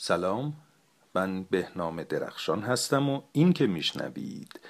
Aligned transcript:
سلام. 0.00 0.52
من 1.14 1.42
بهنام 1.42 2.02
درخشان 2.02 2.62
هستم 2.62 3.08
و 3.10 3.22
این 3.32 3.52
که 3.52 3.66
میشنوید 3.66 4.60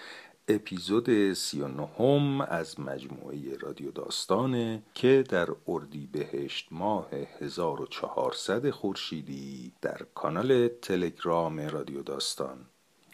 اپیزود 0.48 1.32
سی 1.32 1.60
و 1.60 1.68
نهم 1.68 2.40
از 2.40 2.80
مجموعه 2.80 3.56
رادیو 3.60 3.90
داستانه 3.90 4.82
که 4.94 5.24
در 5.28 5.48
اردی 5.68 6.06
بهشت 6.12 6.68
ماه 6.70 7.08
1400 7.40 8.70
خورشیدی 8.70 9.72
در 9.82 10.00
کانال 10.14 10.68
تلگرام 10.68 11.60
رادیو 11.60 12.02
داستان 12.02 12.58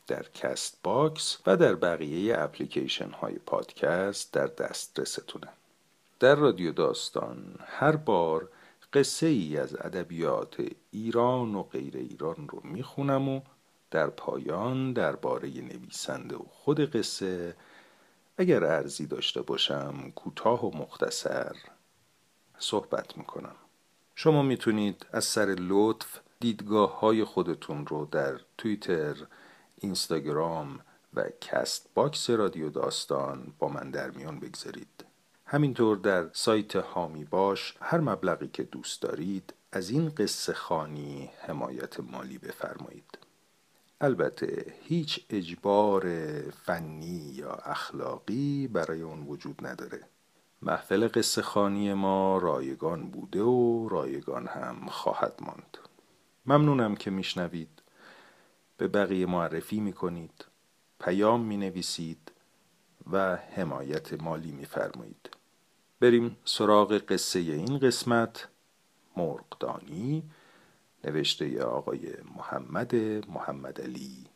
در 0.07 0.27
Castbox 0.35 1.39
و 1.47 1.57
در 1.57 1.75
بقیه 1.75 2.39
اپلیکیشن 2.39 3.11
های 3.11 3.35
پادکست 3.35 4.33
در 4.33 4.47
دسترستونه. 4.47 5.49
در 6.21 6.35
رادیو 6.35 6.73
داستان 6.73 7.55
هر 7.67 7.97
بار 7.97 8.49
قصه 8.95 9.27
ای 9.27 9.57
از 9.57 9.75
ادبیات 9.75 10.57
ایران 10.91 11.55
و 11.55 11.63
غیر 11.63 11.97
ایران 11.97 12.49
رو 12.49 12.61
می‌خونم 12.65 13.29
و 13.29 13.41
در 13.91 14.07
پایان 14.07 14.93
درباره 14.93 15.49
نویسنده 15.49 16.37
و 16.37 16.43
خود 16.51 16.81
قصه 16.81 17.57
اگر 18.39 18.65
عرضی 18.65 19.07
داشته 19.07 19.43
باشم 19.43 20.13
کوتاه 20.15 20.67
و 20.67 20.77
مختصر 20.77 21.57
صحبت 22.59 23.19
می‌کنم. 23.19 23.57
شما 24.15 24.43
می‌تونید 24.43 25.07
از 25.13 25.25
سر 25.25 25.57
لطف 25.59 26.21
دیدگاه 26.41 27.01
های 27.01 27.25
خودتون 27.25 27.87
رو 27.87 28.09
در 28.11 28.41
توییتر، 28.59 29.17
اینستاگرام 29.77 30.81
و 31.15 31.25
Castbox 31.41 32.31
رادیو 32.31 32.71
داستان 32.71 33.55
با 33.59 33.69
من 33.69 33.91
در 33.91 34.11
میان 34.11 34.41
بگذارید. 34.41 34.94
همینطور 35.55 35.97
در 35.97 36.31
سایت 36.33 36.77
هامی 36.77 37.25
باش 37.25 37.75
هر 37.81 38.01
مبلغی 38.01 38.49
که 38.49 38.63
دوست 38.63 39.03
دارید 39.03 39.55
از 39.73 39.91
این 39.91 40.09
قصه 40.09 40.53
خانی 40.53 41.31
حمایت 41.41 42.01
مالی 42.01 42.39
بفرمایید. 42.39 43.19
البته 44.01 44.75
هیچ 44.83 45.27
اجبار 45.31 46.03
فنی 46.51 47.33
یا 47.35 47.53
اخلاقی 47.53 48.69
برای 48.69 49.01
اون 49.01 49.27
وجود 49.27 49.67
نداره. 49.67 50.01
محفل 50.63 51.09
قصه 51.09 51.43
خانی 51.43 51.95
ما 51.95 52.39
رایگان 52.39 53.11
بوده 53.11 53.43
و 53.43 53.89
رایگان 53.89 54.47
هم 54.47 54.87
خواهد 54.87 55.35
ماند. 55.41 55.79
ممنونم 56.47 56.97
که 56.97 57.11
میشنوید. 57.11 57.83
به 58.77 58.89
بقیه 58.89 59.27
معرفی 59.27 59.81
می‌کنید 59.81 60.45
پیام 61.01 61.41
می‌نویسید 61.41 62.33
و 63.13 63.37
حمایت 63.37 64.23
مالی 64.23 64.53
میفرمایید. 64.53 65.29
بریم 66.05 66.37
سراغ 66.45 66.93
قصه 66.93 67.39
این 67.41 67.79
قسمت 67.79 68.49
مرغدانی 69.17 70.23
نوشته 71.05 71.63
آقای 71.63 72.01
محمد 72.37 72.95
محمد 73.29 73.81
علی. 73.81 74.27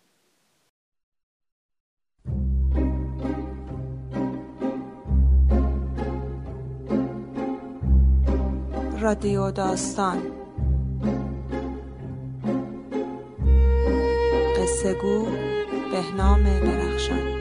رادیو 9.00 9.50
داستان. 9.50 10.22
قصه 14.56 14.94
گو 14.94 15.24
بهنام 15.92 16.42
درخشان. 16.42 17.37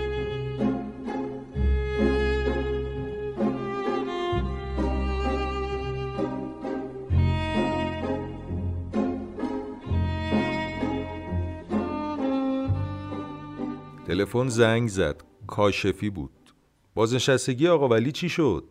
تلفن 14.08 14.47
زنگ 14.47 14.89
زد. 14.89 15.23
کاشفی 15.47 16.09
بود. 16.09 16.54
بازنشستگی 16.95 17.67
آقا 17.67 17.87
ولی 17.87 18.11
چی 18.11 18.30
شد؟ 18.30 18.64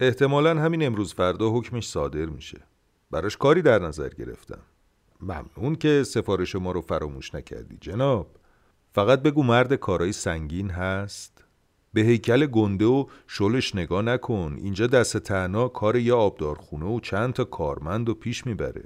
احتمالا 0.00 0.60
همین 0.60 0.86
امروز 0.86 1.14
فردا 1.14 1.50
حکمش 1.50 1.88
صادر 1.88 2.26
میشه. 2.26 2.60
براش 3.10 3.36
کاری 3.36 3.62
در 3.62 3.78
نظر 3.78 4.08
گرفتم. 4.08 4.58
ممنون 5.20 5.74
که 5.74 6.02
سفارش 6.02 6.56
ما 6.56 6.72
رو 6.72 6.80
فراموش 6.80 7.34
نکردی 7.34 7.76
جناب. 7.80 8.26
فقط 8.92 9.22
بگو 9.22 9.42
مرد 9.42 9.74
کارای 9.74 10.12
سنگین 10.12 10.70
هست. 10.70 11.44
به 11.92 12.00
هیکل 12.00 12.46
گنده 12.46 12.84
و 12.84 13.06
شلش 13.26 13.74
نگاه 13.74 14.02
نکن. 14.02 14.56
اینجا 14.58 14.86
دست 14.86 15.16
تنها 15.16 15.68
کار 15.68 15.96
یه 15.96 16.14
آبدارخونه 16.14 16.86
و 16.86 17.00
چند 17.00 17.32
تا 17.32 17.44
کارمند 17.44 18.08
و 18.08 18.14
پیش 18.14 18.46
می‌بره. 18.46 18.84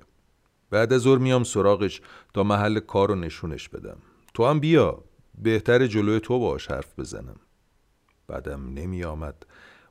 بعد 0.71 0.93
از 0.93 1.01
ظهر 1.01 1.19
میام 1.19 1.45
سراغش 1.45 2.01
تا 2.35 2.43
محل 2.43 2.81
کار 2.81 3.09
رو 3.09 3.15
نشونش 3.15 3.69
بدم. 3.69 3.99
تو 4.35 4.47
هم 4.47 4.61
بیا. 4.61 5.08
بهتر 5.43 5.87
جلوی 5.87 6.21
تو 6.21 6.39
باش 6.39 6.71
حرف 6.71 6.99
بزنم. 6.99 7.37
بعدم 8.27 8.75
نمی 8.75 9.05
آمد. 9.05 9.47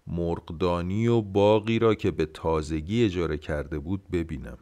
مرغدانی 0.08 1.08
و 1.08 1.22
باقی 1.22 1.80
را 1.80 1.96
که 1.96 2.12
به 2.12 2.26
تازگی 2.26 3.06
اجاره 3.06 3.38
کرده 3.38 3.80
بود 3.80 4.12
ببینم. 4.12 4.58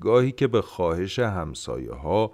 گاهی 0.00 0.32
که 0.32 0.46
به 0.46 0.62
خواهش 0.62 1.18
همسایه 1.18 1.92
ها 1.92 2.32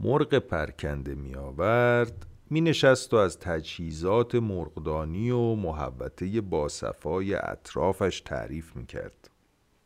مرغ 0.00 0.38
پرکنده 0.38 1.14
می 1.14 1.34
آورد 1.34 2.26
می 2.50 2.60
نشست 2.60 3.14
و 3.14 3.16
از 3.16 3.38
تجهیزات 3.38 4.34
مرغدانی 4.34 5.30
و 5.30 5.54
محوطه 5.54 6.40
باصفای 6.40 7.34
اطرافش 7.34 8.20
تعریف 8.20 8.76
می 8.76 8.86
کرد. 8.86 9.30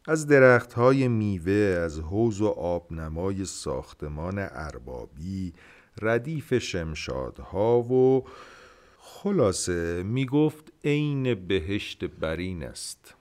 از 0.07 0.27
درخت 0.27 0.73
های 0.73 1.09
میوه 1.09 1.81
از 1.85 2.01
حوز 2.01 2.41
و 2.41 2.47
آبنمای 2.47 3.45
ساختمان 3.45 4.39
اربابی 4.39 5.53
ردیف 6.03 6.59
شمشادها 6.59 7.81
و 7.81 8.25
خلاصه 8.99 10.03
می‌گفت 10.03 10.73
عین 10.85 11.35
بهشت 11.35 12.05
برین 12.05 12.63
است. 12.63 13.15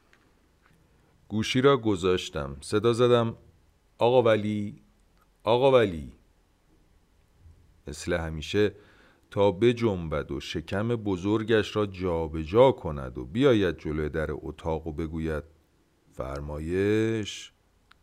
گوشی 1.28 1.62
را 1.62 1.78
گذاشتم 1.78 2.58
صدا 2.62 2.94
زدم 2.94 3.36
آقا 3.98 4.24
ولی 4.24 4.82
آقا 5.44 5.72
ولی. 5.72 6.12
مثل 7.88 8.14
همیشه 8.14 8.72
تا 9.32 9.52
بجنبد 9.52 10.32
و 10.32 10.40
شکم 10.40 10.88
بزرگش 10.88 11.76
را 11.76 11.86
جابجا 11.86 12.44
جا 12.44 12.72
کند 12.72 13.18
و 13.18 13.26
بیاید 13.26 13.78
جلوی 13.78 14.10
در 14.10 14.28
اتاق 14.32 14.88
و 14.88 14.92
بگوید 14.92 15.44
فرمایش 16.12 17.52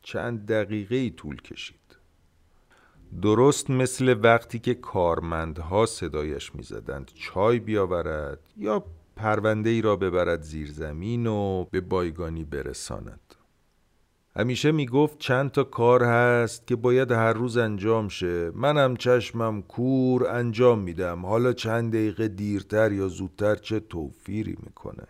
چند 0.02 0.46
دقیقه 0.46 0.96
ای 0.96 1.10
طول 1.10 1.42
کشید. 1.42 1.83
درست 3.22 3.70
مثل 3.70 4.16
وقتی 4.22 4.58
که 4.58 4.74
کارمندها 4.74 5.86
صدایش 5.86 6.54
می‌زدند 6.54 7.10
چای 7.14 7.58
بیاورد 7.58 8.40
یا 8.56 8.84
پرونده 9.16 9.70
ای 9.70 9.82
را 9.82 9.96
ببرد 9.96 10.42
زیر 10.42 10.70
زمین 10.70 11.26
و 11.26 11.64
به 11.70 11.80
بایگانی 11.80 12.44
برساند. 12.44 13.20
همیشه 14.36 14.72
می‌گفت 14.72 15.18
چند 15.18 15.50
تا 15.50 15.64
کار 15.64 16.04
هست 16.04 16.66
که 16.66 16.76
باید 16.76 17.12
هر 17.12 17.32
روز 17.32 17.56
انجام 17.56 18.08
شه. 18.08 18.50
منم 18.50 18.96
چشمم 18.96 19.62
کور 19.62 20.28
انجام 20.28 20.78
میدم. 20.78 21.26
حالا 21.26 21.52
چند 21.52 21.92
دقیقه 21.92 22.28
دیرتر 22.28 22.92
یا 22.92 23.08
زودتر 23.08 23.54
چه 23.54 23.80
توفیری 23.80 24.56
می‌کنه. 24.62 25.06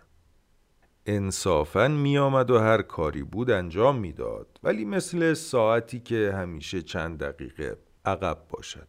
انصافا 1.05 1.87
میآمد 1.87 2.51
و 2.51 2.59
هر 2.59 2.81
کاری 2.81 3.23
بود 3.23 3.51
انجام 3.51 3.99
می‌داد. 3.99 4.59
ولی 4.63 4.85
مثل 4.85 5.33
ساعتی 5.33 5.99
که 5.99 6.33
همیشه 6.37 6.81
چند 6.81 7.19
دقیقه 7.19 7.77
عقب 8.05 8.37
باشد. 8.49 8.87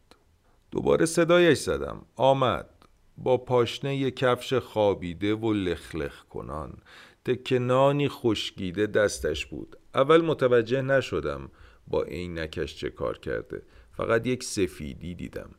دوباره 0.70 1.06
صدایش 1.06 1.58
زدم. 1.58 2.06
آمد. 2.16 2.70
با 3.18 3.36
پاشنه 3.36 3.96
ی 3.96 4.10
کفش 4.10 4.54
خوابیده 4.54 5.34
و 5.34 5.52
لخلخ 5.52 6.24
کنان. 6.24 6.78
تکنانی 7.24 8.08
خشکیده 8.08 8.86
دستش 8.86 9.46
بود. 9.46 9.76
اول 9.94 10.20
متوجه 10.20 10.82
نشدم 10.82 11.50
با 11.86 12.02
عینکش 12.02 12.76
چه 12.76 12.90
کار 12.90 13.18
کرده. 13.18 13.62
فقط 13.92 14.26
یک 14.26 14.44
سفیدی 14.44 15.14
دیدم. 15.14 15.50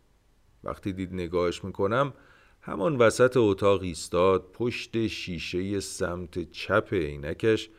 وقتی 0.64 0.94
دید 0.94 1.14
نگاهش 1.14 1.64
می‌کنم 1.64 2.14
همان 2.62 2.96
وسط 2.96 3.38
اتاق 3.38 3.82
ایستاد 3.82 4.52
پشت 4.54 5.08
شیشه 5.08 5.80
سمت 5.80 6.52
چپ 6.52 6.88
عینکش 6.92 7.70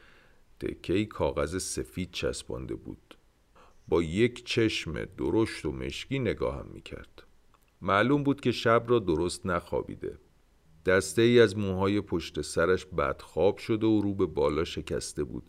تکه 0.60 1.04
کاغذ 1.04 1.58
سفید 1.62 2.10
چسبانده 2.12 2.74
بود. 2.74 3.17
با 3.88 4.02
یک 4.02 4.46
چشم 4.46 5.04
درشت 5.04 5.66
و 5.66 5.72
مشکی 5.72 6.18
نگاهم 6.18 6.66
می‌کرد. 6.72 7.22
معلوم 7.80 8.22
بود 8.22 8.40
که 8.40 8.52
شب 8.52 8.84
را 8.86 8.98
درست 8.98 9.46
نخوابیده. 9.46 10.18
دسته 10.86 11.22
ای 11.22 11.40
از 11.40 11.56
موهای 11.56 12.00
پشت 12.00 12.40
سرش 12.40 12.86
بدخواب 12.86 13.58
شده 13.58 13.86
و 13.86 14.00
رو 14.00 14.14
به 14.14 14.26
بالا 14.26 14.64
شکسته 14.64 15.24
بود. 15.24 15.42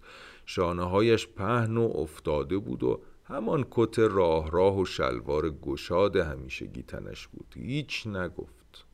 شانه 0.46 0.84
هایش 0.84 1.28
پهن 1.28 1.78
و 1.78 1.92
افتاده 1.96 2.58
بود 2.58 2.84
و 2.84 3.02
همان 3.24 3.66
کت 3.72 4.00
راه 4.00 4.52
راه 4.52 4.80
و 4.80 4.86
شلوار 4.86 5.50
گشاد 5.50 6.16
همیشه 6.16 6.66
گیتنش 6.66 7.28
بود. 7.28 7.54
هیچ 7.58 8.08
نگفت. 8.08 8.86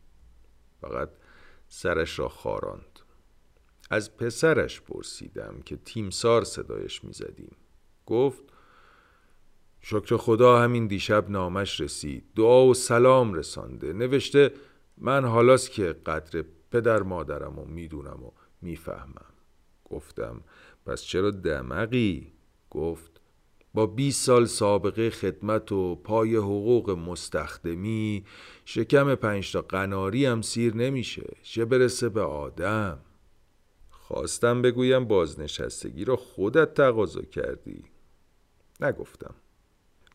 فقط 0.81 1.09
سرش 1.67 2.19
را 2.19 2.29
خاراند. 2.29 2.99
از 3.89 4.17
پسرش 4.17 4.81
پرسیدم 4.81 5.61
که 5.65 5.75
تیمسار 5.75 6.43
صدایش 6.43 7.03
می‌زدیم. 7.03 7.55
گفت 8.05 8.43
شکر 9.87 10.17
خدا 10.17 10.59
همین 10.59 10.87
دیشب 10.87 11.29
نامش 11.29 11.81
رسید. 11.81 12.23
دعا 12.35 12.65
و 12.65 12.73
سلام 12.73 13.33
رسانده. 13.33 13.93
نوشته 13.93 14.51
من 14.97 15.25
حالاست 15.25 15.71
که 15.71 15.95
قدر 16.05 16.45
پدر 16.71 17.03
مادرم 17.03 17.59
و 17.59 17.65
می‌دونم 17.65 18.23
و 18.23 18.31
می‌فهمم. 18.61 19.33
گفتم 19.85 20.41
پس 20.85 21.01
چرا 21.01 21.31
دمقی؟ 21.31 22.33
گفت 22.69 23.21
با 23.73 23.85
20 23.85 24.25
سال 24.25 24.45
سابقه 24.45 25.09
خدمت 25.09 25.71
و 25.71 25.95
پای 25.95 26.35
حقوق 26.35 26.89
مستخدمی 26.89 28.25
شکم 28.65 29.15
پنج 29.15 29.51
تا 29.51 29.61
قناری 29.61 30.25
هم 30.25 30.41
سیر 30.41 30.75
نمیشه. 30.75 31.33
چه 31.43 31.65
برسه 31.65 32.09
به 32.09 32.21
آدم. 32.21 32.99
خواستم 33.89 34.61
بگویم 34.61 35.05
بازنشستگی 35.05 36.05
را 36.05 36.15
خودت 36.15 36.73
تقاضا 36.73 37.21
کردی. 37.21 37.83
نگفتم. 38.81 39.35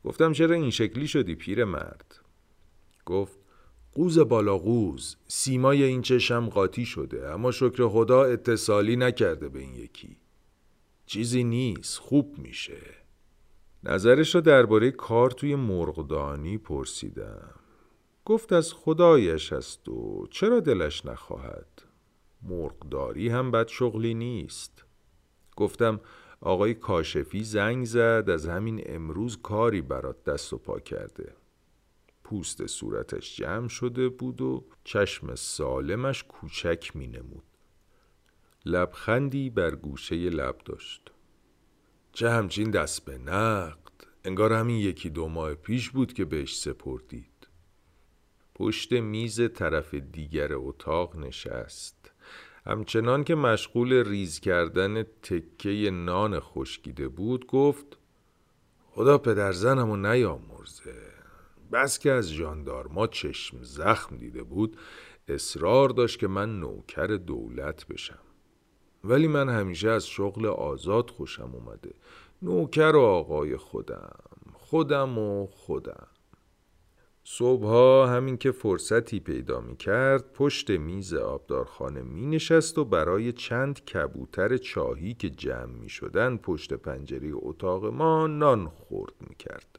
گفتم 0.04 0.32
چرا 0.32 0.54
این 0.54 0.70
شکلی 0.70 1.08
شدی 1.08 1.34
پیر 1.34 1.64
مرد 1.64 2.20
گفت 3.06 3.38
قوز 3.92 4.18
بالا 4.18 4.58
قوز 4.58 5.16
سیمای 5.26 5.82
این 5.82 6.02
چشم 6.02 6.48
قاطی 6.48 6.84
شده 6.84 7.28
اما 7.28 7.50
شکر 7.50 7.88
خدا 7.88 8.24
اتصالی 8.24 8.96
نکرده 8.96 9.48
به 9.48 9.58
این 9.58 9.74
یکی. 9.74 10.16
چیزی 11.06 11.44
نیست 11.44 11.98
خوب 11.98 12.38
میشه. 12.38 12.80
نظرش 13.84 14.34
را 14.34 14.40
درباره 14.40 14.90
کار 14.90 15.30
توی 15.30 15.54
مرغدانی 15.54 16.58
پرسیدم. 16.58 17.54
گفت 18.24 18.52
از 18.52 18.72
خدایش 18.72 19.52
است 19.52 19.88
و 19.88 20.26
چرا 20.30 20.60
دلش 20.60 21.06
نخواهد؟ 21.06 21.82
مرغداری 22.42 23.28
هم 23.28 23.50
بد 23.50 23.68
شغلی 23.68 24.14
نیست. 24.14 24.84
گفتم 25.56 26.00
آقای 26.40 26.74
کاشفی 26.74 27.44
زنگ 27.44 27.84
زد 27.84 28.24
از 28.32 28.48
همین 28.48 28.82
امروز 28.86 29.38
کاری 29.42 29.80
برات 29.80 30.24
دست 30.24 30.52
و 30.52 30.58
پا 30.58 30.80
کرده. 30.80 31.34
پوست 32.24 32.66
صورتش 32.66 33.36
جمع 33.36 33.68
شده 33.68 34.08
بود 34.08 34.40
و 34.40 34.64
چشم 34.84 35.34
سالمش 35.34 36.24
کوچک 36.24 36.96
می 36.96 37.06
نمود 37.06 37.42
لبخندی 38.66 39.50
بر 39.50 39.74
گوشه 39.74 40.16
لب 40.16 40.58
داشت. 40.64 41.10
چه 42.12 42.30
همچین 42.30 42.70
دست 42.70 43.04
به 43.04 43.18
نقد؟ 43.18 43.78
انگار 44.24 44.52
همین 44.52 44.76
یکی 44.76 45.10
دو 45.10 45.28
ماه 45.28 45.54
پیش 45.54 45.90
بود 45.90 46.12
که 46.12 46.24
بهش 46.24 46.58
سپردید. 46.58 47.48
پشت 48.54 48.92
میز 48.92 49.40
طرف 49.54 49.94
دیگر 49.94 50.48
اتاق 50.52 51.16
نشست. 51.16 52.12
همچنان 52.66 53.24
که 53.24 53.34
مشغول 53.34 53.92
ریز 53.92 54.40
کردن 54.40 55.02
تکه 55.02 55.90
نان 55.90 56.40
خشکیده 56.40 57.08
بود 57.08 57.46
گفت 57.46 57.98
خدا 58.90 59.18
پدرزنمو 59.18 59.96
نیامرزه. 59.96 60.94
بس 61.72 61.98
که 61.98 62.12
از 62.12 62.32
ژاندارما 62.32 63.06
چشم 63.06 63.62
زخم 63.62 64.16
دیده 64.16 64.42
بود 64.42 64.76
اصرار 65.28 65.88
داشت 65.88 66.18
که 66.18 66.28
من 66.28 66.60
نوکر 66.60 67.06
دولت 67.06 67.86
بشم. 67.86 68.18
ولی 69.04 69.28
من 69.28 69.48
همیشه 69.48 69.88
از 69.88 70.06
شغل 70.06 70.46
آزاد 70.46 71.10
خوشم 71.10 71.50
اومده. 71.54 71.94
نوکر 72.42 72.92
و 72.94 73.00
آقای 73.00 73.56
خودم. 73.56 74.16
خودم 74.52 75.18
و 75.18 75.46
خودم. 75.46 76.06
صبحها 77.32 78.06
همین 78.06 78.36
که 78.36 78.52
فرصتی 78.52 79.20
پیدا 79.20 79.60
می 79.60 79.76
کرد 79.76 80.32
پشت 80.32 80.70
میز 80.70 81.14
آبدارخانه 81.14 82.02
می 82.02 82.26
نشست 82.26 82.78
و 82.78 82.84
برای 82.84 83.32
چند 83.32 83.84
کبوتر 83.84 84.56
چاهی 84.56 85.14
که 85.14 85.30
جمع 85.30 85.72
می 85.72 85.88
شدن 85.88 86.36
پشت 86.36 86.72
پنجره 86.72 87.30
اتاق 87.34 87.86
ما 87.86 88.26
نان 88.26 88.68
خورد 88.68 89.12
می 89.20 89.34
کرد. 89.34 89.78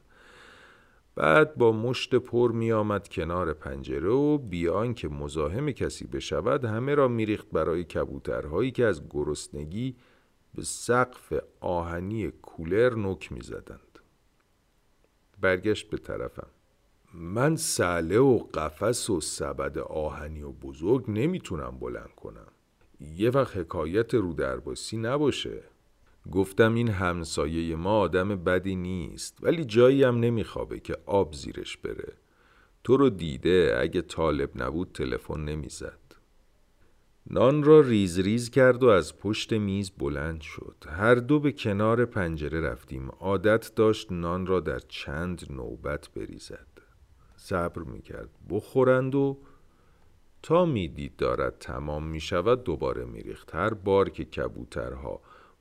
بعد 1.14 1.54
با 1.54 1.72
مشت 1.72 2.14
پر 2.14 2.52
می 2.52 2.72
آمد 2.72 3.08
کنار 3.08 3.52
پنجره 3.52 4.10
و 4.10 4.38
بیان 4.38 4.94
که 4.94 5.08
مزاحم 5.08 5.70
کسی 5.70 6.06
بشود 6.06 6.64
همه 6.64 6.94
را 6.94 7.08
میریخت 7.08 7.50
برای 7.50 7.84
کبوترهایی 7.84 8.70
که 8.70 8.84
از 8.84 9.02
گرسنگی 9.10 9.96
به 10.54 10.62
سقف 10.62 11.32
آهنی 11.60 12.30
کولر 12.30 12.94
نک 12.94 13.32
می 13.32 13.40
زدند. 13.40 13.98
برگشت 15.40 15.90
به 15.90 15.96
طرفم. 15.96 16.61
من 17.14 17.56
سله 17.56 18.18
و 18.18 18.38
قفس 18.38 19.10
و 19.10 19.20
سبد 19.20 19.78
آهنی 19.78 20.42
و 20.42 20.52
بزرگ 20.52 21.04
نمی‌تونم 21.10 21.78
بلند 21.80 22.10
کنم. 22.16 22.46
یه 23.00 23.30
وقت 23.30 23.56
حکایت 23.56 24.14
رو 24.14 24.32
درباسی 24.32 24.96
نباشه. 24.96 25.62
گفتم 26.32 26.74
این 26.74 26.88
همسایه 26.88 27.76
ما 27.76 27.98
آدم 27.98 28.28
بدی 28.28 28.76
نیست 28.76 29.38
ولی 29.42 29.64
جایی 29.64 30.04
هم 30.04 30.20
نمیخوابه 30.20 30.80
که 30.80 30.96
آب 31.06 31.34
زیرش 31.34 31.76
بره. 31.76 32.12
تو 32.84 32.96
رو 32.96 33.10
دیده 33.10 33.76
اگه 33.80 34.02
طالب 34.02 34.62
نبود 34.62 34.90
تلفن 34.94 35.40
نمی‌زد. 35.40 35.98
نان 37.30 37.62
را 37.62 37.80
ریز 37.80 38.18
ریز 38.18 38.50
کرد 38.50 38.82
و 38.82 38.88
از 38.88 39.18
پشت 39.18 39.52
میز 39.52 39.90
بلند 39.98 40.40
شد 40.40 40.76
هر 40.88 41.14
دو 41.14 41.40
به 41.40 41.52
کنار 41.52 42.04
پنجره 42.04 42.60
رفتیم 42.60 43.10
عادت 43.10 43.74
داشت 43.74 44.12
نان 44.12 44.46
را 44.46 44.60
در 44.60 44.78
چند 44.78 45.46
نوبت 45.50 46.08
بریزد 46.16 46.71
صبر 47.44 47.82
می‌کرد. 47.82 48.28
بخورند 48.50 49.14
و 49.14 49.38
تا 50.42 50.64
می‌دید 50.64 51.16
دارد 51.16 51.58
تمام 51.58 52.06
می‌شود 52.06 52.64
دوباره 52.64 53.04
میریخت. 53.04 53.54
هر 53.54 53.74
بار 53.74 54.10
که 54.10 54.24
کبوترها 54.24 55.20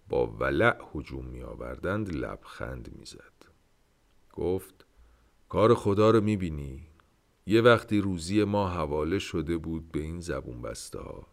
با 0.09 0.27
ولع 0.27 0.77
هجوم 0.95 1.25
می 1.25 1.43
آوردند 1.43 2.15
لبخند 2.15 2.95
می‌زد. 2.99 3.33
گفت 4.33 4.85
کار 5.49 5.73
خدا 5.73 6.09
رو 6.11 6.21
می‌بینی؟ 6.21 6.87
یه 7.45 7.61
وقتی 7.61 8.01
روزی 8.01 8.43
ما 8.43 8.69
حواله 8.69 9.19
شده 9.19 9.57
بود 9.57 9.91
به 9.91 9.99
این 9.99 10.19
زبون 10.19 10.61
بسته 10.61 10.99
ها. 10.99 11.27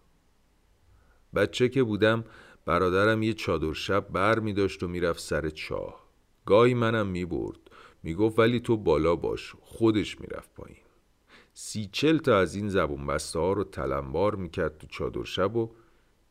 بچه 1.35 1.69
که 1.69 1.83
بودم 1.83 2.25
برادرم 2.65 3.23
یه 3.23 3.33
چادر 3.35 3.73
شب 3.73 4.09
بر 4.09 4.39
می 4.39 4.53
داشت 4.53 4.83
و 4.83 4.89
می‌رفت 4.89 5.21
سر 5.21 5.51
چاه. 5.51 6.09
گاهی 6.47 6.75
منم 6.75 7.07
می 7.07 7.25
برد 7.25 7.59
می 8.03 8.15
گفت 8.15 8.39
ولی 8.39 8.61
تو 8.61 8.77
بالا 8.77 9.17
باش 9.17 9.55
خودش 9.61 10.21
می‌رفت 10.21 10.55
پایین. 10.55 10.79
سی 11.53 11.89
چل 11.93 12.19
تا 12.19 12.39
از 12.39 12.55
این 12.55 12.69
زبون 12.69 13.07
بسته 13.07 13.39
ها 13.39 13.53
رو 13.53 13.65
تلمبار 13.65 14.35
می‌کرد 14.35 14.79
تو 14.79 14.87
چادر 14.87 15.25
شب 15.25 15.57
و 15.57 15.71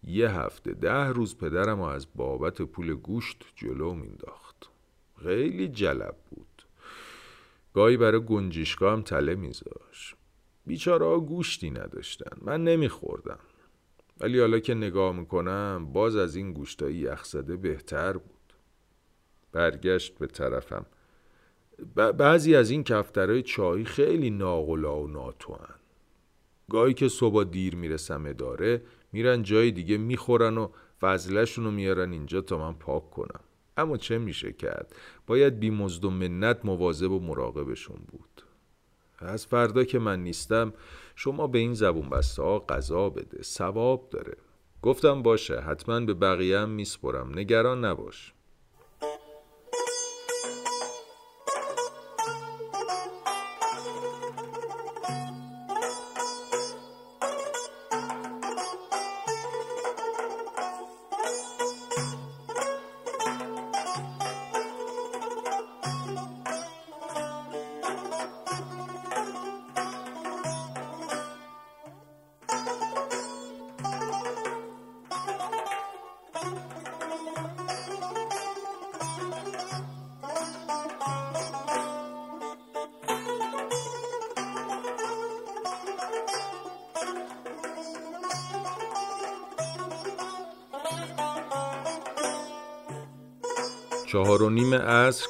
یه 0.03 0.31
هفته 0.31 0.73
ده 0.73 1.07
روز 1.07 1.37
پدرم 1.37 1.81
از 1.81 2.07
بابت 2.15 2.61
پول 2.61 2.93
گوشت 2.93 3.45
جلو 3.55 3.93
مینداخت 3.93 4.69
خیلی 5.23 5.67
جلب 5.67 6.15
بود. 6.29 6.63
گاهی 7.73 7.97
برای 7.97 8.25
گنجشگاه 8.25 8.93
هم 8.93 9.01
تله 9.01 9.35
میذاش 9.35 10.15
بیچاره 10.65 11.19
گوشتی 11.19 11.71
نداشتن. 11.71 12.37
من 12.41 12.63
نمیخوردم. 12.63 13.39
ولی 14.19 14.39
حالا 14.39 14.59
که 14.59 14.73
نگاه 14.73 15.15
می‌کنم 15.15 15.89
باز 15.93 16.15
از 16.15 16.35
این 16.35 16.53
گوشتایی 16.53 16.97
یخزده 16.97 17.57
بهتر 17.57 18.13
بود. 18.13 18.53
برگشت 19.51 20.17
به 20.17 20.27
طرفم. 20.27 20.85
بعضی 21.95 22.55
از 22.55 22.69
این 22.69 22.83
کفترهای 22.83 23.41
چایی 23.41 23.85
خیلی 23.85 24.29
ناغلا 24.29 24.99
و 24.99 25.07
ناتوان. 25.07 25.69
گاهی 26.69 26.93
که 26.93 27.07
صبح 27.07 27.43
دیر 27.43 27.75
می‌رسم 27.75 28.25
اداره 28.25 28.81
میرن 29.11 29.43
جای 29.43 29.71
دیگه 29.71 29.97
می‌خورن 29.97 30.57
و 30.57 30.67
فضلشون 31.01 31.65
رو 31.65 31.71
میارن 31.71 32.11
اینجا 32.11 32.41
تا 32.41 32.57
من 32.57 32.73
پاک 32.73 33.09
کنم. 33.09 33.39
اما 33.77 33.97
چه 33.97 34.17
میشه 34.17 34.51
کرد؟ 34.51 34.95
باید 35.27 35.59
بی 35.59 35.69
مزد 35.69 36.05
و 36.05 36.09
منت 36.09 36.65
مواظب 36.65 37.11
و 37.11 37.19
مراقبشون 37.19 37.97
بود. 38.07 38.43
از 39.19 39.45
فردا 39.45 39.83
که 39.83 39.99
من 39.99 40.23
نیستم 40.23 40.73
شما 41.15 41.47
به 41.47 41.59
این 41.59 41.73
زبون 41.73 42.09
بسته 42.09 42.43
ها 42.43 42.59
غذا 42.59 43.09
بده 43.09 43.43
ثواب 43.43 44.09
داره. 44.09 44.37
گفتم 44.81 45.21
باشه 45.21 45.59
حتما 45.59 45.99
به 45.99 46.13
بقیه 46.13 46.59
هم 46.59 46.69
میسپرم. 46.69 47.39
نگران 47.39 47.85
نباش. 47.85 48.33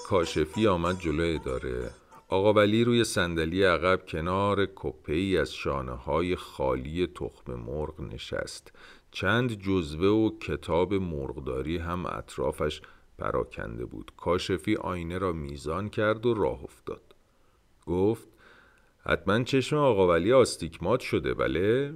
کاشفی 0.09 0.67
آمد 0.67 0.99
جلو 0.99 1.35
اداره. 1.35 1.89
آقا 2.27 2.53
ولی 2.53 2.83
روی 2.83 3.03
صندلی 3.03 3.63
عقب 3.63 4.05
کنار 4.07 4.67
کپه 4.75 5.37
از 5.41 5.53
شانه 5.53 5.91
های 5.91 6.35
خالی 6.35 7.07
تخم 7.07 7.53
مرغ 7.53 8.01
نشست. 8.01 8.71
چند 9.11 9.61
جزوه 9.61 10.07
و 10.07 10.39
کتاب 10.39 10.93
مرغداری 10.93 11.77
هم 11.77 12.05
اطرافش 12.05 12.81
پراکنده 13.17 13.85
بود. 13.85 14.11
کاشفی 14.17 14.75
آینه 14.75 15.17
را 15.17 15.33
میزان 15.33 15.89
کرد 15.89 16.25
و 16.25 16.33
راه 16.33 16.63
افتاد. 16.63 17.15
گفت 17.85 18.27
حتما 18.99 19.43
چشم 19.43 19.75
آقا 19.75 20.07
ولی 20.07 20.33
آستیکمات 20.33 20.99
شده 20.99 21.33
بله؟ 21.33 21.93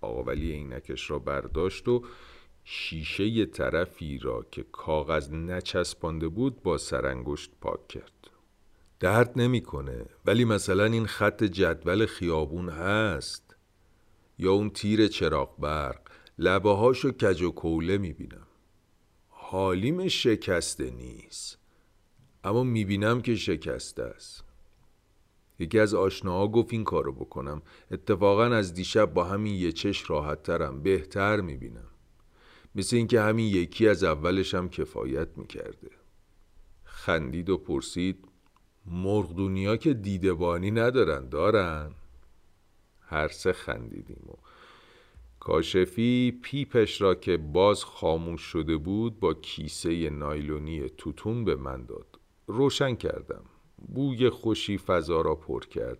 آقا 0.00 0.22
ولی 0.22 0.52
عینکش 0.52 1.10
را 1.10 1.18
برداشت 1.18 1.88
و 1.88 2.02
شیشه 2.64 3.46
طرفی 3.46 4.18
را 4.18 4.46
که 4.50 4.62
کاغذ 4.72 5.32
نچسبانده 5.32 6.28
بود 6.28 6.62
با 6.62 6.78
سرانگشت 6.78 7.50
پاک 7.60 7.88
کرد. 7.88 8.30
درد 9.00 9.32
نمی‌کنه 9.36 10.06
ولی 10.26 10.44
مثلا 10.44 10.84
این 10.84 11.06
خط 11.06 11.44
جدول 11.44 12.06
خیابون 12.06 12.68
هست. 12.68 13.56
یا 14.38 14.52
اون 14.52 14.70
تیر 14.70 15.08
چراغ 15.08 15.60
برق. 15.60 16.00
لبه 16.38 16.70
هاشو 16.70 17.10
کج 17.10 17.42
و 17.42 17.50
کوله 17.50 17.98
می‌بینم. 17.98 18.46
حالیم 19.28 20.08
شکسته 20.08 20.90
نیست. 20.90 21.58
اما 22.44 22.62
می‌بینم 22.62 23.22
که 23.22 23.36
شکسته 23.36 24.02
است. 24.02 24.44
یکی 25.58 25.78
از 25.78 25.94
آشناها 25.94 26.48
گفت 26.48 26.72
این 26.72 26.84
کارو 26.84 27.12
بکنم. 27.12 27.62
اتفاقا 27.90 28.44
از 28.44 28.74
دیشب 28.74 29.14
با 29.14 29.24
همین 29.24 29.54
یه 29.54 29.72
چش 29.72 30.10
راحت 30.10 30.42
ترم 30.42 30.82
بهتر 30.82 31.40
می‌بینم. 31.40 31.89
مثل 32.74 32.96
اینکه 32.96 33.20
همین 33.20 33.46
یکی 33.46 33.88
از 33.88 34.04
اولش 34.04 34.54
هم 34.54 34.68
کفایت 34.68 35.28
می‌کرده. 35.36 35.90
خندید 36.84 37.50
و 37.50 37.58
پرسید 37.58 38.24
مرغ 38.86 39.36
دنیا 39.36 39.76
که 39.76 39.94
دیدبانی 39.94 40.70
ندارن 40.70 41.28
دارن؟ 41.28 41.90
هر 43.00 43.28
سه 43.28 43.52
خندیدیم 43.52 44.22
و 44.28 44.32
کاشفی 45.40 46.38
پیپش 46.42 47.00
را 47.00 47.14
که 47.14 47.36
باز 47.36 47.84
خاموش 47.84 48.40
شده 48.40 48.76
بود 48.76 49.20
با 49.20 49.34
کیسه 49.34 50.10
نایلونی 50.10 50.88
توتون 50.88 51.44
به 51.44 51.56
من 51.56 51.84
داد. 51.84 52.18
روشن 52.46 52.94
کردم. 52.94 53.44
بوی 53.94 54.30
خوشی 54.30 54.78
فضا 54.78 55.20
را 55.20 55.34
پر 55.34 55.60
کرد. 55.60 55.98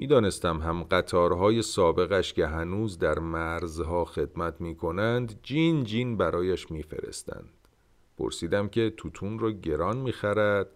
می‌دانستم 0.00 0.58
هم 0.58 0.82
قطارهای 0.82 1.62
سابقش 1.62 2.32
که 2.32 2.46
هنوز 2.46 2.98
در 2.98 3.18
مرزها 3.18 4.04
خدمت 4.04 4.60
می 4.60 4.74
کنند 4.74 5.40
جین 5.42 5.84
جین 5.84 6.16
برایش 6.16 6.70
میفرستند. 6.70 7.48
پرسیدم 8.18 8.68
که 8.68 8.94
توتون 8.96 9.38
را 9.38 9.50
گران 9.50 9.96
می‌خرد. 9.96 10.66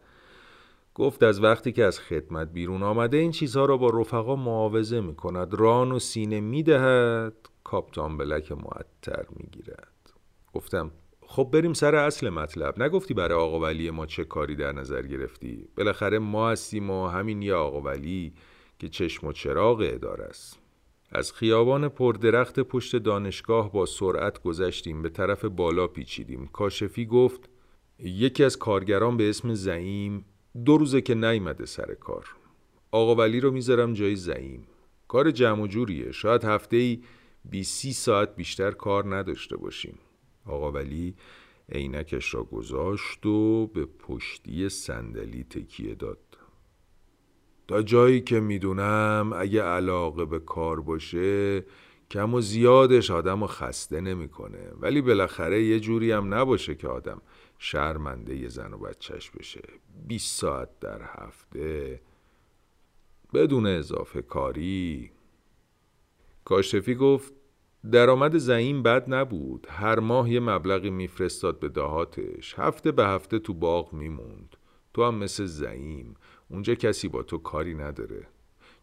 گفت 0.95 1.23
از 1.23 1.43
وقتی 1.43 1.73
که 1.73 1.85
از 1.85 2.01
خدمت 2.01 2.53
بیرون 2.53 2.83
آمده 2.83 3.17
این 3.17 3.31
چیزها 3.31 3.65
را 3.65 3.77
با 3.77 3.91
رفقا 3.91 4.37
معاوضه 4.37 5.01
می 5.01 5.15
کند 5.15 5.55
ران 5.55 5.93
و 5.93 5.99
سینه 5.99 6.41
می 6.41 6.63
دهد 6.63 7.35
کاپتان 7.65 8.17
بلک 8.17 8.53
معطر 8.53 9.27
می 9.37 9.47
گیرد 9.53 10.13
گفتم 10.55 10.91
خب 11.27 11.49
بریم 11.53 11.73
سر 11.73 11.95
اصل 11.95 12.29
مطلب. 12.29 12.83
نگفتی 12.83 13.15
برای 13.15 13.39
آقا 13.39 13.61
ولی 13.61 13.91
ما 13.91 14.07
چه 14.07 14.25
کاری 14.25 14.57
در 14.57 14.73
نظر 14.73 15.03
گرفتی؟ 15.03 15.69
بالاخره 15.77 16.19
ما 16.19 16.51
هستیم 16.51 16.91
و 16.91 17.07
همین 17.07 17.43
یه 17.43 17.55
آقا 17.55 17.81
ولی 17.81 18.33
که 18.79 18.89
چشم 18.89 19.27
و 19.27 19.33
چراغ 19.33 19.81
اداره 19.85 20.25
است. 20.25 20.59
از 21.11 21.33
خیابان 21.33 21.89
پردرخت 21.89 22.61
پشت 22.61 22.97
دانشگاه 22.97 23.73
با 23.73 23.87
سرعت 23.87 24.43
گذشتیم 24.43 25.03
به 25.03 25.09
طرف 25.09 25.45
بالا 25.45 25.87
پیچیدیم. 25.87 26.47
کاشفی 26.47 27.07
گفت 27.07 27.51
یکی 27.99 28.45
از 28.45 28.59
کارگران 28.59 29.17
به 29.17 29.29
اسم 29.29 29.55
زعیم 29.55 30.25
دو 30.65 30.77
روزه 30.77 31.01
که 31.01 31.15
نیمده 31.15 31.67
سر 31.67 31.95
کار. 31.95 32.27
آقا 32.91 33.15
ولی 33.15 33.41
رو 33.41 33.51
می‌ذارم 33.51 33.93
جای 33.93 34.17
زعیم. 34.17 34.67
کار 35.09 35.31
جمع 35.31 35.63
و 35.63 35.67
جوریه. 35.67 36.13
شاید 36.13 36.45
هفته 36.45 36.77
ای 36.77 37.03
بی 37.45 37.65
سی 37.65 37.93
ساعت 37.93 38.37
بیشتر 38.37 38.71
کار 38.71 39.17
نداشته 39.17 39.57
باشیم. 39.57 39.99
آقا 40.47 40.73
ولی 40.73 41.15
عینکش 41.73 42.35
را 42.35 42.45
گذاشت 42.45 43.27
و 43.27 43.67
به 43.67 43.87
پشتی 43.87 44.69
صندلی 44.69 45.45
تکیه 45.45 45.95
داد. 45.95 46.19
تا 47.69 47.83
جایی 47.83 48.21
که 48.21 48.41
می‌دونم 48.41 49.33
اگه 49.37 49.63
علاقه 49.63 50.25
به 50.25 50.39
کار 50.39 50.81
باشه 50.81 51.65
کم 52.11 52.35
و 52.35 52.41
زیادش 52.41 53.11
آدم 53.11 53.41
رو 53.41 53.47
خسته 53.47 54.01
نمی‌کنه. 54.01 54.73
ولی 54.81 55.01
بالاخره 55.01 55.63
یه 55.65 55.81
جوری 55.81 56.13
هم 56.13 56.35
نباشه 56.35 56.75
که 56.75 56.89
آدم 56.89 57.23
شرمنده 57.59 58.37
یه 58.37 58.49
زن 58.49 58.73
و 58.73 58.79
بچهش 58.79 59.31
بشه. 59.31 59.63
20 60.07 60.41
ساعت 60.41 60.69
در 60.81 61.03
هفته 61.03 62.01
بدون 63.35 63.67
اضافه 63.67 64.23
کاری. 64.23 65.11
کاشفی 66.45 66.95
گفت 66.95 67.33
درآمد 67.91 68.39
زعیم 68.39 68.83
بد 68.83 69.15
نبود. 69.15 69.67
هر 69.71 69.99
ماه 69.99 70.31
یه 70.31 70.41
مبلغی 70.41 70.91
میفرستاد 70.91 71.59
به 71.61 71.69
دهاتش. 71.69 72.55
هفته 72.59 72.93
به 72.93 73.07
هفته 73.07 73.39
تو 73.39 73.55
باغ 73.55 73.93
میموند. 73.93 74.57
تو 74.95 75.05
هم 75.05 75.15
مثل 75.15 75.45
زعیم. 75.45 76.15
اونجا 76.55 76.75
کسی 76.75 77.09
با 77.09 77.23
تو 77.23 77.39
کاری 77.39 77.75
نداره. 77.75 78.27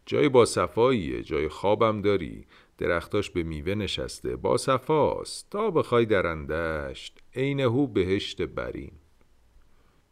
جای 0.06 0.28
با 0.28 0.44
صفاییه 0.44 1.22
جای 1.22 1.48
خوابم 1.48 2.02
داری. 2.02 2.46
درختاش 2.78 3.30
به 3.30 3.42
میوه 3.42 3.74
نشسته. 3.74 4.36
با 4.36 4.56
صفاست 4.56 5.50
تا 5.50 5.70
بخوای 5.70 6.06
درندشت. 6.06 7.18
عین 7.34 7.60
هو 7.60 7.86
بهشت 7.86 8.42
برین 8.42 8.92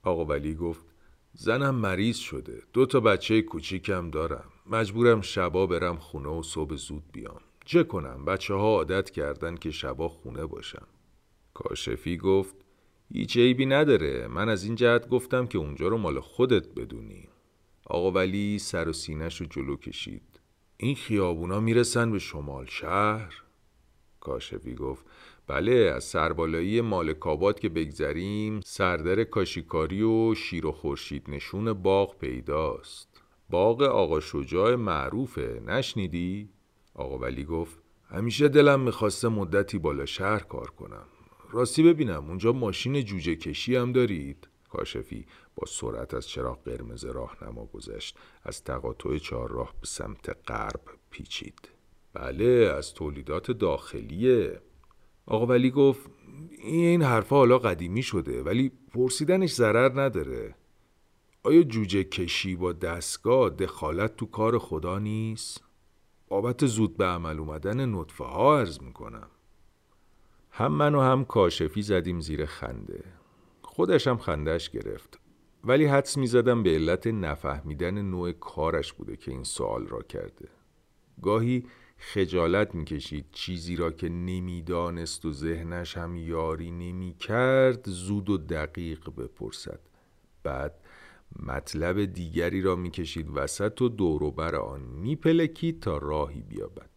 آقا 0.02 0.24
ولی 0.24 0.54
گفت 0.54 0.86
زنم 1.32 1.74
مریض 1.74 2.16
شده. 2.16 2.62
دو 2.72 2.86
تا 2.86 3.00
بچه 3.00 3.42
کوچیکم 3.42 4.10
دارم. 4.10 4.44
مجبورم 4.66 5.20
شبا 5.20 5.66
برم 5.66 5.96
خونه 5.96 6.28
و 6.28 6.42
صبح 6.42 6.76
زود 6.76 7.02
بیام. 7.12 7.40
چه 7.64 7.84
کنم؟ 7.84 8.24
بچه 8.24 8.54
ها 8.54 8.68
عادت 8.68 9.10
کردن 9.10 9.56
که 9.56 9.70
شبا 9.70 10.08
خونه 10.08 10.46
باشم. 10.46 10.86
کاشفی 11.54 12.16
گفت 12.16 12.54
هیچ 13.12 13.36
عیبی 13.36 13.66
نداره. 13.66 14.28
من 14.28 14.48
از 14.48 14.64
این 14.64 14.74
جهت 14.74 15.08
گفتم 15.08 15.46
که 15.46 15.58
اونجا 15.58 15.88
رو 15.88 15.98
مال 15.98 16.20
خودت 16.20 16.68
بدونی. 16.74 17.28
آقا 17.90 18.10
ولی 18.10 18.58
سر 18.58 18.88
و 18.88 18.92
سینش 18.92 19.40
رو 19.40 19.46
جلو 19.46 19.76
کشید 19.76 20.40
این 20.76 20.94
خیابونا 20.94 21.60
می‌رسن 21.60 22.12
به 22.12 22.18
شمال 22.18 22.66
شهر 22.66 23.34
کاشفی 24.20 24.74
گفت 24.74 25.06
بله 25.46 25.72
از 25.72 26.04
سربالایی 26.04 26.80
مالکابات 26.80 27.60
که 27.60 27.68
بگذریم 27.68 28.60
سردر 28.64 29.24
کاشیکاری 29.24 30.02
و 30.02 30.34
شیر 30.34 30.66
و 30.66 30.72
خورشید 30.72 31.24
نشون 31.28 31.72
باغ 31.72 32.18
پیداست 32.18 33.22
باغ 33.50 33.82
آقا 33.82 34.20
شجاع 34.20 34.74
معروفه 34.74 35.62
نشنیدی؟ 35.66 36.48
آقا 36.94 37.18
ولی 37.18 37.44
گفت 37.44 37.78
همیشه 38.10 38.48
دلم 38.48 38.80
می‌خواسته 38.80 39.28
مدتی 39.28 39.78
بالا 39.78 40.06
شهر 40.06 40.38
کار 40.38 40.70
کنم 40.70 41.06
راستی 41.50 41.82
ببینم 41.82 42.24
اونجا 42.28 42.52
ماشین 42.52 43.04
جوجه 43.04 43.36
کشی 43.36 43.76
هم 43.76 43.92
دارید؟ 43.92 44.48
کاشفی 44.70 45.26
با 45.54 45.66
سرعت 45.66 46.14
از 46.14 46.28
چراغ 46.28 46.64
قرمز 46.64 47.04
راهنما 47.04 47.64
گذشت. 47.64 48.16
از 48.42 48.64
تقاطع 48.64 49.18
چهارراه 49.18 49.74
به 49.80 49.86
سمت 49.86 50.36
غرب 50.48 50.80
پیچید. 51.10 51.68
بله 52.12 52.74
از 52.76 52.94
تولیدات 52.94 53.50
داخلیه. 53.50 54.60
آقا 55.26 55.46
ولی 55.46 55.70
گفت 55.70 56.10
این 56.58 57.02
حرفها 57.02 57.38
حالا 57.38 57.58
قدیمی 57.58 58.02
شده 58.02 58.42
ولی 58.42 58.72
پرسیدنش 58.94 59.52
ضرر 59.52 60.00
نداره. 60.00 60.54
آیا 61.42 61.62
جوجه 61.62 62.04
کشی 62.04 62.56
با 62.56 62.72
دستگاه 62.72 63.50
دخالت 63.50 64.16
تو 64.16 64.26
کار 64.26 64.58
خدا 64.58 64.98
نیست؟ 64.98 65.64
بابت 66.28 66.66
زود 66.66 66.96
به 66.96 67.04
عمل 67.04 67.38
اومدن 67.38 67.94
نطفه 67.94 68.24
ها 68.24 68.58
عرض 68.58 68.80
می‌کنم. 68.80 69.30
هم 70.50 70.72
من 70.72 70.94
و 70.94 71.00
هم 71.00 71.24
کاشفی 71.24 71.82
زدیم 71.82 72.20
زیر 72.20 72.46
خنده. 72.46 73.04
خودش 73.80 74.06
هم 74.06 74.18
خندش 74.18 74.70
گرفت. 74.70 75.20
ولی 75.64 75.84
حدس 75.84 76.16
می‌زدم 76.16 76.62
به 76.62 76.70
علت 76.70 77.06
نفهمیدن 77.06 78.02
نوع 78.02 78.32
کارش 78.32 78.92
بوده 78.92 79.16
که 79.16 79.30
این 79.30 79.44
سوال 79.44 79.86
را 79.86 80.02
کرده. 80.02 80.48
گاهی 81.22 81.66
خجالت 81.96 82.74
می‌کشید 82.74 83.24
چیزی 83.32 83.76
را 83.76 83.90
که 83.90 84.08
نمی‌دانست 84.08 85.24
و 85.24 85.32
ذهنش 85.32 85.96
هم 85.96 86.16
یاری 86.16 86.70
نمی‌کرد 86.70 87.88
زود 87.88 88.30
و 88.30 88.38
دقیق 88.38 89.10
بپرسد. 89.10 89.80
بعد 90.42 90.74
مطلب 91.42 92.04
دیگری 92.04 92.62
را 92.62 92.76
می‌کشید 92.76 93.30
وسط 93.34 93.82
و 93.82 93.88
دوروبر 93.88 94.56
آن 94.56 94.80
میپلکید 94.80 95.80
تا 95.80 95.98
راهی 95.98 96.42
بیابد. 96.42 96.90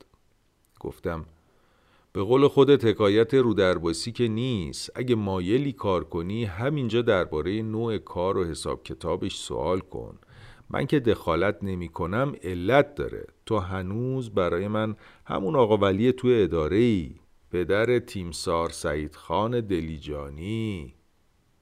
گفتم 0.79 1.25
به 2.13 2.23
قول 2.23 2.47
خودت 2.47 2.85
حکایت 2.85 3.33
رودرباسی 3.33 4.11
که 4.11 4.27
نیست. 4.27 4.91
اگه 4.95 5.15
مایلی 5.15 5.71
کار 5.73 6.03
کنی 6.03 6.45
همینجا 6.45 7.01
درباره 7.01 7.61
نوع 7.61 7.97
کار 7.97 8.37
و 8.37 8.43
حساب 8.43 8.83
کتابش 8.83 9.35
سوال 9.37 9.79
کن. 9.79 10.19
من 10.69 10.87
که 10.87 10.99
دخالت 10.99 11.57
نمی 11.61 11.89
کنم 11.89 12.35
علت 12.43 12.95
داره. 12.95 13.25
تو 13.45 13.59
هنوز 13.59 14.29
برای 14.29 14.67
من 14.67 14.95
همون 15.25 15.55
آقا 15.55 15.77
ولی 15.77 16.11
تو 16.11 16.27
اداره 16.31 16.77
ای 16.77 17.15
پدر 17.51 17.99
تیمسار 17.99 18.69
سعید 18.69 19.15
خان 19.15 19.61
دلیجانی. 19.61 20.93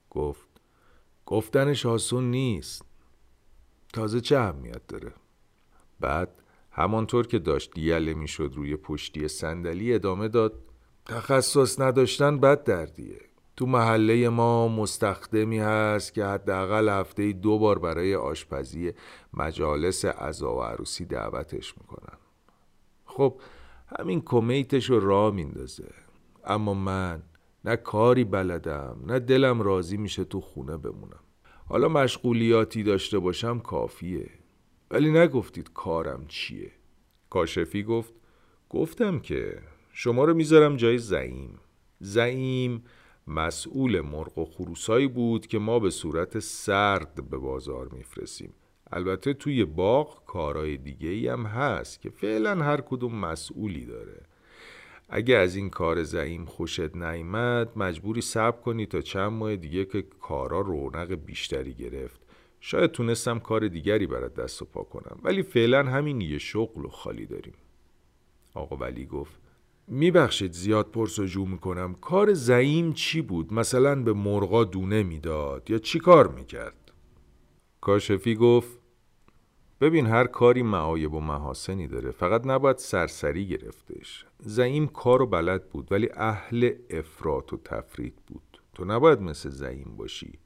گفت 0.10 0.48
گفتنش 1.26 1.86
آسون 1.86 2.32
نیست. 2.32 2.86
تازه 3.94 4.22
چه 4.22 4.38
اهمیت 4.38 4.88
داره؟ 4.88 5.14
بعد 6.00 6.41
همانطور 6.72 7.28
که 7.28 7.40
داشت 7.40 7.78
یله 7.78 8.14
می‌شد 8.14 8.54
روی 8.56 8.76
پشتی 8.76 9.28
صندلی 9.28 9.94
ادامه 9.94 10.28
داد 10.28 10.54
تخصص 11.06 11.80
نداشتن 11.80 12.40
بد 12.40 12.64
دردیه. 12.64 13.22
تو 13.56 13.66
محله 13.66 14.30
ما 14.30 14.68
مستخدمی 14.68 15.60
هست 15.60 16.14
که 16.14 16.26
حداقل 16.26 16.90
هفته 16.90 17.32
دو 17.32 17.60
بار 17.60 17.80
برای 17.80 18.16
آشپزی 18.16 18.92
مجالس 19.34 20.06
عزا 20.06 20.56
و 20.56 20.62
عروسی 20.62 21.06
دعوتش 21.06 21.78
می‌کنن. 21.78 22.18
خب 23.06 23.42
همین 24.00 24.22
کمیتش 24.22 24.90
رو 24.90 25.00
راه 25.00 25.34
میندازه. 25.34 25.94
اما 26.46 26.74
من 26.74 27.24
نه 27.66 27.76
کاری 27.76 28.24
بلدم 28.24 28.98
نه 29.06 29.20
دلم 29.20 29.62
راضی 29.62 29.98
میشه 29.98 30.24
تو 30.24 30.42
خونه 30.42 30.78
بمونم. 30.78 31.20
حالا 31.70 31.88
مشغولیاتی 31.88 32.84
داشته 32.84 33.20
باشم 33.20 33.60
کافیه. 33.60 34.30
ولی 34.92 35.12
نگفتید 35.12 35.74
کارم 35.74 36.26
چیه؟ 36.28 36.72
کاشفی 37.30 37.84
گفت 37.84 38.14
گفتم 38.70 39.20
که 39.20 39.60
شما 39.94 40.24
رو 40.24 40.34
می‌ذارم 40.34 40.76
جای 40.76 40.98
زعیم. 40.98 41.60
زعیم 42.00 42.84
مسئول 43.28 44.02
مرغ 44.02 44.38
و 44.38 44.46
خروسایی 44.46 45.08
بود 45.08 45.48
که 45.48 45.60
ما 45.60 45.80
به 45.80 45.90
صورت 45.90 46.40
سرد 46.40 47.30
به 47.30 47.38
بازار 47.38 47.90
میفرستیم. 47.90 48.54
البته 48.92 49.34
توی 49.34 49.66
باغ 49.66 50.26
کارهای 50.26 50.78
دیگه 50.78 51.10
ای 51.10 51.28
هم 51.28 51.46
هست 51.46 52.02
که 52.02 52.10
فعلا 52.10 52.56
هر 52.56 52.82
کدوم 52.82 53.16
مسئولی 53.16 53.86
داره. 53.86 54.22
اگه 55.10 55.36
از 55.36 55.56
این 55.56 55.70
کار 55.70 56.04
زعیم 56.04 56.46
خوشت 56.46 56.96
نیامد 56.96 57.78
مجبوری 57.78 58.22
صبر 58.22 58.62
کنی 58.62 58.86
تا 58.86 59.02
چند 59.02 59.32
ماه 59.32 59.56
دیگه 59.56 59.86
که 59.86 60.02
کارا 60.02 60.62
رونق 60.62 61.14
بیشتری 61.14 61.74
گرفت. 61.74 62.21
شاید 62.64 62.92
تونستم 62.92 63.40
کار 63.40 63.68
دیگری 63.68 64.08
برات 64.08 64.34
دست 64.34 64.62
و 64.62 64.66
پا 64.66 64.84
کنم 64.84 65.20
ولی 65.24 65.44
فعلا 65.44 65.84
همین 65.84 66.22
یه 66.22 66.38
شغل 66.38 66.86
و 66.86 66.90
خالی 66.90 67.26
داریم. 67.26 67.54
آقا 68.54 68.76
ولی 68.76 69.06
گفت 69.06 69.42
میبخشید 69.88 70.52
زیاد 70.52 70.92
پرسجو 70.92 71.46
می‌کنم. 71.46 71.94
کار 71.94 72.34
زعیم 72.34 72.94
چی 72.94 73.22
بود؟ 73.22 73.54
مثلا 73.54 74.04
به 74.04 74.14
مرغا 74.14 74.64
دونه 74.64 75.04
می‌داد 75.04 75.70
یا 75.70 75.78
چی 75.78 76.00
کار 76.00 76.28
می‌کرد؟ 76.28 76.92
کاشفی 77.82 78.36
گفت 78.36 78.80
ببین 79.82 80.08
هر 80.08 80.28
کاری 80.28 80.64
معایب 80.64 81.14
و 81.14 81.20
محاسنی 81.20 81.88
داره 81.88 82.12
فقط 82.12 82.48
نباید 82.48 82.78
سرسری 82.78 83.48
گرفتش. 83.48 84.26
زعیم 84.40 84.88
کار 84.88 85.22
و 85.22 85.28
بلد 85.28 85.70
بود 85.70 85.92
ولی 85.92 86.10
اهل 86.14 86.74
افراط 86.90 87.54
و 87.54 87.58
تفرید 87.58 88.16
بود. 88.28 88.62
تو 88.74 88.86
نباید 88.86 89.22
مثل 89.22 89.50
زعیم 89.50 89.94
باشی. 89.98 90.40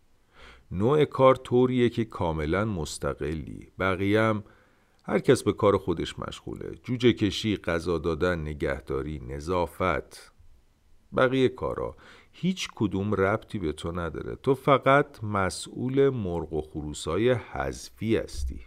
نوع 0.71 1.05
کار 1.05 1.35
طوریه 1.35 1.89
که 1.89 2.05
کاملا 2.05 2.65
مستقلی. 2.65 3.71
بقیه 3.79 4.21
هم 4.21 4.43
هر 5.03 5.19
کس 5.19 5.43
به 5.43 5.53
کار 5.53 5.77
خودش 5.77 6.19
مشغوله. 6.19 6.75
جوجه 6.83 7.13
کشی، 7.13 7.57
غذا 7.57 7.97
دادن، 7.97 8.39
نگهداری، 8.39 9.19
نظافت. 9.27 10.31
بقیه 11.17 11.49
کارا. 11.49 11.95
هیچ 12.31 12.69
کدوم 12.75 13.13
ربطی 13.13 13.59
به 13.59 13.71
تو 13.71 13.91
نداره. 13.91 14.35
تو 14.35 14.55
فقط 14.55 15.23
مسئول 15.23 16.09
مرغ 16.09 16.53
و 16.53 16.61
خروسای 16.61 17.31
حذفی 17.31 18.17
هستی. 18.17 18.59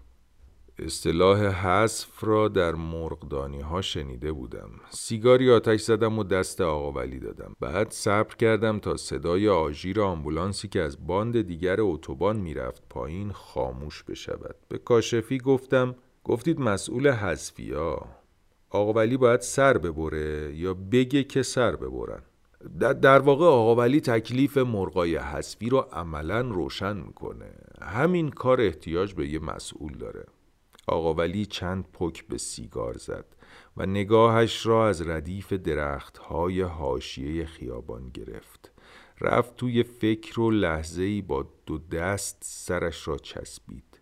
اصطلاح 0.79 1.39
حذف 1.45 2.25
را 2.25 2.49
در 2.49 2.73
مرغدانی 2.73 3.61
ها 3.61 3.83
شنیده 3.83 4.33
بودم. 4.33 4.71
سیگاری 4.91 5.51
آتش 5.51 5.81
زدم 5.81 6.19
و 6.19 6.25
دست 6.25 6.61
آقا 6.61 6.93
ولی 6.93 7.19
دادم. 7.19 7.57
بعد 7.61 7.91
صبر 7.91 8.35
کردم 8.35 8.79
تا 8.79 8.97
صدای 8.97 9.49
آژیر 9.49 10.01
آمبولانسی 10.01 10.69
که 10.69 10.81
از 10.81 11.07
باند 11.07 11.43
دیگر 11.43 11.77
اتوبان 11.81 12.37
می‌رفت 12.37 12.83
پایین 12.91 13.33
خاموش 13.33 14.03
بشود. 14.03 14.57
به 14.69 14.79
کاشفی 14.79 15.39
گفتم 15.39 15.95
گفتید 16.25 16.61
مسئول 16.61 17.11
حذفیا 17.11 18.07
آقا 18.71 18.93
ولی 18.93 19.17
باید 19.17 19.41
سر 19.41 19.79
ببره 19.79 20.57
یا 20.57 20.75
بگه 20.75 21.25
که 21.25 21.43
سر 21.43 21.77
ببرن. 21.77 22.23
در 23.01 23.19
واقع 23.19 23.47
آقا 23.47 23.75
ولی 23.77 24.01
تکلیف 24.01 24.59
مرغای 24.59 25.17
حذفی 25.17 25.69
رو 25.69 25.79
عملا 25.79 26.41
روشن 26.41 26.97
می‌کنه. 26.97 27.51
همین 27.83 28.31
کار 28.31 28.61
احتیاج 28.61 29.15
به 29.15 29.29
یه 29.29 29.39
مسئول 29.39 29.93
داره. 29.93 30.25
آقا 30.89 31.15
ولی 31.15 31.47
چند 31.47 31.85
پک 31.93 32.27
به 32.27 32.39
سیگار 32.39 32.99
زد 32.99 33.25
و 33.77 33.87
نگاهش 33.87 34.67
را 34.67 34.89
از 34.89 35.09
ردیف 35.09 35.53
درختهای 35.53 36.61
حاشیه 36.61 37.47
خیابان 37.47 38.09
گرفت. 38.09 38.73
رفت 39.21 39.57
توی 39.57 39.83
فکر 39.83 40.41
و 40.41 40.51
لحظه‌ای 40.51 41.23
با 41.23 41.47
دو 41.67 41.79
دست 41.79 42.37
سرش 42.41 43.09
را 43.09 43.17
چسبید. 43.17 44.01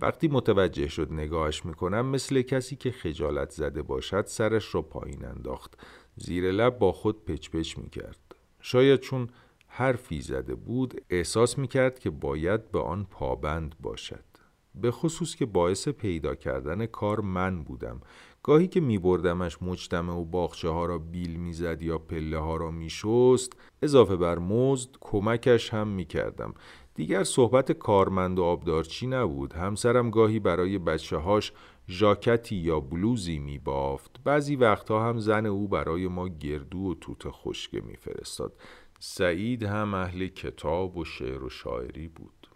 وقتی 0.00 0.28
متوجه 0.28 0.88
شد 0.88 1.12
نگاهش 1.12 1.64
می‌کنم 1.64 2.06
مثل 2.06 2.42
کسی 2.42 2.76
که 2.76 2.90
خجالت 2.90 3.50
زده 3.50 3.82
باشد 3.82 4.26
سرش 4.26 4.74
را 4.74 4.82
پایین 4.82 5.24
انداخت. 5.24 5.74
زیر 6.16 6.50
لب 6.50 6.78
با 6.78 6.92
خود 6.92 7.24
پچ 7.24 7.50
پچ 7.50 7.78
می‌کرد. 7.78 8.34
شاید 8.60 9.00
چون 9.00 9.28
حرفی 9.66 10.20
زده 10.20 10.54
بود 10.54 11.02
احساس 11.10 11.58
می‌کرد 11.58 11.98
که 11.98 12.10
باید 12.10 12.70
به 12.72 12.80
آن 12.80 13.04
پابند 13.10 13.74
باشد. 13.80 14.33
به 14.74 14.90
خصوص 14.90 15.34
که 15.34 15.46
باعث 15.46 15.88
پیدا 15.88 16.34
کردن 16.34 16.86
کار 16.86 17.20
من 17.20 17.64
بودم. 17.64 18.00
گاهی 18.42 18.68
که 18.68 18.80
می 18.80 18.98
بردمش 18.98 19.62
مجتمع 19.62 20.12
و 20.12 20.24
باخچه 20.24 20.68
ها 20.68 20.86
را 20.86 20.98
بیل 20.98 21.36
می‌زد 21.36 21.82
یا 21.82 21.98
پله 21.98 22.38
ها 22.38 22.56
را 22.56 22.70
می 22.70 22.90
شست 22.90 23.52
اضافه 23.82 24.16
بر 24.16 24.38
مزد 24.38 24.90
کمکش 25.00 25.74
هم 25.74 25.88
می 25.88 26.04
کردم 26.04 26.54
دیگر 26.94 27.24
صحبت 27.24 27.72
کارمند 27.72 28.38
و 28.38 28.42
آبدارچی 28.42 29.06
نبود. 29.06 29.52
همسرم 29.52 30.10
گاهی 30.10 30.38
برای 30.38 30.78
بچه 30.78 31.16
هاش 31.16 31.52
ژاکتی 31.88 32.56
یا 32.56 32.80
بلوزی 32.80 33.38
می 33.38 33.58
بافت 33.58 34.16
بعضی 34.24 34.56
وقتها 34.56 35.08
هم 35.08 35.18
زن 35.18 35.46
او 35.46 35.68
برای 35.68 36.08
ما 36.08 36.28
گردو 36.28 36.78
و 36.78 36.94
توت 36.94 37.22
خشکه 37.28 37.80
می 37.80 37.96
فرستاد 37.96 38.56
سعید 39.00 39.62
هم 39.62 39.94
اهل 39.94 40.26
کتاب 40.26 40.96
و 40.96 41.04
شعر 41.04 41.44
و 41.44 41.48
شاعری 41.48 42.08
بود. 42.08 42.48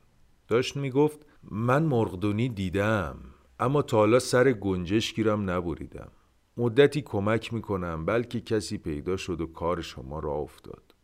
داشت 0.48 0.76
می 0.76 0.90
گفت 0.90 1.26
من 1.50 1.82
مرغدونی 1.82 2.48
دیدم 2.48 3.16
اما 3.60 3.82
تا 3.82 3.96
حالا 3.96 4.18
سر 4.18 4.52
گنجشکی 4.52 5.22
رم 5.22 5.50
نبریدم. 5.50 6.10
مدتی 6.56 7.02
کمک 7.02 7.54
می‌کنم 7.54 8.04
بلکه 8.04 8.40
کسی 8.40 8.78
پیدا 8.78 9.16
شد 9.16 9.40
و 9.40 9.46
کار 9.46 9.80
شما 9.80 10.18
را 10.18 10.32
افتاد. 10.32 10.94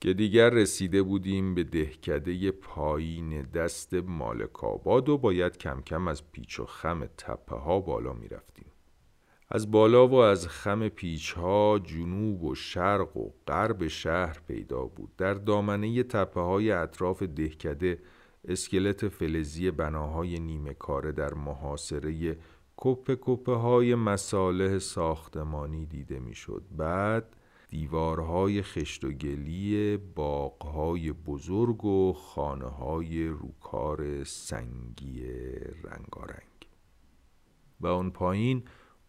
که 0.00 0.14
دیگر 0.14 0.50
رسیده 0.50 1.02
بودیم 1.02 1.54
به 1.54 1.64
دهکده 1.64 2.50
پایین 2.50 3.42
دست 3.42 3.94
مالک 3.94 4.64
آباد 4.64 5.08
و 5.08 5.18
باید 5.18 5.58
کم 5.58 5.80
کم 5.80 6.08
از 6.08 6.32
پیچ 6.32 6.60
و 6.60 6.64
خم 6.64 7.06
تپه 7.06 7.56
ها 7.56 7.80
بالا 7.80 8.12
می 8.12 8.28
رفتیم. 8.28 8.66
از 9.50 9.70
بالا 9.70 10.08
و 10.08 10.14
از 10.14 10.48
خم 10.48 10.88
پیچ 10.88 11.32
ها 11.32 11.78
جنوب 11.78 12.44
و 12.44 12.54
شرق 12.54 13.16
و 13.16 13.30
غرب 13.46 13.88
شهر 13.88 14.40
پیدا 14.48 14.84
بود. 14.84 15.16
در 15.16 15.34
دامنه 15.34 16.02
تپه 16.02 16.40
های 16.40 16.70
اطراف 16.70 17.22
دهکده 17.22 17.98
اسکلت 18.44 19.08
فلزی 19.08 19.70
بناهای 19.70 20.38
نیمه 20.40 20.74
کاره 20.74 21.12
در 21.12 21.34
محاصره 21.34 22.38
کپ 22.76 23.18
کپه 23.20 23.52
های 23.52 23.94
مساله 23.94 24.78
ساختمانی 24.78 25.86
دیده 25.86 26.18
می‌شد. 26.18 26.62
بعد 26.70 27.36
دیوارهای 27.68 28.62
خشت 28.62 29.04
و 29.04 29.12
گلی 29.12 29.96
باغهای 29.96 31.12
بزرگ 31.12 31.84
و 31.84 32.12
خانه 32.12 32.66
های 32.66 33.26
روکار 33.26 34.24
سنگی 34.24 35.22
رنگارنگ 35.84 36.68
و 37.80 37.86
آن 37.86 38.10
پایین 38.10 38.62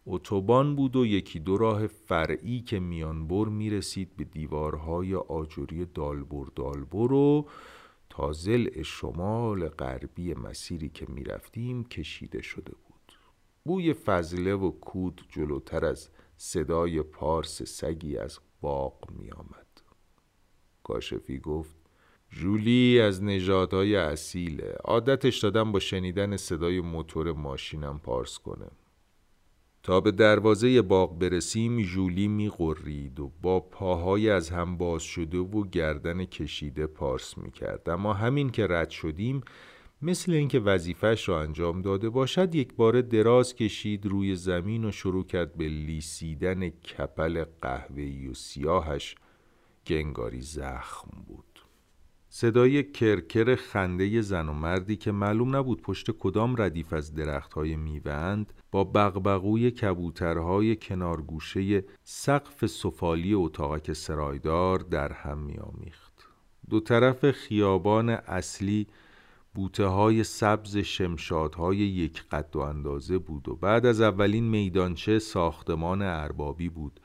اتوبان 0.05 0.75
بود 0.75 0.95
و 0.95 1.05
یکی 1.05 1.39
دو 1.39 1.57
راه 1.57 1.87
فرعی 1.87 2.61
که 2.61 2.79
میانبر 2.79 3.45
می 3.45 3.69
رسید 3.69 4.15
به 4.17 4.23
دیوارهای 4.23 5.15
آجوری 5.15 5.85
دالبر 5.85 6.45
دالبر 6.55 7.13
و 7.13 7.47
تا 8.19 8.31
زل 8.31 8.81
شمال 8.83 9.67
غربی 9.67 10.33
مسیری 10.33 10.89
که 10.89 11.05
می 11.09 11.23
رفتیم 11.23 11.83
کشیده 11.83 12.41
شده 12.41 12.71
بود. 12.71 13.13
بوی 13.65 13.93
فضله 13.93 14.53
و 14.53 14.71
کود 14.71 15.21
جلوتر 15.29 15.85
از 15.85 16.09
صدای 16.37 17.01
پارس 17.01 17.63
سگی 17.63 18.17
از 18.17 18.39
باغ 18.61 19.11
می 19.11 19.31
آمد. 19.31 19.81
کاشفی 20.83 21.39
گفت 21.39 21.75
جولی 22.29 22.99
از 22.99 23.23
نژادهای 23.23 23.95
اصیله. 23.95 24.75
عادتش 24.83 25.39
دادم 25.39 25.71
با 25.71 25.79
شنیدن 25.79 26.37
صدای 26.37 26.81
موتور 26.81 27.33
ماشینم 27.33 27.99
پارس 27.99 28.39
کنه. 28.39 28.67
تا 29.83 30.01
به 30.01 30.11
دروازه 30.11 30.81
باغ 30.81 31.19
برسیم 31.19 31.81
جولی 31.81 32.27
می 32.27 32.49
غرید 32.49 33.19
و 33.19 33.31
با 33.41 33.59
پاهای 33.59 34.29
از 34.29 34.49
هم 34.49 34.77
باز 34.77 35.03
شده 35.03 35.37
و 35.37 35.63
گردن 35.63 36.25
کشیده 36.25 36.87
پارس 36.87 37.37
می 37.37 37.51
کرد 37.51 37.89
اما 37.89 38.13
همین 38.13 38.49
که 38.49 38.67
رد 38.69 38.89
شدیم 38.89 39.41
مثل 40.01 40.31
اینکه 40.31 40.59
وظیفش 40.59 41.29
را 41.29 41.41
انجام 41.41 41.81
داده 41.81 42.09
باشد 42.09 42.55
یک 42.55 42.73
بار 42.73 43.01
دراز 43.01 43.55
کشید 43.55 44.05
روی 44.05 44.35
زمین 44.35 44.85
و 44.85 44.91
شروع 44.91 45.25
کرد 45.25 45.53
به 45.57 45.67
لیسیدن 45.67 46.69
کپل 46.69 47.43
قهوه‌ای 47.61 48.27
و 48.27 48.33
سیاهش 48.33 49.15
که 49.85 49.99
انگاری 49.99 50.41
زخم 50.41 51.09
بود. 51.27 51.48
صدای 52.31 52.83
کرکر 52.83 53.55
خنده 53.55 54.21
زن 54.21 54.49
و 54.49 54.53
مردی 54.53 54.95
که 54.95 55.11
معلوم 55.11 55.55
نبود 55.55 55.81
پشت 55.81 56.11
کدام 56.11 56.61
ردیف 56.61 56.93
از 56.93 57.15
درختهای 57.15 57.75
میوهند 57.75 58.53
با 58.71 58.83
بغبغوی 58.83 59.71
کبوترهای 59.71 60.75
کنارگوشه 60.75 61.83
سقف 62.03 62.65
سفالی 62.65 63.33
اتاقک 63.33 63.93
سرایدار 63.93 64.79
در 64.79 65.13
هم 65.13 65.37
میآمیخت. 65.37 66.27
دو 66.69 66.79
طرف 66.79 67.31
خیابان 67.31 68.09
اصلی 68.09 68.87
بوته 69.53 69.85
های 69.85 70.23
سبز 70.23 70.77
شمشادهای 70.77 71.77
یک 71.77 72.23
قد 72.23 72.55
و 72.55 72.59
اندازه 72.59 73.17
بود 73.17 73.49
و 73.49 73.55
بعد 73.55 73.85
از 73.85 74.01
اولین 74.01 74.43
میدانچه 74.43 75.19
ساختمان 75.19 76.01
اربابی 76.01 76.69
بود. 76.69 76.99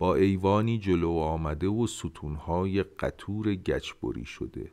با 0.00 0.14
ایوانی 0.14 0.78
جلو 0.78 1.10
آمده 1.10 1.68
و 1.68 1.86
ستونهای 1.86 2.82
قطور 2.82 3.54
گچبری 3.54 4.24
شده 4.24 4.70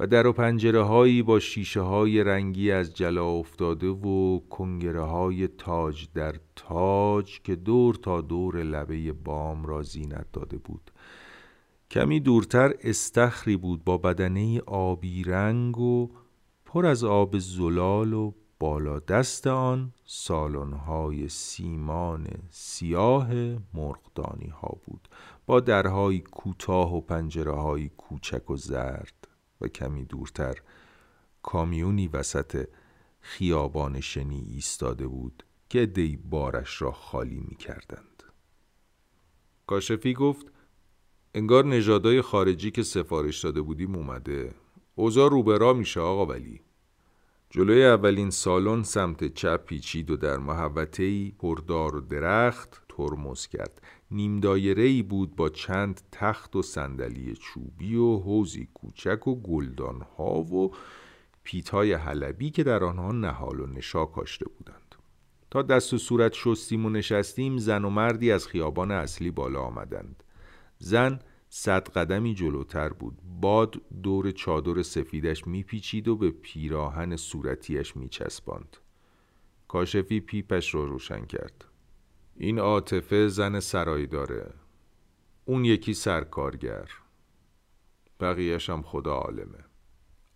و 0.00 0.06
در 0.06 0.26
و 0.26 0.32
پنجره 0.32 0.82
هایی 0.82 1.22
با 1.22 1.38
شیشه 1.38 1.80
های 1.80 2.24
رنگی 2.24 2.70
از 2.70 2.94
جلا 2.94 3.26
افتاده 3.26 3.88
و 3.88 4.40
کنگره 4.50 5.02
های 5.02 5.48
تاج 5.48 6.08
در 6.14 6.34
تاج 6.56 7.40
که 7.40 7.56
دور 7.56 7.94
تا 7.94 8.20
دور 8.20 8.62
لبه 8.62 9.12
بام 9.12 9.66
را 9.66 9.82
زینت 9.82 10.26
داده 10.32 10.58
بود. 10.58 10.90
کمی 11.90 12.20
دورتر 12.20 12.74
استخری 12.82 13.56
بود 13.56 13.84
با 13.84 13.98
بدنه 13.98 14.60
آبی 14.66 15.22
رنگ 15.22 15.78
و 15.78 16.08
پر 16.64 16.86
از 16.86 17.04
آب 17.04 17.38
زلال 17.38 18.12
و 18.12 18.32
بالا 18.58 18.98
دست 18.98 19.46
آن 19.46 19.92
سالن‌های 20.04 21.28
سیمان 21.28 22.26
سیاه 22.50 23.34
مرغدانی 23.74 24.48
ها 24.48 24.78
بود. 24.84 25.08
با 25.46 25.60
درهای 25.60 26.20
کوتاه 26.20 26.96
و 26.96 27.00
پنجره 27.00 27.52
های 27.52 27.88
کوچک 27.88 28.50
و 28.50 28.56
زرد 28.56 29.28
و 29.60 29.68
کمی 29.68 30.04
دورتر 30.04 30.54
کامیونی 31.42 32.08
وسط 32.08 32.68
خیابان 33.20 34.00
شنی 34.00 34.40
ایستاده 34.40 35.06
بود 35.06 35.42
که 35.68 35.86
دی 35.86 36.16
بارش 36.16 36.82
را 36.82 36.92
خالی 36.92 37.40
می 37.40 37.56
کردند. 37.56 38.22
کاشفی 39.66 40.14
گفت 40.14 40.46
انگار 41.34 41.64
نژادای 41.64 42.22
خارجی 42.22 42.70
که 42.70 42.82
سفارش 42.82 43.44
داده 43.44 43.62
بودیم 43.62 43.96
اومده. 43.96 44.54
اوضاع 44.94 45.30
روبرا 45.30 45.72
میشه 45.72 46.00
آقا 46.00 46.26
ولی. 46.26 46.60
جلوی 47.50 47.84
اولین 47.84 48.30
سالن 48.30 48.82
سمت 48.82 49.34
چپ 49.34 49.64
پیچید 49.64 50.10
و 50.10 50.16
در 50.16 50.36
محوطه‌ای 50.36 51.32
پردار 51.38 51.96
و 51.96 52.00
درخت 52.00 52.82
ترمز 52.88 53.46
کرد. 53.46 53.82
نیم 54.10 54.40
ای 54.76 55.02
بود 55.02 55.36
با 55.36 55.48
چند 55.48 56.00
تخت 56.12 56.56
و 56.56 56.62
صندلی 56.62 57.36
چوبی 57.36 57.96
و 57.96 58.18
حوزی 58.18 58.68
کوچک 58.74 59.26
و 59.26 59.40
ها 60.18 60.42
و 60.42 60.74
پیتای 61.42 61.92
حلبی 61.92 62.50
که 62.50 62.64
در 62.64 62.84
آنها 62.84 63.12
نهال 63.12 63.60
و 63.60 63.66
نشا 63.66 64.04
کاشته 64.04 64.46
بودند. 64.48 64.94
تا 65.50 65.62
دست 65.62 65.94
و 65.94 65.98
صورت 65.98 66.32
شستیم 66.32 66.86
و 66.86 66.90
نشستیم 66.90 67.58
زن 67.58 67.84
و 67.84 67.90
مردی 67.90 68.32
از 68.32 68.46
خیابان 68.46 68.90
اصلی 68.90 69.30
بالا 69.30 69.60
آمدند. 69.60 70.22
زن 70.78 71.18
صد 71.48 71.88
قدمی 71.88 72.34
جلوتر 72.34 72.88
بود. 72.88 73.18
باد 73.40 73.74
دور 74.02 74.30
چادر 74.30 74.82
سفیدش 74.82 75.46
میپیچید 75.46 76.08
و 76.08 76.16
به 76.16 76.30
پیراهن 76.30 77.16
صورتیش 77.16 77.96
میچسباند. 77.96 78.76
کاشفی 79.68 80.20
پیپش 80.20 80.74
را 80.74 80.84
رو 80.84 80.88
روشن 80.88 81.24
کرد. 81.24 81.64
این 82.36 82.58
عاطفه 82.58 83.28
زن 83.28 83.60
سرایی 83.60 84.06
داره. 84.06 84.54
اون 85.44 85.64
یکی 85.64 85.94
سرکارگر. 85.94 86.90
بقیهش 88.20 88.70
هم 88.70 88.82
خدا 88.82 89.14
عالمه. 89.14 89.64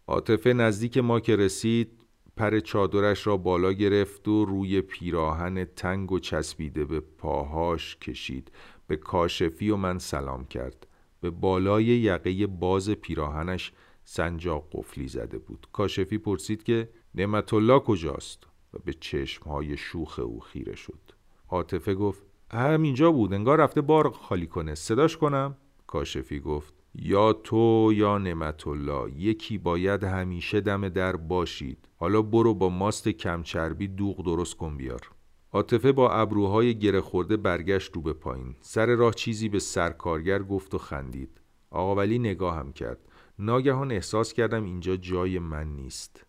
عاطفه 0.06 0.52
نزدیک 0.52 0.98
ما 0.98 1.20
که 1.20 1.36
رسید 1.36 2.06
پر 2.36 2.60
چادرش 2.60 3.26
را 3.26 3.36
بالا 3.36 3.72
گرفت 3.72 4.28
و 4.28 4.44
روی 4.44 4.80
پیراهن 4.80 5.64
تنگ 5.64 6.12
و 6.12 6.18
چسبیده 6.18 6.84
به 6.84 7.00
پاهاش 7.00 7.96
کشید. 7.96 8.52
به 8.86 8.96
کاشفی 8.96 9.70
و 9.70 9.76
من 9.76 9.98
سلام 9.98 10.44
کرد. 10.44 10.86
به 11.20 11.30
بالای 11.30 11.84
یقه 11.84 12.46
باز 12.46 12.90
پیراهنش 12.90 13.72
سنجاق 14.04 14.68
قفلی 14.72 15.08
زده 15.08 15.38
بود. 15.38 15.66
کاشفی 15.72 16.18
پرسید 16.18 16.62
که 16.62 16.88
نعمت 17.14 17.54
الله 17.54 17.80
کجاست 17.80 18.46
و 18.74 18.78
به 18.84 18.92
چشمهای 18.92 19.76
شوخ 19.76 20.18
او 20.18 20.40
خیره 20.40 20.76
شد. 20.76 21.00
عاطفه 21.48 21.94
گفت 21.94 22.22
همینجا 22.52 23.12
بود 23.12 23.32
انگار 23.32 23.60
رفته 23.60 23.80
بار 23.80 24.10
خالی 24.10 24.46
کنه. 24.46 24.74
صداش 24.74 25.16
کنم؟ 25.16 25.56
کاشفی 25.86 26.40
گفت 26.40 26.74
یا 26.94 27.32
تو 27.32 27.92
یا 27.94 28.18
نعمت 28.18 28.66
الله 28.66 29.12
یکی 29.16 29.58
باید 29.58 30.04
همیشه 30.04 30.60
دم 30.60 30.88
در 30.88 31.16
باشید. 31.16 31.88
حالا 31.96 32.22
برو 32.22 32.54
با 32.54 32.68
ماست 32.68 33.08
کمچربی 33.08 33.88
دوغ 33.88 34.24
درست 34.24 34.56
کن 34.56 34.76
بیار. 34.76 35.10
عاطفه 35.52 35.92
با 35.92 36.10
ابروهای 36.10 36.78
گره 36.78 37.00
خورده 37.00 37.36
برگشت 37.36 37.92
رو 37.92 38.02
به 38.02 38.12
پایین. 38.12 38.54
سر 38.60 38.86
راه 38.86 39.14
چیزی 39.14 39.48
به 39.48 39.58
سرکارگر 39.58 40.42
گفت 40.42 40.74
و 40.74 40.78
خندید. 40.78 41.40
آقا 41.70 41.94
ولی 41.94 42.18
نگاهم 42.18 42.72
کرد. 42.72 42.98
ناگهان 43.38 43.92
احساس 43.92 44.32
کردم 44.32 44.64
اینجا 44.64 44.96
جای 44.96 45.38
من 45.38 45.66
نیست. 45.66 46.26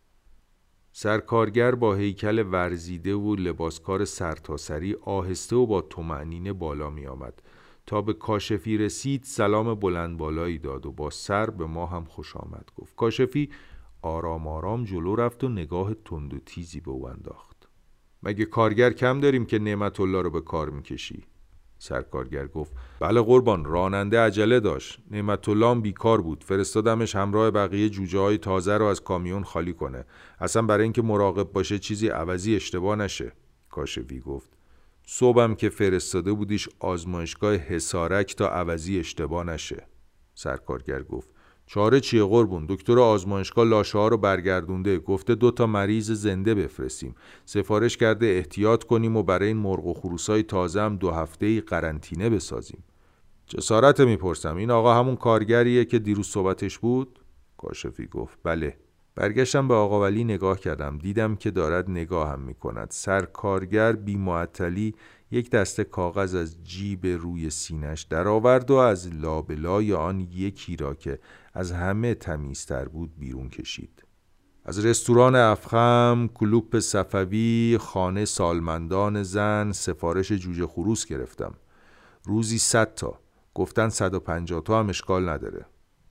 سرکارگر 0.91 1.75
با 1.75 1.95
هیکل 1.95 2.45
ورزیده 2.51 3.15
و 3.15 3.35
لباسکار 3.35 4.05
سرتاسری 4.05 4.95
آهسته 5.01 5.55
و 5.55 5.65
با 5.65 5.81
تومعنینه 5.81 6.53
بالا 6.53 6.89
می 6.89 7.07
آمد. 7.07 7.41
تا 7.85 8.01
به 8.01 8.13
کاشفی 8.13 8.77
رسید 8.77 9.23
سلام 9.23 9.75
بلند 9.75 10.17
بالایی 10.17 10.59
داد 10.59 10.85
و 10.85 10.91
با 10.91 11.09
سر 11.09 11.49
به 11.49 11.65
ما 11.65 11.85
هم 11.85 12.03
خوش 12.03 12.35
آمد 12.35 12.69
گفت. 12.75 12.95
کاشفی 12.95 13.49
آرام 14.01 14.47
آرام 14.47 14.83
جلو 14.83 15.15
رفت 15.15 15.43
و 15.43 15.49
نگاه 15.49 15.93
تند 15.93 16.33
و 16.33 16.39
تیزی 16.39 16.79
به 16.79 16.91
او 16.91 17.09
انداخت. 17.09 17.50
مگه 18.23 18.45
کارگر 18.45 18.93
کم 18.93 19.19
داریم 19.19 19.45
که 19.45 19.59
نعمت 19.59 19.99
الله 19.99 20.21
رو 20.21 20.29
به 20.29 20.41
کار 20.41 20.69
می‌کشی؟ 20.69 21.23
سرکارگر 21.77 22.47
گفت 22.47 22.73
بله 22.99 23.21
قربان 23.21 23.65
راننده 23.65 24.19
عجله 24.19 24.59
داشت. 24.59 24.99
نعمت 25.11 25.49
الله 25.49 25.81
بیکار 25.81 26.21
بود. 26.21 26.43
فرستادمش 26.43 27.15
همراه 27.15 27.51
بقیه 27.51 27.89
جوجه 27.89 28.19
های 28.19 28.37
تازه 28.37 28.77
رو 28.77 28.85
از 28.85 29.01
کامیون 29.01 29.43
خالی 29.43 29.73
کنه. 29.73 30.05
اصلا 30.39 30.61
برای 30.61 30.83
اینکه 30.83 31.01
مراقب 31.01 31.51
باشه 31.51 31.79
چیزی 31.79 32.07
عوضی 32.07 32.55
اشتباه 32.55 32.95
نشه. 32.95 33.31
کاشوی 33.69 34.19
گفت 34.19 34.49
صبحم 35.05 35.55
که 35.55 35.69
فرستاده 35.69 36.33
بودیش 36.33 36.69
آزمایشگاه 36.79 37.55
حسارک 37.55 38.35
تا 38.35 38.47
عوضی 38.47 38.99
اشتباه 38.99 39.43
نشه. 39.43 39.87
سرکارگر 40.35 41.03
گفت 41.03 41.29
چاره 41.73 41.99
چیه 41.99 42.23
قربون؟ 42.23 42.65
دکتر 42.69 42.99
آزمایشگاه 42.99 43.65
لاشه 43.65 43.97
ها 43.97 44.07
رو 44.07 44.17
برگردونده. 44.17 44.99
گفته 44.99 45.35
دو 45.35 45.51
تا 45.51 45.67
مریض 45.67 46.11
زنده 46.11 46.55
بفرستیم. 46.55 47.15
سفارش 47.45 47.97
کرده 47.97 48.25
احتیاط 48.25 48.83
کنیم 48.83 49.17
و 49.17 49.23
برای 49.23 49.47
این 49.47 49.57
مرغ 49.57 49.85
و 49.85 49.93
خروسای 49.93 50.43
تازه 50.43 50.81
هم 50.81 50.95
دو 50.95 51.11
هفته 51.11 51.45
ای 51.45 51.61
قرنطینه 51.61 52.29
بسازیم. 52.29 52.83
جسارت 53.47 53.99
می‌پرسم. 53.99 54.57
این 54.57 54.71
آقا 54.71 54.93
همون 54.93 55.15
کارگریه 55.15 55.85
که 55.85 55.99
دیروز 55.99 56.27
صحبتش 56.27 56.79
بود؟ 56.79 57.19
کاشفی 57.57 58.07
گفت. 58.07 58.39
بله. 58.43 58.77
برگشتم 59.15 59.67
به 59.67 59.73
آقا 59.73 60.01
ولی 60.01 60.23
نگاه 60.23 60.59
کردم. 60.59 60.97
دیدم 60.97 61.35
که 61.35 61.51
دارد 61.51 61.89
نگاهم 61.89 62.39
می‌کند. 62.39 62.87
سر 62.89 63.21
کارگر 63.21 63.91
بی 63.91 64.15
معطلی 64.15 64.95
یک 65.31 65.49
دسته 65.49 65.83
کاغذ 65.83 66.35
از 66.35 66.63
جیب 66.63 67.05
روی 67.05 67.49
سینش 67.49 68.01
درآورد 68.01 68.71
و 68.71 68.75
از 68.75 69.13
لابلای 69.13 69.93
آن 69.93 70.19
یکی 70.19 70.75
را 70.75 70.93
که 70.93 71.19
از 71.53 71.71
همه 71.71 72.13
تمیزتر 72.13 72.85
بود 72.85 73.11
بیرون 73.17 73.49
کشید. 73.49 74.03
از 74.65 74.85
رستوران 74.85 75.35
افخم، 75.35 76.29
کلوپ 76.33 76.79
صفوی، 76.79 77.77
خانه 77.81 78.25
سالمندان 78.25 79.23
زن 79.23 79.71
سفارش 79.71 80.31
جوجه 80.31 80.67
خروس 80.67 81.05
گرفتم. 81.05 81.53
روزی 82.23 82.57
صد 82.57 82.95
تا. 82.95 83.19
گفتن 83.53 83.89
150 83.89 84.61
تا 84.61 84.79
هم 84.79 84.89
اشکال 84.89 85.29
نداره. 85.29 85.65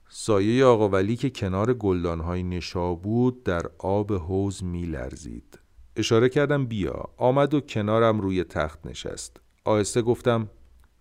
سایه 0.09 0.65
آقا 0.65 0.89
ولی 0.89 1.17
که 1.17 1.31
کنار 1.31 1.75
گلدانهای 1.75 2.43
نشا 2.43 2.95
بود 2.95 3.45
در 3.45 3.63
آب 3.79 4.13
حوز 4.13 4.65
می 4.65 4.87
لرزید 4.87 5.60
اشاره 6.01 6.29
کردم 6.29 6.67
بیا. 6.67 7.05
آمد 7.17 7.55
و 7.55 7.61
کنارم 7.61 8.21
روی 8.21 8.45
تخت 8.45 8.87
نشست. 8.87 9.41
آهسته 9.65 10.03
گفتم 10.03 10.51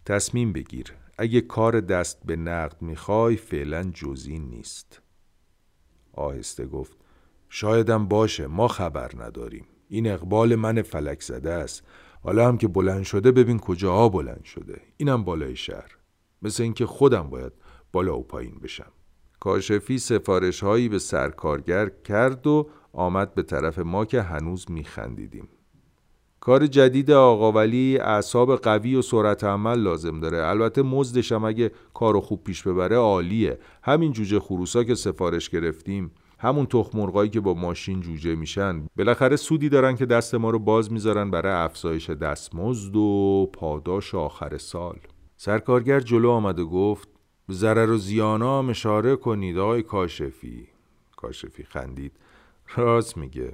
تصمیم 0.05 0.53
بگیر. 0.53 0.93
اگه 1.17 1.41
کار 1.41 1.79
دست 1.79 2.19
به 2.25 2.35
نقد 2.35 2.81
می‌خوای 2.81 3.35
فعلا 3.35 3.91
جزی 3.93 4.39
نیست. 4.39 5.01
آهسته 6.13 6.65
گفت 6.65 6.97
شایدم 7.49 8.07
باشه 8.07 8.47
ما 8.47 8.67
خبر 8.67 9.11
نداریم. 9.17 9.65
این 9.89 10.07
اقبال 10.11 10.55
من 10.55 10.81
فلک 10.81 11.21
زده 11.21 11.51
است. 11.51 11.83
حالا 12.23 12.47
هم 12.47 12.57
که 12.57 12.67
بلند 12.67 13.03
شده 13.03 13.31
ببین 13.31 13.59
کجاها 13.59 14.09
بلند 14.09 14.43
شده. 14.43 14.81
اینم 14.97 15.23
بالای 15.23 15.55
شهر. 15.55 15.97
مثل 16.41 16.63
اینکه 16.63 16.85
خودم 16.85 17.29
باید 17.29 17.53
بالا 17.91 18.19
و 18.19 18.23
پایین 18.23 18.59
بشم. 18.63 18.91
کاشفی 19.39 19.97
سفارش 19.97 20.63
هایی 20.63 20.89
به 20.89 20.99
سرکارگر 20.99 21.89
کرد 21.89 22.47
و 22.47 22.69
آمد 22.99 23.35
به 23.35 23.43
طرف 23.43 23.79
ما 23.79 24.05
که 24.05 24.21
هنوز 24.21 24.71
میخندیدیم. 24.71 25.47
کار 26.39 26.67
جدید 26.67 27.11
آقا 27.11 27.51
ولی 27.51 27.97
اعصاب 27.97 28.55
قوی 28.55 28.95
و 28.95 29.01
سرعت 29.01 29.43
عمل 29.43 29.79
لازم 29.79 30.19
داره. 30.19 30.47
البته 30.47 30.81
مزدش 30.81 31.31
هم 31.31 31.43
اگه 31.43 31.71
کارو 31.93 32.21
خوب 32.21 32.43
پیش 32.43 32.63
ببره 32.63 32.95
عالیه. 32.95 33.59
همین 33.83 34.11
جوجه 34.11 34.39
خروسا 34.39 34.83
که 34.83 34.95
سفارش 34.95 35.49
گرفتیم 35.49 36.11
همون 36.39 36.65
تخم 36.65 37.27
که 37.27 37.39
با 37.39 37.53
ماشین 37.53 38.01
جوجه 38.01 38.35
میشن 38.35 38.87
بالاخره 38.97 39.35
سودی 39.35 39.69
دارن 39.69 39.95
که 39.95 40.05
دست 40.05 40.35
ما 40.35 40.49
رو 40.49 40.59
باز 40.59 40.91
می‌ذارن 40.91 41.31
برای 41.31 41.53
افزایش 41.53 42.09
دستمزد 42.09 42.95
و 42.95 43.49
پاداش 43.53 44.15
آخر 44.15 44.57
سال. 44.57 44.99
سرکارگر 45.37 45.99
جلو 45.99 46.29
آمد 46.29 46.59
و 46.59 46.69
گفت 46.69 47.09
ضرر 47.51 47.89
و 47.89 47.97
زیانا 47.97 48.59
هم 48.59 49.15
کنید 49.15 49.57
آقای 49.57 49.83
کاشفی. 49.83 50.67
کاشفی 51.15 51.63
خندید. 51.63 52.11
راست 52.75 53.17
میگه. 53.17 53.51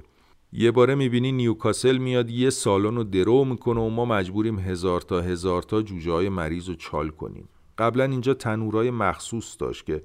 یه 0.52 0.70
باره 0.70 0.94
می‌بینی 0.94 1.32
نیوکاسل 1.32 1.96
میاد 1.96 2.30
یه 2.30 2.50
سالن 2.50 2.96
رو 2.96 3.04
درو 3.04 3.44
می‌کنه 3.44 3.80
و 3.80 3.88
ما 3.88 4.04
مجبوریم 4.04 4.58
هزار 4.58 5.00
تا 5.00 5.20
هزار 5.20 5.62
تا 5.62 5.82
جوجه 5.82 6.12
های 6.12 6.28
مریض 6.28 6.68
رو 6.68 6.74
چال 6.74 7.08
کنیم. 7.08 7.48
قبلا 7.78 8.04
اینجا 8.04 8.34
تنورای 8.34 8.90
مخصوص 8.90 9.56
داشت 9.60 9.86
که 9.86 10.02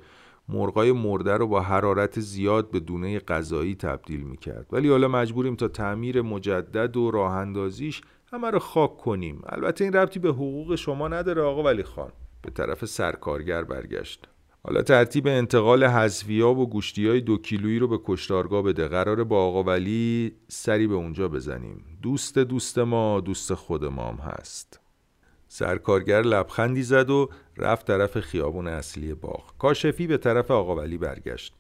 مرغای 0.50 0.92
مرده 0.92 1.34
رو 1.34 1.48
با 1.48 1.62
حرارت 1.62 2.20
زیاد 2.20 2.72
به 2.72 2.80
دونه 2.80 3.20
غذایی 3.20 3.76
تبدیل 3.76 4.22
می‌کرد. 4.22 4.68
ولی 4.72 4.90
حالا 4.90 5.08
مجبوریم 5.08 5.56
تا 5.56 5.68
تعمیر 5.68 6.22
مجدد 6.22 6.98
و 6.98 7.12
راه 7.12 7.32
اندازیش 7.32 8.02
همه 8.34 8.50
رو 8.50 8.60
خاک 8.60 8.98
کنیم. 8.98 9.42
البته 9.46 9.84
این 9.84 9.94
ربطی 9.94 10.20
به 10.20 10.30
حقوق 10.30 10.76
شما 10.76 11.08
نداره 11.08 11.42
آقا 11.42 11.64
ولی 11.64 11.84
خان 11.84 12.12
به 12.42 12.50
طرف 12.52 12.86
سرکارگر 12.86 13.64
برگشت. 13.64 14.28
حالا 14.64 14.82
ترتیب 14.82 15.28
انتقال 15.28 15.84
حذفیا 15.84 16.50
و 16.54 16.70
گوشتی 16.70 17.08
های 17.08 17.22
دو 17.22 17.38
کیلویی 17.38 17.80
رو 17.80 17.88
به 17.88 18.00
کشتارگاه 18.06 18.62
بده. 18.62 18.88
قراره 18.88 19.24
با 19.24 19.46
آقا 19.46 19.64
ولی 19.64 20.36
سری 20.48 20.88
به 20.88 20.96
اونجا 20.96 21.28
بزنیم. 21.28 21.86
دوست 22.02 22.40
دوست 22.40 22.78
ما 22.80 23.20
دوست 23.20 23.54
خود 23.54 23.86
ما 23.86 24.10
هم 24.10 24.18
هست. 24.18 24.80
سرکارگر 25.48 26.22
لبخندی 26.22 26.84
زد 26.84 27.10
و 27.10 27.30
رفت 27.58 27.88
طرف 27.88 28.20
خیابون 28.20 28.68
اصلی 28.68 29.14
باغ. 29.14 29.58
کاشفی 29.58 30.08
به 30.08 30.18
طرف 30.18 30.52
آقا 30.52 30.76
ولی 30.76 30.98
برگشت. 30.98 31.54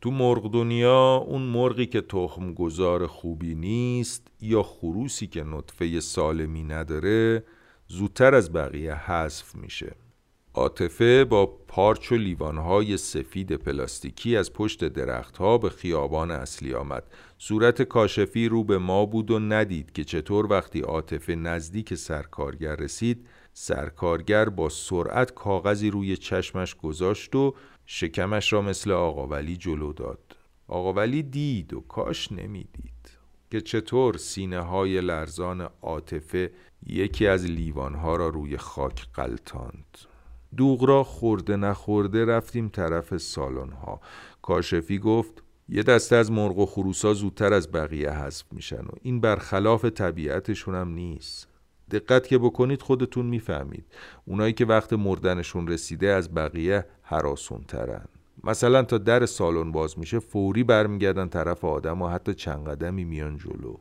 تو 0.00 0.10
مرغ 0.10 0.52
دنیا 0.52 1.16
اون 1.16 1.42
مرغی 1.42 1.86
که 1.86 2.00
تخم 2.00 2.54
گذار 2.54 3.06
خوبی 3.06 3.54
نیست 3.54 4.26
یا 4.40 4.62
خروسی 4.62 5.26
که 5.26 5.44
نطفه 5.44 6.00
سالمی 6.00 6.62
نداره 6.62 7.44
زودتر 7.88 8.34
از 8.34 8.52
بقیه 8.52 8.94
حذف 9.10 9.54
میشه. 9.54 10.07
عاطفه 10.58 11.24
با 11.24 11.46
پارچ 11.46 12.12
و 12.12 12.14
لیوانهای 12.14 12.96
سفید 12.96 13.52
پلاستیکی 13.52 14.36
از 14.36 14.52
پشت 14.52 14.84
درختها 14.84 15.58
به 15.58 15.70
خیابان 15.70 16.30
اصلی 16.30 16.74
آمد. 16.74 17.04
صورت 17.38 17.82
کاشفی 17.82 18.48
رو 18.48 18.64
به 18.64 18.78
ما 18.78 19.06
بود 19.06 19.30
و 19.30 19.38
ندید 19.38 19.92
که 19.92 20.04
چطور 20.04 20.52
وقتی 20.52 20.80
عاطفه 20.80 21.34
نزدیک 21.34 21.94
سرکارگر 21.94 22.76
رسید 22.76 23.26
سرکارگر 23.52 24.48
با 24.48 24.68
سرعت 24.68 25.34
کاغذی 25.34 25.90
روی 25.90 26.16
چشمش 26.16 26.74
گذاشت 26.74 27.34
و 27.34 27.54
شکمش 27.86 28.52
را 28.52 28.62
مثل 28.62 28.90
آقاولی 28.90 29.56
جلو 29.56 29.92
داد. 29.92 30.36
آقاولی 30.68 31.22
دید 31.22 31.74
و 31.74 31.80
کاش 31.80 32.32
نمی‌دید 32.32 33.18
که 33.50 33.60
چطور 33.60 34.16
سینه 34.16 34.60
های 34.60 35.00
لرزان 35.00 35.68
عاطفه 35.82 36.50
یکی 36.86 37.26
از 37.26 37.44
لیوانها 37.44 38.16
را 38.16 38.28
روی 38.28 38.56
خاک 38.56 39.06
قلتاند 39.14 40.07
دوغ 40.56 40.84
را 40.84 41.04
خورده 41.04 41.56
نخورده 41.56 42.24
رفتیم 42.24 42.68
طرف 42.68 43.16
سالن 43.16 43.72
ها 43.72 44.00
کاشفی 44.42 44.98
گفت 44.98 45.42
یه 45.68 45.82
دسته 45.82 46.16
از 46.16 46.32
مرغ 46.32 46.58
و 46.58 46.66
خروسا 46.66 47.14
زودتر 47.14 47.52
از 47.52 47.72
بقیه 47.72 48.10
حذف 48.10 48.44
میشن 48.52 48.80
و 48.80 48.90
این 49.02 49.20
برخلاف 49.20 49.84
طبیعتشون 49.84 50.74
هم 50.74 50.88
نیست. 50.88 51.48
دقت 51.90 52.26
که 52.26 52.38
بکنید 52.38 52.82
خودتون 52.82 53.26
می‌فهمید. 53.26 53.84
اونایی 54.24 54.52
که 54.52 54.64
وقت 54.64 54.92
مردنشون 54.92 55.68
رسیده 55.68 56.08
از 56.08 56.34
بقیه 56.34 56.86
حراسون 57.02 57.64
ترن 57.68 58.04
مثلا 58.44 58.82
تا 58.82 58.98
در 58.98 59.26
سالن 59.26 59.72
باز 59.72 59.98
میشه 59.98 60.18
فوری 60.18 60.64
برمیگردن 60.64 61.28
طرف 61.28 61.64
آدم 61.64 62.02
و 62.02 62.08
حتی 62.08 62.34
چند 62.34 62.68
قدمی 62.68 63.04
میان 63.04 63.36
جلو. 63.36 63.76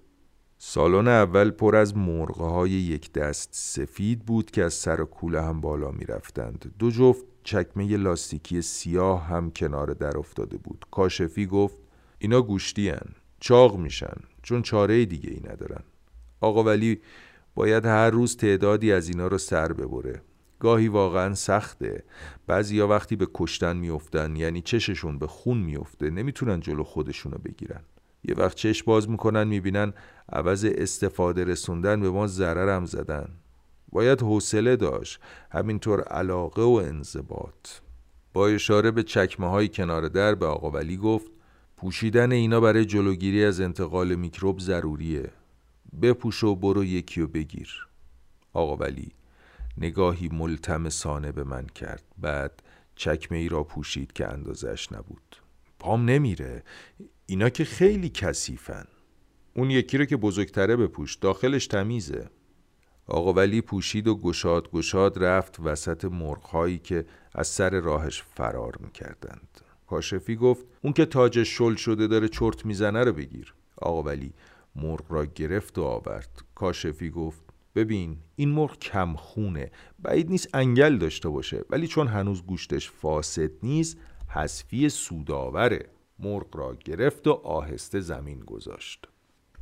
سالن 0.60 1.08
اول 1.08 1.50
پر 1.50 1.76
از 1.76 1.98
مرغه 1.98 2.44
های 2.44 2.70
یک 2.70 3.12
دست 3.14 3.50
سفید 3.52 4.26
بود 4.26 4.52
که 4.52 4.64
از 4.64 4.74
سر 4.74 4.98
کوله 4.98 5.42
هم 5.42 5.62
بالا 5.62 5.92
می 5.92 6.06
رفتند. 6.06 6.74
دو 6.80 6.92
جفت 6.92 7.26
چکمه 7.44 7.98
لاستیکی 7.98 8.62
سیاه 8.62 9.26
هم 9.28 9.52
کنار 9.52 9.94
در 9.94 10.18
افتاده 10.18 10.58
بود. 10.58 10.86
کاشفی 10.92 11.46
گفت 11.46 11.78
اینا 12.20 12.42
گوشتی 12.42 12.90
هن. 12.90 13.16
چاق 13.40 13.78
میشن 13.78 14.16
چون 14.44 14.62
چاره 14.62 15.06
دیگه 15.06 15.30
ای 15.30 15.40
ندارن. 15.40 15.84
آقا 16.42 16.64
ولی 16.64 17.02
باید 17.56 17.86
هر 17.86 18.10
روز 18.10 18.38
تعدادی 18.38 18.92
از 18.92 19.10
اینا 19.10 19.28
رو 19.28 19.38
سر 19.38 19.74
ببره. 19.74 20.22
گاهی 20.60 20.88
واقعا 20.88 21.36
سخته 21.36 22.04
بعضیا 22.48 22.88
وقتی 22.88 23.16
به 23.16 23.28
کشتن 23.34 23.78
میافتن 23.78 24.36
یعنی 24.36 24.62
چششون 24.62 25.20
به 25.20 25.28
خون 25.28 25.58
میفته 25.58 26.10
نمی‌تونن 26.10 26.60
جلو 26.60 26.84
خودشونو 26.84 27.38
بگیرن 27.38 27.82
یه 28.24 28.36
وقت 28.36 28.58
چش 28.58 28.84
باز 28.84 29.10
می‌کنن 29.10 29.44
می‌بینن 29.44 29.94
عوض 30.30 30.66
استفاده 30.66 31.44
رسوندن 31.44 32.02
به 32.02 32.10
ما 32.10 32.28
ضررم 32.28 32.86
زدن. 32.86 33.30
باید 33.92 34.22
حوصله 34.22 34.76
داشت 34.76 35.20
همینطور 35.52 36.02
علاقه 36.02 36.62
و 36.62 36.82
انضباط. 36.86 37.70
با 38.34 38.48
اشاره 38.48 38.92
به 38.92 39.04
چکمه 39.04 39.50
های 39.50 39.68
کنار 39.68 40.08
در 40.08 40.36
به 40.36 40.46
آقا 40.46 40.72
ولی 40.72 40.98
گفت 40.98 41.32
پوشیدن 41.78 42.32
اینا 42.32 42.60
برای 42.60 42.86
جلوگیری 42.86 43.46
از 43.46 43.62
انتقال 43.62 44.16
میکروب 44.16 44.60
ضروریه. 44.60 45.30
بپوش 46.02 46.44
و 46.44 46.56
برو 46.56 46.84
یکی 46.84 47.22
و 47.22 47.28
بگیر. 47.28 47.88
آقا 48.54 48.76
ولی 48.76 49.12
نگاهی 49.78 50.30
ملتمسانه 50.34 51.32
به 51.32 51.44
من 51.44 51.66
کرد. 51.66 52.04
بعد 52.18 52.64
چکمه 52.96 53.38
ای 53.38 53.50
را 53.50 53.64
پوشید 53.64 54.14
که 54.14 54.28
اندازش 54.28 54.92
نبود. 54.92 55.36
پام 55.80 56.06
نمیره. 56.06 56.64
اینا 57.26 57.50
که 57.50 57.66
خیلی 57.66 58.10
کثیفن. 58.10 58.86
اون 59.58 59.72
یکی 59.72 59.98
رو 59.98 60.06
که 60.06 60.18
بزرگتره 60.18 60.76
بپوش. 60.76 61.16
داخلش 61.16 61.68
تمیزه. 61.68 62.30
آقا 63.08 63.34
ولی 63.34 63.62
پوشید 63.62 64.08
و 64.08 64.16
گشاد 64.16 64.72
گشاد 64.72 65.24
رفت 65.24 65.60
وسط 65.60 66.06
مرغهایی 66.06 66.80
که 66.80 67.06
از 67.36 67.48
سر 67.48 67.80
راهش 67.80 68.22
فرار 68.22 68.78
می‌کردند. 68.80 69.62
کاشفی 69.88 70.36
گفت 70.36 70.66
اون 70.82 70.94
که 70.94 71.06
تاج 71.06 71.44
شل 71.44 71.76
شده 71.76 72.08
داره 72.08 72.28
چرت 72.28 72.66
می‌زنه 72.66 73.04
رو 73.04 73.14
بگیر. 73.14 73.54
آقا 73.78 74.04
ولی 74.04 74.34
مرغ 74.76 75.12
را 75.12 75.26
گرفت 75.26 75.78
و 75.78 75.84
آورد. 75.84 76.42
کاشفی 76.56 77.10
گفت 77.10 77.42
ببین 77.76 78.18
این 78.36 78.50
مرغ 78.50 78.80
کم 78.80 79.16
خونه. 79.16 79.72
بعید 80.00 80.30
نیست 80.30 80.50
انگل 80.54 80.98
داشته 80.98 81.30
باشه. 81.30 81.66
ولی 81.70 81.88
چون 81.88 82.08
هنوز 82.08 82.44
گوشتش 82.44 82.90
فاسد 82.90 83.52
نیست 83.64 83.98
حذفی 84.30 84.90
سوداوره. 84.90 85.90
مرغ 86.20 86.58
را 86.58 86.76
گرفت 86.76 87.28
و 87.28 87.32
آهسته 87.32 88.00
زمین 88.00 88.40
گذاشت. 88.40 89.08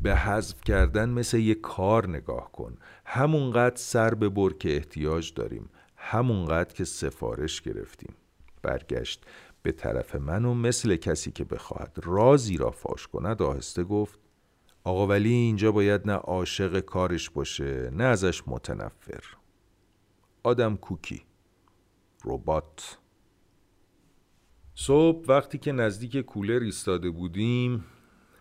به 0.01 0.15
حذف 0.15 0.61
کردن 0.61 1.09
مثل 1.09 1.37
یه 1.37 1.55
کار 1.55 2.09
نگاه 2.09 2.51
کن. 2.51 2.77
همونقدر 3.05 3.75
سر 3.75 4.15
ببر 4.15 4.53
که 4.53 4.75
احتیاج 4.75 5.33
داریم. 5.33 5.69
همونقدر 5.97 6.73
که 6.73 6.83
سفارش 6.83 7.61
گرفتیم. 7.61 8.15
برگشت 8.61 9.25
به 9.63 9.71
طرف 9.71 10.15
من 10.15 10.45
و 10.45 10.53
مثل 10.53 10.95
کسی 10.95 11.31
که 11.31 11.43
بخواهد 11.43 11.99
رازی 12.03 12.57
را 12.57 12.71
فاش 12.71 13.07
کند 13.07 13.41
آهسته 13.41 13.83
گفت 13.83 14.19
آقا 14.83 15.07
ولی 15.07 15.33
اینجا 15.33 15.71
باید 15.71 16.07
نه 16.07 16.13
عاشق 16.13 16.79
کارش 16.79 17.29
باشه 17.29 17.89
نه 17.93 18.03
ازش 18.03 18.43
متنفر. 18.47 19.23
آدم 20.43 20.75
کوکی. 20.75 21.23
ربات. 22.25 22.97
صبح 24.75 25.25
وقتی 25.27 25.57
که 25.57 25.71
نزدیک 25.71 26.17
کولر 26.17 26.59
ایستاده 26.59 27.09
بودیم 27.09 27.85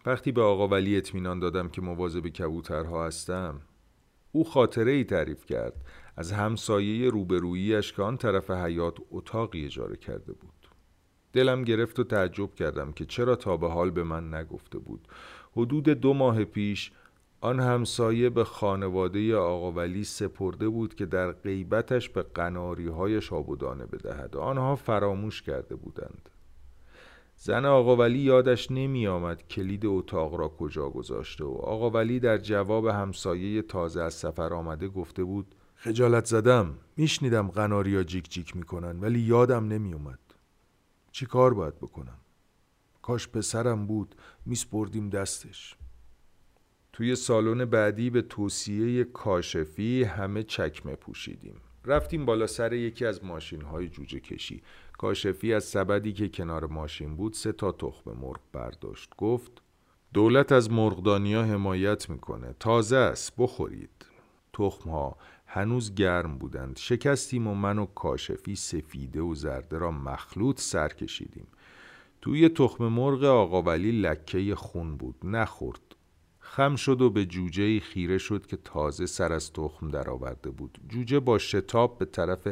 وقتی 0.06 0.32
به 0.32 0.42
آقا 0.42 0.68
ولی 0.68 0.96
اطمینان 0.96 1.38
دادم 1.38 1.68
که 1.68 1.82
مواظب 1.82 2.28
کبوترها 2.28 3.06
هستم 3.06 3.60
او 4.32 4.44
خاطره 4.44 4.92
ای 4.92 5.04
تعریف 5.04 5.46
کرد 5.46 5.74
از 6.16 6.32
همسایه 6.32 7.10
روبروییش 7.10 7.92
که 7.92 8.02
آن 8.02 8.16
طرف 8.16 8.50
حیات 8.50 8.96
اتاقی 9.10 9.64
اجاره 9.64 9.96
کرده 9.96 10.32
بود. 10.32 10.68
دلم 11.32 11.64
گرفت 11.64 11.98
و 11.98 12.04
تعجب 12.04 12.54
کردم 12.54 12.92
که 12.92 13.04
چرا 13.04 13.36
تا 13.36 13.56
به 13.56 13.68
حال 13.68 13.90
به 13.90 14.02
من 14.02 14.34
نگفته 14.34 14.78
بود. 14.78 15.08
حدود 15.52 15.88
دو 15.88 16.14
ماه 16.14 16.44
پیش 16.44 16.92
آن 17.40 17.60
همسایه 17.60 18.30
به 18.30 18.44
خانواده 18.44 19.36
آقا 19.36 19.72
ولی 19.72 20.04
سپرده 20.04 20.68
بود 20.68 20.94
که 20.94 21.06
در 21.06 21.32
غیبتش 21.32 22.08
به 22.08 22.22
قناری 22.22 22.88
های 22.88 23.20
شابودانه 23.20 23.86
بدهد. 23.86 24.36
آنها 24.36 24.76
فراموش 24.76 25.42
کرده 25.42 25.76
بودند. 25.76 26.30
زن 27.36 27.64
آقا 27.64 27.96
ولی 27.96 28.18
یادش 28.18 28.70
نمی 28.70 29.06
آمد 29.06 29.48
کلید 29.48 29.86
اتاق 29.86 30.34
را 30.34 30.48
کجا 30.48 30.88
گذاشته 30.88 31.44
و 31.44 31.52
آقا 31.52 31.90
ولی 31.90 32.20
در 32.20 32.38
جواب 32.38 32.86
همسایه 32.86 33.62
تازه 33.62 34.02
از 34.02 34.14
سفر 34.14 34.54
آمده 34.54 34.88
گفته 34.88 35.24
بود 35.24 35.54
خجالت 35.74 36.24
زدم 36.24 36.78
میشنیدم 36.96 37.48
قناریا 37.48 38.02
جیک 38.02 38.30
جیک 38.30 38.56
می‌کنن 38.56 39.00
ولی 39.00 39.20
یادم 39.20 39.68
نمی 39.68 39.92
اومد 39.92 40.18
چی 41.12 41.26
کار 41.26 41.54
باید 41.54 41.76
بکنم؟ 41.76 42.18
کاش 43.02 43.28
پسرم 43.28 43.86
بود 43.86 44.14
میسپردیم 44.46 45.10
دستش. 45.10 45.76
توی 46.92 47.16
سالن 47.16 47.64
بعدی 47.64 48.10
به 48.10 48.22
توصیه 48.22 49.04
کاشفی 49.04 50.04
همه 50.04 50.42
چکمه 50.42 50.96
پوشیدیم. 50.96 51.60
رفتیم 51.84 52.24
بالا 52.24 52.46
سر 52.46 52.72
یکی 52.72 53.06
از 53.06 53.24
ماشین 53.24 53.62
های 53.62 53.88
جوجه 53.88 54.20
کشی. 54.20 54.62
کاشفی 55.04 55.54
از 55.54 55.64
سبدی 55.64 56.12
که 56.12 56.28
کنار 56.28 56.66
ماشین 56.66 57.16
بود 57.16 57.32
سه 57.32 57.52
تا 57.52 57.72
تخم 57.72 58.10
مرغ 58.10 58.40
برداشت. 58.52 59.10
گفت 59.18 59.52
دولت 60.14 60.52
از 60.52 60.70
مرغدانیا 60.70 61.42
حمایت 61.42 62.10
می‌کنه. 62.10 62.54
تازه 62.60 62.96
است 62.96 63.32
بخورید. 63.38 64.06
تخم 64.52 64.90
ها 64.90 65.16
هنوز 65.46 65.94
گرم 65.94 66.38
بودند. 66.38 66.76
شکستیم 66.76 67.46
و 67.46 67.54
من 67.54 67.78
و 67.78 67.86
کاشفی 67.86 68.56
سفیده 68.56 69.20
و 69.20 69.34
زرده 69.34 69.78
را 69.78 69.90
مخلوط 69.90 70.60
سر 70.60 70.88
کشیدیم. 70.88 71.46
توی 72.20 72.48
تخم 72.48 72.84
مرغ 72.84 73.24
آقا 73.24 73.62
ولی 73.62 74.00
لکه 74.00 74.54
خون 74.54 74.96
بود 74.96 75.16
نخورد. 75.24 75.80
خم 76.38 76.76
شد 76.76 77.00
و 77.00 77.10
به 77.10 77.24
جوجه 77.24 77.80
خیره 77.80 78.18
شد 78.18 78.46
که 78.46 78.56
تازه 78.56 79.06
سر 79.06 79.32
از 79.32 79.52
تخم 79.52 79.88
درآورده 79.88 80.50
بود. 80.50 80.78
جوجه 80.88 81.20
با 81.20 81.38
شتاب 81.38 81.98
به 81.98 82.04
طرف 82.04 82.48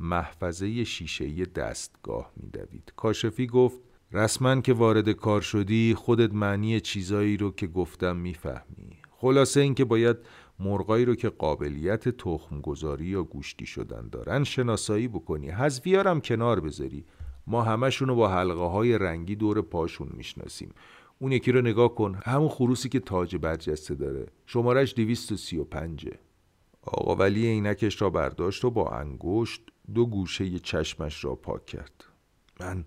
محفظه 0.00 0.84
شیشه 0.84 1.44
دستگاه 1.44 2.32
میدوید. 2.36 2.92
کاشفی 2.96 3.46
گفت 3.46 3.80
رسما 4.12 4.60
که 4.60 4.72
وارد 4.72 5.10
کار 5.10 5.40
شدی 5.40 5.94
خودت 5.94 6.34
معنی 6.34 6.80
چیزایی 6.80 7.36
رو 7.36 7.50
که 7.50 7.66
گفتم 7.66 8.16
می‌فهمی. 8.16 8.98
خلاصه 9.10 9.60
اینکه 9.60 9.84
باید 9.84 10.16
مرغایی 10.58 11.04
رو 11.04 11.14
که 11.14 11.28
قابلیت 11.28 12.08
تخم 12.08 12.60
گذاری 12.60 13.06
یا 13.06 13.22
گوشتی 13.22 13.66
شدن 13.66 14.08
دارن 14.12 14.44
شناسایی 14.44 15.08
بکنی. 15.08 15.50
حذفیارم 15.50 16.20
کنار 16.20 16.60
بذاری. 16.60 17.04
ما 17.46 17.62
همشون 17.62 18.08
رو 18.08 18.14
با 18.14 18.28
حلقه 18.28 18.64
های 18.64 18.98
رنگی 18.98 19.36
دور 19.36 19.62
پاشون 19.62 20.08
می‌شناسیم. 20.12 20.72
اون 21.18 21.32
یکی 21.32 21.52
رو 21.52 21.60
نگاه 21.60 21.94
کن. 21.94 22.20
همون 22.24 22.48
خروسی 22.48 22.88
که 22.88 23.00
تاج 23.00 23.36
برجسته 23.36 23.94
داره. 23.94 24.26
شمارش 24.46 24.94
235 24.94 26.08
آقا 26.82 27.14
ولی 27.14 27.46
عینکش 27.46 28.02
را 28.02 28.10
برداشت 28.10 28.64
و 28.64 28.70
با 28.70 28.88
انگشت 28.88 29.62
دو 29.94 30.06
گوشه 30.06 30.58
چشمش 30.58 31.24
را 31.24 31.34
پاک 31.34 31.66
کرد. 31.66 32.04
من 32.60 32.84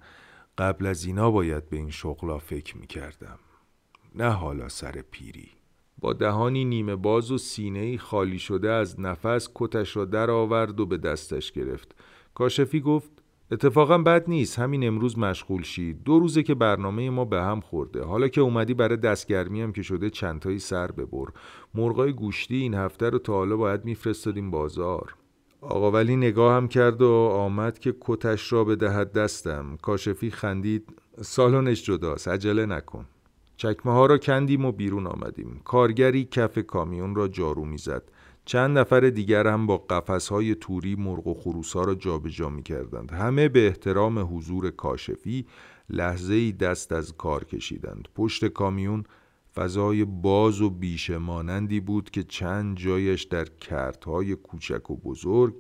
قبل 0.58 0.86
از 0.86 1.06
اینا 1.06 1.32
باید 1.32 1.70
به 1.70 1.78
این 1.78 1.90
شغلا 1.90 2.38
فکر 2.38 2.78
می‌کردم. 2.78 3.40
نه 4.16 4.30
حالا 4.30 4.70
سر 4.70 5.04
پیری. 5.12 5.50
با 6.00 6.14
دهانی 6.14 6.66
نیمه 6.66 6.96
باز 6.96 7.32
و 7.32 7.38
سینه 7.38 7.98
خالی 7.98 8.40
شده 8.40 8.72
از 8.72 9.00
نفس 9.00 9.50
کتش 9.56 9.98
را 9.98 10.06
در 10.06 10.32
آورد 10.32 10.80
و 10.80 10.86
به 10.86 10.98
دستش 10.98 11.52
گرفت. 11.52 11.96
کاشفی 12.34 12.80
گفت 12.80 13.12
اتفاقا 13.52 13.98
بد 13.98 14.30
نیست 14.30 14.60
همین 14.60 14.88
امروز 14.88 15.18
مشغول 15.18 15.64
شی. 15.64 15.94
دو 15.94 16.20
روزه 16.20 16.44
که 16.44 16.56
برنامه 16.56 17.10
ما 17.10 17.26
به 17.26 17.42
هم 17.42 17.62
خورده. 17.62 18.04
حالا 18.04 18.28
که 18.28 18.42
اومدی 18.42 18.74
برای 18.74 18.98
دستگرمی 18.98 19.62
هم 19.62 19.72
که 19.72 19.82
شده 19.82 20.10
چندتایی 20.10 20.60
سر 20.60 20.92
ببر. 20.92 21.26
مرغای 21.74 22.14
گوشتی 22.14 22.56
این 22.56 22.74
هفته 22.74 23.10
رو 23.10 23.20
تا 23.20 23.34
حالا 23.34 23.58
باید 23.58 23.86
میفرستادیم 23.86 24.52
بازار. 24.52 25.16
آقا 25.70 25.92
ولی 25.92 26.16
نگاه 26.16 26.56
هم 26.56 26.68
کرد 26.68 27.02
و 27.02 27.12
آمد 27.34 27.80
که 27.80 27.96
کتش 28.02 28.54
را 28.54 28.64
بدهد 28.64 29.12
دستم. 29.12 29.78
کاشفی 29.82 30.32
خندید. 30.32 30.90
سالنش 31.22 31.84
جداست 31.84 32.28
عجله 32.28 32.66
نکن. 32.66 33.06
چکمه 33.58 33.94
ها 33.94 34.06
را 34.06 34.18
کندیم 34.18 34.66
و 34.66 34.72
بیرون 34.72 35.08
آمدیم. 35.08 35.62
کارگری 35.64 36.26
کف 36.26 36.60
کامیون 36.60 37.16
را 37.16 37.28
جارو 37.28 37.66
می‌زد. 37.66 38.04
چند 38.46 38.78
نفر 38.78 39.00
دیگر 39.00 39.48
هم 39.48 39.68
با 39.68 39.78
قفس 39.78 40.30
های 40.30 40.56
توری 40.56 40.96
مرغ 40.96 41.28
و 41.28 41.34
خروس 41.34 41.74
ها 41.74 41.84
را 41.84 41.96
جابجا 41.96 42.50
می 42.50 42.64
کردند. 42.64 43.12
همه 43.12 43.50
به 43.50 43.68
احترام 43.68 44.38
حضور 44.38 44.70
کاشفی 44.70 45.46
لحظه 45.90 46.34
ای 46.34 46.52
دست 46.52 46.92
از 46.92 47.14
کار 47.18 47.44
کشیدند. 47.44 48.08
پشت 48.16 48.46
کامیون 48.46 49.04
فضای 49.58 50.06
باز 50.06 50.62
و 50.62 50.70
بیش 50.70 51.10
مانندی 51.10 51.80
بود 51.80 52.10
که 52.10 52.24
چند 52.24 52.78
جایش 52.78 53.24
در 53.24 53.46
کرتهای 53.46 54.36
کوچک 54.36 54.90
و 54.90 54.96
بزرگ 54.96 55.56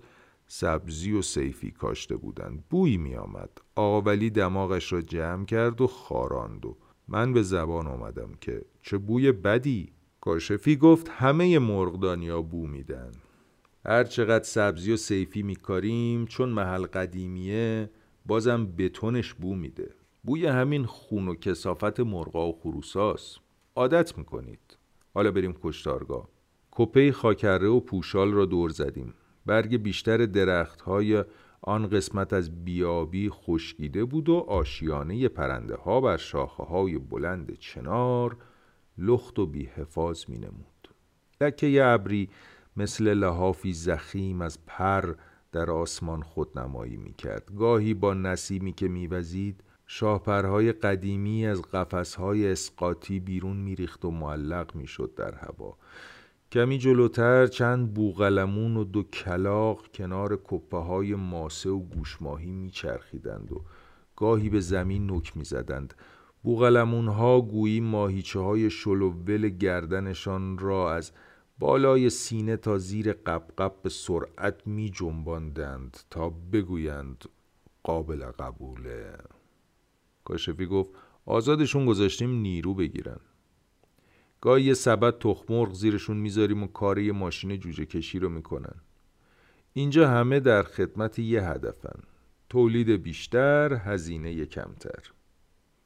سبزی 0.47 1.12
و 1.12 1.21
سیفی 1.21 1.71
کاشته 1.71 2.17
بودند. 2.17 2.63
بوی 2.69 2.97
می 2.97 3.15
آمد. 3.15 3.49
دماغش 4.29 4.93
را 4.93 5.01
جمع 5.01 5.45
کرد 5.45 5.81
و 5.81 5.88
خاراند 5.88 6.65
و 6.65 6.77
من 7.07 7.33
به 7.33 7.43
زبان 7.43 7.88
آمدم 7.88 8.29
که 8.41 8.62
چه 8.81 8.97
بوی 8.97 9.31
بدی 9.31 9.93
کاشفی 10.21 10.75
گفت 10.75 11.10
همه 11.10 11.60
مرغدانیا 11.60 12.41
بو 12.41 12.67
میدن 12.67 13.12
هر 13.86 14.03
چقدر 14.03 14.43
سبزی 14.43 14.91
و 14.93 14.97
سیفی 14.97 15.43
میکاریم 15.43 16.25
چون 16.25 16.49
محل 16.49 16.86
قدیمیه 16.86 17.89
بازم 18.25 18.65
بتونش 18.65 19.33
بو 19.33 19.55
میده 19.55 19.89
بوی 20.23 20.45
همین 20.45 20.86
خون 20.86 21.27
و 21.27 21.36
کسافت 21.36 21.99
مرغا 21.99 22.47
و 22.47 22.60
خروساست 22.60 23.46
عادت 23.77 24.17
می‌کنید. 24.17 24.77
حالا 25.13 25.31
بریم 25.31 25.55
کشتارگاه. 25.63 26.29
کپه 26.71 27.11
خاکره 27.11 27.67
و 27.67 27.79
پوشال 27.79 28.31
را 28.31 28.45
دور 28.45 28.69
زدیم. 28.69 29.13
برگ 29.45 29.77
بیشتر 29.77 30.17
درخت 30.17 30.81
های 30.81 31.23
آن 31.61 31.87
قسمت 31.87 32.33
از 32.33 32.65
بیابی 32.65 33.29
خشکیده 33.29 34.05
بود 34.05 34.29
و 34.29 34.35
آشیانه 34.35 35.27
پرنده 35.27 35.75
ها 35.75 36.01
بر 36.01 36.17
شاخه 36.17 36.63
های 36.63 36.97
بلند 36.97 37.57
چنار 37.59 38.37
لخت 38.97 39.39
و 39.39 39.45
بیحفاظ 39.45 40.23
می 40.27 40.37
نمود 40.37 40.89
لکه 41.41 41.83
ابری 41.83 42.29
مثل 42.77 43.13
لحافی 43.13 43.73
زخیم 43.73 44.41
از 44.41 44.65
پر 44.65 45.15
در 45.51 45.71
آسمان 45.71 46.21
خودنمایی 46.21 46.97
می 46.97 47.13
کرد 47.13 47.51
گاهی 47.57 47.93
با 47.93 48.13
نسیمی 48.13 48.73
که 48.73 48.87
میوزید 48.87 49.63
شاهپرهای 49.88 50.71
قدیمی 50.71 51.45
از 51.45 51.62
قفسهای 51.62 52.52
اسقاطی 52.52 53.19
بیرون 53.19 53.58
میریخت 53.58 54.06
و 54.06 54.12
معلق 54.12 54.76
می‌شد 54.76 55.13
در 55.15 55.36
هوا. 55.36 55.78
کمی 56.52 56.78
جلوتر 56.78 57.47
چند 57.47 57.93
بوغلمون 57.93 58.78
و 58.78 58.84
دو 58.84 59.04
کلاق 59.04 59.88
کنار 59.93 60.41
کپه 60.43 60.78
های 60.78 61.15
ماسه 61.15 61.69
و 61.69 61.80
گوشماهی 61.80 62.52
میچرخیدند 62.52 63.52
و 63.52 63.62
گاهی 64.15 64.50
به 64.50 64.60
زمین 64.60 65.12
نک 65.12 65.38
می‌زدند. 65.38 65.93
بوغلمون 66.43 67.08
ها 67.08 67.41
گویی 67.41 67.80
ماهیچه 67.80 68.39
های 68.39 68.69
شلوول 68.69 69.50
گردنشان 69.50 70.58
را 70.58 70.93
از 70.93 71.12
بالای 71.60 72.10
سینه 72.10 72.58
تا 72.58 72.78
زیر 72.78 73.13
قبقب 73.13 73.73
به 73.84 73.89
سرعت 73.89 74.67
می 74.67 74.89
جنباندند 74.89 75.97
تا 76.10 76.30
بگویند 76.30 77.26
قابل 77.84 78.26
قبوله. 78.26 79.17
کاشفی 80.27 80.65
گفت 80.65 80.91
آزادشون 81.25 81.85
گذاشتیم 81.85 82.29
نیرو 82.29 82.73
بگیرن. 82.73 83.19
گاهی 84.41 84.63
یه 84.63 84.73
سبد 84.73 85.17
تخمرغ 85.19 85.73
زیرشون 85.73 86.17
می‌ذاریم 86.17 86.63
و 86.63 86.67
کار 86.67 86.99
یه 86.99 87.11
ماشین 87.11 87.59
جوجه 87.59 87.85
کشی 87.85 88.19
رو 88.19 88.29
می‌کنن. 88.29 88.75
اینجا 89.73 90.09
همه 90.09 90.39
در 90.39 90.63
خدمت 90.63 91.19
یه 91.19 91.43
هدفن. 91.43 91.99
تولید 92.49 92.89
بیشتر 92.89 93.73
هزینه 93.73 94.45
کمتر. 94.45 95.11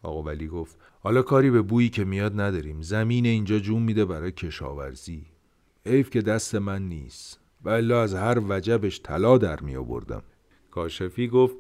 آقا 0.04 0.24
ولی 0.24 0.48
گفت 0.48 0.78
حالا 1.00 1.22
کاری 1.22 1.52
به 1.52 1.62
بویی 1.62 1.90
که 1.90 2.04
میاد 2.04 2.42
نداریم. 2.42 2.82
زمین 2.82 3.26
اینجا 3.26 3.60
جون 3.60 3.84
میده 3.84 4.06
برای 4.06 4.32
کشاورزی. 4.32 5.26
حیف 5.86 6.10
که 6.10 6.22
دست 6.22 6.56
من 6.56 6.82
نیست. 6.82 7.40
و 7.64 7.70
از 7.70 8.14
هر 8.14 8.42
وجبش 8.50 9.02
طلا 9.02 9.38
در 9.38 9.60
می 9.60 9.76
آوردم 9.76 10.24
کاشفی 10.72 11.28
گفت 11.28 11.56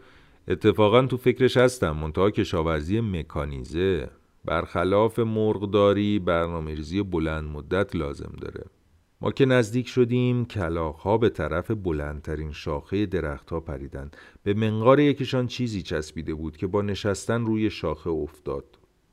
اتفاقا 0.47 1.01
تو 1.05 1.17
فکرش 1.17 1.57
هستم 1.57 1.91
منتها 1.91 2.31
کشاورزی 2.31 3.01
مکانیزه. 3.01 4.09
برخلاف 4.45 5.19
مرغداری 5.19 6.19
برنامه‌ریزی 6.19 7.03
بلند 7.03 7.49
مدت 7.49 7.95
لازم 7.95 8.33
داره. 8.41 8.65
ما 9.21 9.31
که 9.31 9.45
نزدیک 9.45 9.87
شدیم 9.87 10.47
ها 10.99 11.17
به 11.17 11.29
طرف 11.29 11.71
بلندترین 11.71 12.51
شاخه 12.51 13.05
درختها 13.05 13.59
پریدند 13.59 14.17
به 14.43 14.53
منقار 14.53 14.99
یکیشان 14.99 15.47
چیزی 15.47 15.81
چسبیده 15.81 16.33
بود 16.33 16.57
که 16.57 16.67
با 16.67 16.81
نشستن 16.81 17.45
روی 17.45 17.69
شاخه 17.69 18.09
افتاد. 18.09 18.65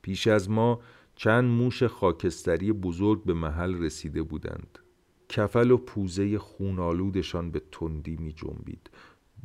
پیش 0.03 0.27
از 0.27 0.51
ما 0.51 0.81
چند 1.17 1.45
موش 1.45 1.83
خاکستری 1.83 2.73
بزرگ 2.73 3.25
به 3.25 3.33
محل 3.33 3.83
رسیده 3.83 4.23
بودند. 4.23 4.79
کفل 5.29 5.71
و 5.71 5.77
پوزه 5.77 6.39
خونالودشان 6.39 7.51
به 7.51 7.63
تندی 7.73 8.17
می 8.17 8.33
جنبید 8.33 8.91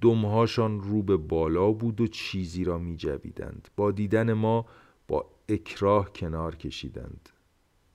دمهاشان 0.02 0.82
رو 0.82 1.04
به 1.04 1.18
بالا 1.18 1.72
بود 1.72 2.02
و 2.02 2.08
چیزی 2.08 2.64
را 2.64 2.78
می 2.78 2.96
جویدند. 2.96 3.68
با 3.76 3.92
دیدن 3.92 4.34
ما 4.34 4.66
با 5.08 5.26
اکراه 5.50 6.14
کنار 6.14 6.56
کشیدند. 6.56 7.30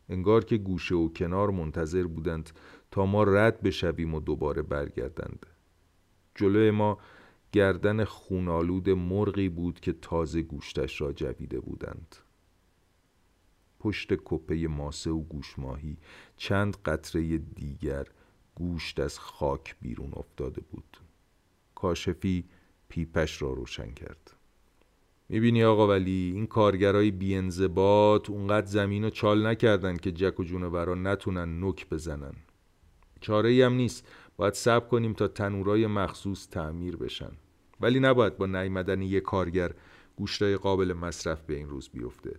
انگار 0.08 0.44
که 0.44 0.58
گوشه 0.58 0.94
و 0.94 1.08
کنار 1.08 1.50
منتظر 1.50 2.04
بودند 2.04 2.50
تا 2.90 3.06
ما 3.06 3.24
رد 3.24 3.62
بشویم 3.62 4.14
و 4.14 4.20
دوباره 4.20 4.62
برگردند. 4.62 5.46
جلوی 6.34 6.70
ما 6.70 6.98
گردن 7.52 8.04
خونالود 8.04 8.90
مرغی 8.90 9.48
بود 9.48 9.80
که 9.80 9.92
تازه 9.92 10.42
گوشتش 10.42 11.00
را 11.00 11.12
جویده 11.12 11.60
بودند. 11.60 12.16
پشت 13.80 14.12
کپه 14.24 14.68
ماسه 14.68 15.10
و 15.10 15.20
گوشماهی 15.20 15.96
چند 16.36 16.76
قطره 16.76 17.38
دیگر 17.38 18.06
گوشت 18.54 19.00
از 19.00 19.18
خاک 19.18 19.76
بیرون 19.80 20.12
افتاده 20.16 20.60
بود. 20.60 21.07
کاشفی 21.78 22.44
پیپش 22.88 23.42
را 23.42 23.52
روشن 23.52 23.90
کرد. 23.90 24.34
می‌بینی 25.28 25.64
آقا 25.64 25.88
ولی 25.88 26.32
این 26.34 26.46
کارگرای 26.46 27.10
بیانضباط 27.10 28.30
اونقدر 28.30 28.66
زمین 28.66 29.04
رو 29.04 29.10
چال 29.10 29.46
نکردن 29.46 29.96
که 29.96 30.12
جک 30.12 30.40
و 30.40 30.44
جونورا 30.44 30.94
نتونن 30.94 31.64
نک 31.64 31.88
بزنن. 31.88 32.34
چاره 33.20 33.50
ای 33.50 33.62
هم 33.62 33.72
نیست. 33.72 34.06
باید 34.36 34.54
صبر 34.54 34.88
کنیم 34.88 35.12
تا 35.12 35.28
تنورای 35.28 35.86
مخصوص 35.86 36.48
تعمیر 36.48 36.96
بشن. 36.96 37.30
ولی 37.80 38.00
نباید 38.00 38.36
با 38.36 38.46
نیمدن 38.46 39.02
یه 39.02 39.20
کارگر 39.20 39.74
گوشتای 40.16 40.56
قابل 40.56 40.92
مصرف 40.92 41.42
به 41.42 41.56
این 41.56 41.68
روز 41.68 41.88
بیفته. 41.88 42.36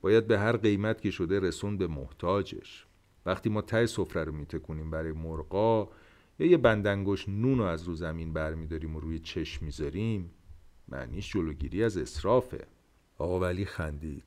باید 0.00 0.26
به 0.26 0.38
هر 0.38 0.56
قیمت 0.56 1.00
که 1.00 1.10
شده 1.10 1.40
رسون 1.40 1.78
به 1.78 1.86
محتاجش. 1.86 2.86
وقتی 3.26 3.50
ما 3.50 3.62
ته 3.62 3.86
سفره 3.86 4.24
رو 4.24 4.32
میتکونیم 4.32 4.90
برای 4.90 5.12
مرغا 5.12 5.88
یا 6.40 6.46
یه 6.46 6.56
بندنگوش 6.56 7.28
نون 7.28 7.58
رو 7.58 7.64
از 7.64 7.82
رو 7.82 7.94
زمین 7.94 8.32
برمیداریم 8.32 8.96
و 8.96 9.00
روی 9.00 9.18
چشم 9.18 9.64
می‌ذاریم 9.64 10.30
معنیش 10.88 11.32
جلوگیری 11.32 11.84
از 11.84 11.96
اصرافه 11.96 12.66
آقا 13.18 13.40
ولی 13.40 13.64
خندید. 13.64 14.24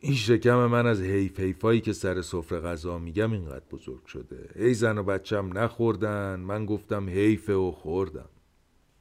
این 0.00 0.14
شکم 0.14 0.66
من 0.66 0.86
از 0.86 1.00
حیف 1.00 1.64
که 1.64 1.92
سر 1.92 2.22
سفره 2.22 2.60
غذا 2.60 2.98
میگم 2.98 3.32
اینقدر 3.32 3.64
بزرگ 3.70 4.06
شده. 4.06 4.48
ای 4.56 4.74
زن 4.74 4.98
و 4.98 5.02
بچم 5.02 5.58
نخوردن 5.58 6.40
من 6.40 6.66
گفتم 6.66 7.08
حیفه 7.08 7.54
و 7.54 7.70
خوردم. 7.70 8.28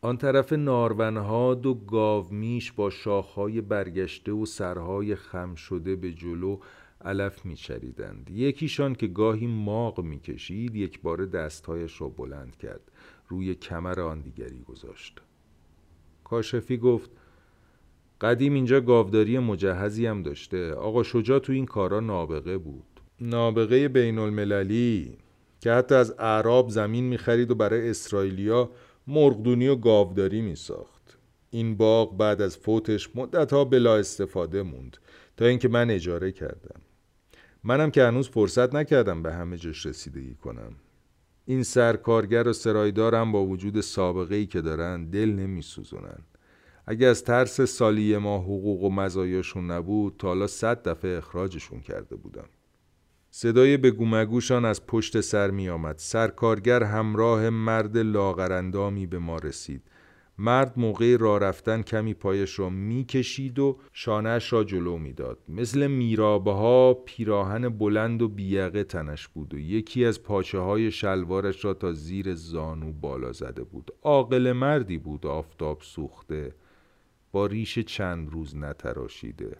آن 0.01 0.17
طرف 0.17 0.53
نارونها 0.53 1.55
دو 1.55 1.73
گاومیش 1.73 2.71
با 2.71 2.89
شاخهای 2.89 3.61
برگشته 3.61 4.31
و 4.31 4.45
سرهای 4.45 5.15
خم 5.15 5.55
شده 5.55 5.95
به 5.95 6.11
جلو 6.11 6.57
علف 7.05 7.45
میچریدند 7.45 8.29
یکیشان 8.33 8.95
که 8.95 9.07
گاهی 9.07 9.47
ماغ 9.47 10.01
می‌کشید 10.01 10.75
یک 10.75 11.01
بار 11.01 11.25
دستهایش 11.25 12.01
را 12.01 12.09
بلند 12.09 12.57
کرد. 12.57 12.91
روی 13.27 13.55
کمر 13.55 13.99
آن 13.99 14.21
دیگری 14.21 14.59
گذاشت. 14.59 15.21
کاشفی 16.23 16.77
گفت 16.77 17.09
قدیم 18.21 18.53
اینجا 18.53 18.81
گاوداری 18.81 19.39
مجهزی 19.39 20.05
هم 20.05 20.23
داشته. 20.23 20.73
آقا 20.73 21.03
شجا 21.03 21.39
تو 21.39 21.53
این 21.53 21.65
کارا 21.65 21.99
نابغه 21.99 22.57
بود. 22.57 22.83
نابغه 23.21 23.87
بین 23.87 24.19
المللی 24.19 25.17
که 25.59 25.71
حتی 25.71 25.95
از 25.95 26.15
اعراب 26.19 26.69
زمین 26.69 27.03
می‌خرید 27.03 27.51
و 27.51 27.55
برای 27.55 27.89
اسرائیلیا 27.89 28.69
مرغدونی 29.07 29.67
و 29.67 29.75
گاوداری 29.75 30.41
میساخت. 30.41 31.17
این 31.49 31.77
باغ 31.77 32.17
بعد 32.17 32.41
از 32.41 32.57
فوتش 32.57 33.09
مدتها 33.15 33.65
بلا 33.65 33.95
استفاده 33.95 34.63
موند. 34.63 34.97
تا 35.37 35.45
اینکه 35.45 35.67
من 35.67 35.89
اجاره 35.89 36.31
کردم. 36.31 36.81
منم 37.67 37.91
که 37.91 38.03
هنوز 38.03 38.29
فرصت 38.29 38.75
نکردم 38.75 39.23
به 39.23 39.33
همه 39.33 39.57
جش 39.57 39.85
رسیدگی 39.85 40.35
کنم. 40.35 40.75
این 41.45 41.63
سرکارگر 41.63 42.47
و 42.47 42.53
سرایدارم 42.53 43.31
با 43.31 43.45
وجود 43.45 43.81
سابقه 43.81 44.35
ای 44.35 44.45
که 44.45 44.61
دارن 44.61 45.05
دل 45.05 45.29
نمی 45.29 45.61
سوزونن. 45.61 46.19
اگه 46.85 47.07
از 47.07 47.23
ترس 47.23 47.61
سالی 47.61 48.17
ما 48.17 48.37
حقوق 48.37 48.83
و 48.83 48.89
مزایاشون 48.89 49.71
نبود 49.71 50.15
تا 50.19 50.27
حالا 50.27 50.47
صد 50.47 50.87
دفعه 50.89 51.17
اخراجشون 51.17 51.79
کرده 51.79 52.15
بودم. 52.15 52.45
صدای 53.31 53.77
بگومگوشان 53.77 54.65
از 54.65 54.85
پشت 54.85 55.21
سر 55.21 55.51
می 55.51 55.69
آمد 55.69 55.97
سرکارگر 55.97 56.83
همراه 56.83 57.49
مرد 57.49 57.97
لاغرندامی 57.97 59.07
به 59.07 59.19
ما 59.19 59.37
رسید. 59.37 59.81
مرد 60.37 60.73
موقع 60.79 61.17
راه 61.17 61.39
رفتن 61.39 61.81
کمی 61.81 62.13
پایش 62.13 62.59
را 62.59 62.69
می‌کشید 62.69 63.59
و 63.59 63.77
شانهش 63.93 64.53
را 64.53 64.63
جلو 64.63 64.97
می‌داد. 64.97 65.39
مثل 65.49 65.87
میرابه 65.87 66.51
ها 66.51 66.93
پیراهن 66.93 67.69
بلند 67.69 68.21
و 68.21 68.27
بیعقه 68.27 68.83
تنش 68.83 69.27
بود 69.27 69.53
و 69.53 69.59
یکی 69.59 70.05
از 70.05 70.23
پاچه 70.23 70.59
های 70.59 70.91
شلوارش 70.91 71.65
را 71.65 71.73
تا 71.73 71.93
زیر 71.93 72.35
زانو 72.35 72.91
بالا 72.91 73.31
زده 73.31 73.63
بود. 73.63 73.91
عاقل 74.03 74.51
مردی 74.51 74.97
بود 74.97 75.25
آفتاب 75.25 75.81
سوخته 75.81 76.55
با 77.31 77.45
ریش 77.45 77.79
چند 77.79 78.29
روز 78.31 78.55
نتراشیده. 78.55 79.57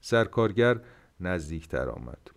سرکارگر 0.00 0.80
نزدیکتر 1.20 1.88
آمد. 1.88 2.30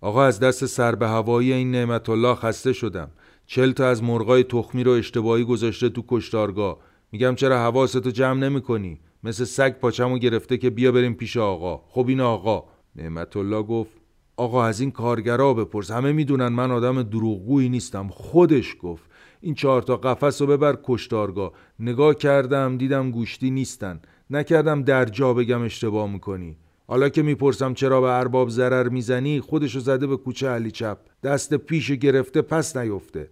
آقا 0.00 0.24
از 0.24 0.40
دست 0.40 0.66
سر 0.66 0.94
به 0.94 1.08
هوایی 1.08 1.52
این 1.52 1.70
نعمت 1.70 2.08
الله 2.08 2.34
خسته 2.34 2.72
شدم. 2.72 3.10
چل 3.46 3.72
تا 3.72 3.88
از 3.88 4.02
مرغای 4.02 4.44
تخمی 4.44 4.84
رو 4.84 4.92
اشتباهی 4.92 5.44
گذاشته 5.44 5.88
تو 5.88 6.04
کشتارگاه. 6.08 6.78
میگم 7.12 7.34
چرا 7.34 7.58
حواستو 7.58 8.10
جمع 8.10 8.40
نمی 8.40 8.60
کنی 8.60 9.00
مثل 9.24 9.44
سگ 9.44 9.72
پاچمو 9.72 10.18
گرفته 10.18 10.58
که 10.58 10.70
بیا 10.70 10.92
بریم 10.92 11.14
پیش 11.14 11.36
آقا. 11.36 11.82
خب 11.88 12.08
این 12.08 12.20
آقا. 12.20 12.64
نعمت 12.96 13.36
الله 13.36 13.62
گفت 13.62 13.90
آقا 14.36 14.64
از 14.64 14.80
این 14.80 14.90
کارگرا 14.90 15.54
بپرس. 15.54 15.90
همه 15.90 16.12
می‌دونن 16.12 16.48
من 16.48 16.70
آدم 16.70 17.02
دروغگویی 17.02 17.68
نیستم. 17.68 18.08
خودش 18.08 18.76
گفت. 18.82 19.10
این 19.40 19.54
چهار 19.54 19.82
تا 19.82 19.96
قفس 19.96 20.40
رو 20.40 20.46
ببر 20.46 20.78
کشتارگاه. 20.84 21.52
نگاه 21.78 22.14
کردم 22.14 22.76
دیدم 22.76 23.10
گوشتی 23.10 23.50
نیستن. 23.50 24.00
نکردم 24.30 24.82
در 24.82 25.04
جا 25.04 25.34
بگم 25.34 25.62
اشتباه 25.62 26.12
می‌کنی. 26.12 26.56
حالا 26.86 27.08
که 27.08 27.22
می‌پرسم 27.22 27.74
چرا 27.74 28.00
به 28.00 28.08
ارباب 28.08 28.48
ضرر 28.48 28.88
می‌زنی 28.88 29.40
خودشو 29.40 29.80
زده 29.80 30.06
به 30.06 30.16
کوچه 30.16 30.48
علی 30.48 30.70
چپ. 30.70 30.98
دست 31.22 31.54
پیش 31.54 31.90
گرفته 31.90 32.42
پس 32.42 32.76
نیفته. 32.76 33.30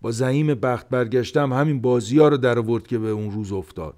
با 0.00 0.10
زعیم 0.10 0.54
بخت 0.54 0.88
برگشتم 0.88 1.52
همین 1.52 1.80
بازی 1.80 2.18
ها 2.18 2.28
رو 2.28 2.36
در 2.36 2.58
آورد 2.58 2.86
که 2.86 2.98
به 2.98 3.08
اون 3.08 3.30
روز 3.30 3.52
افتاد. 3.52 3.94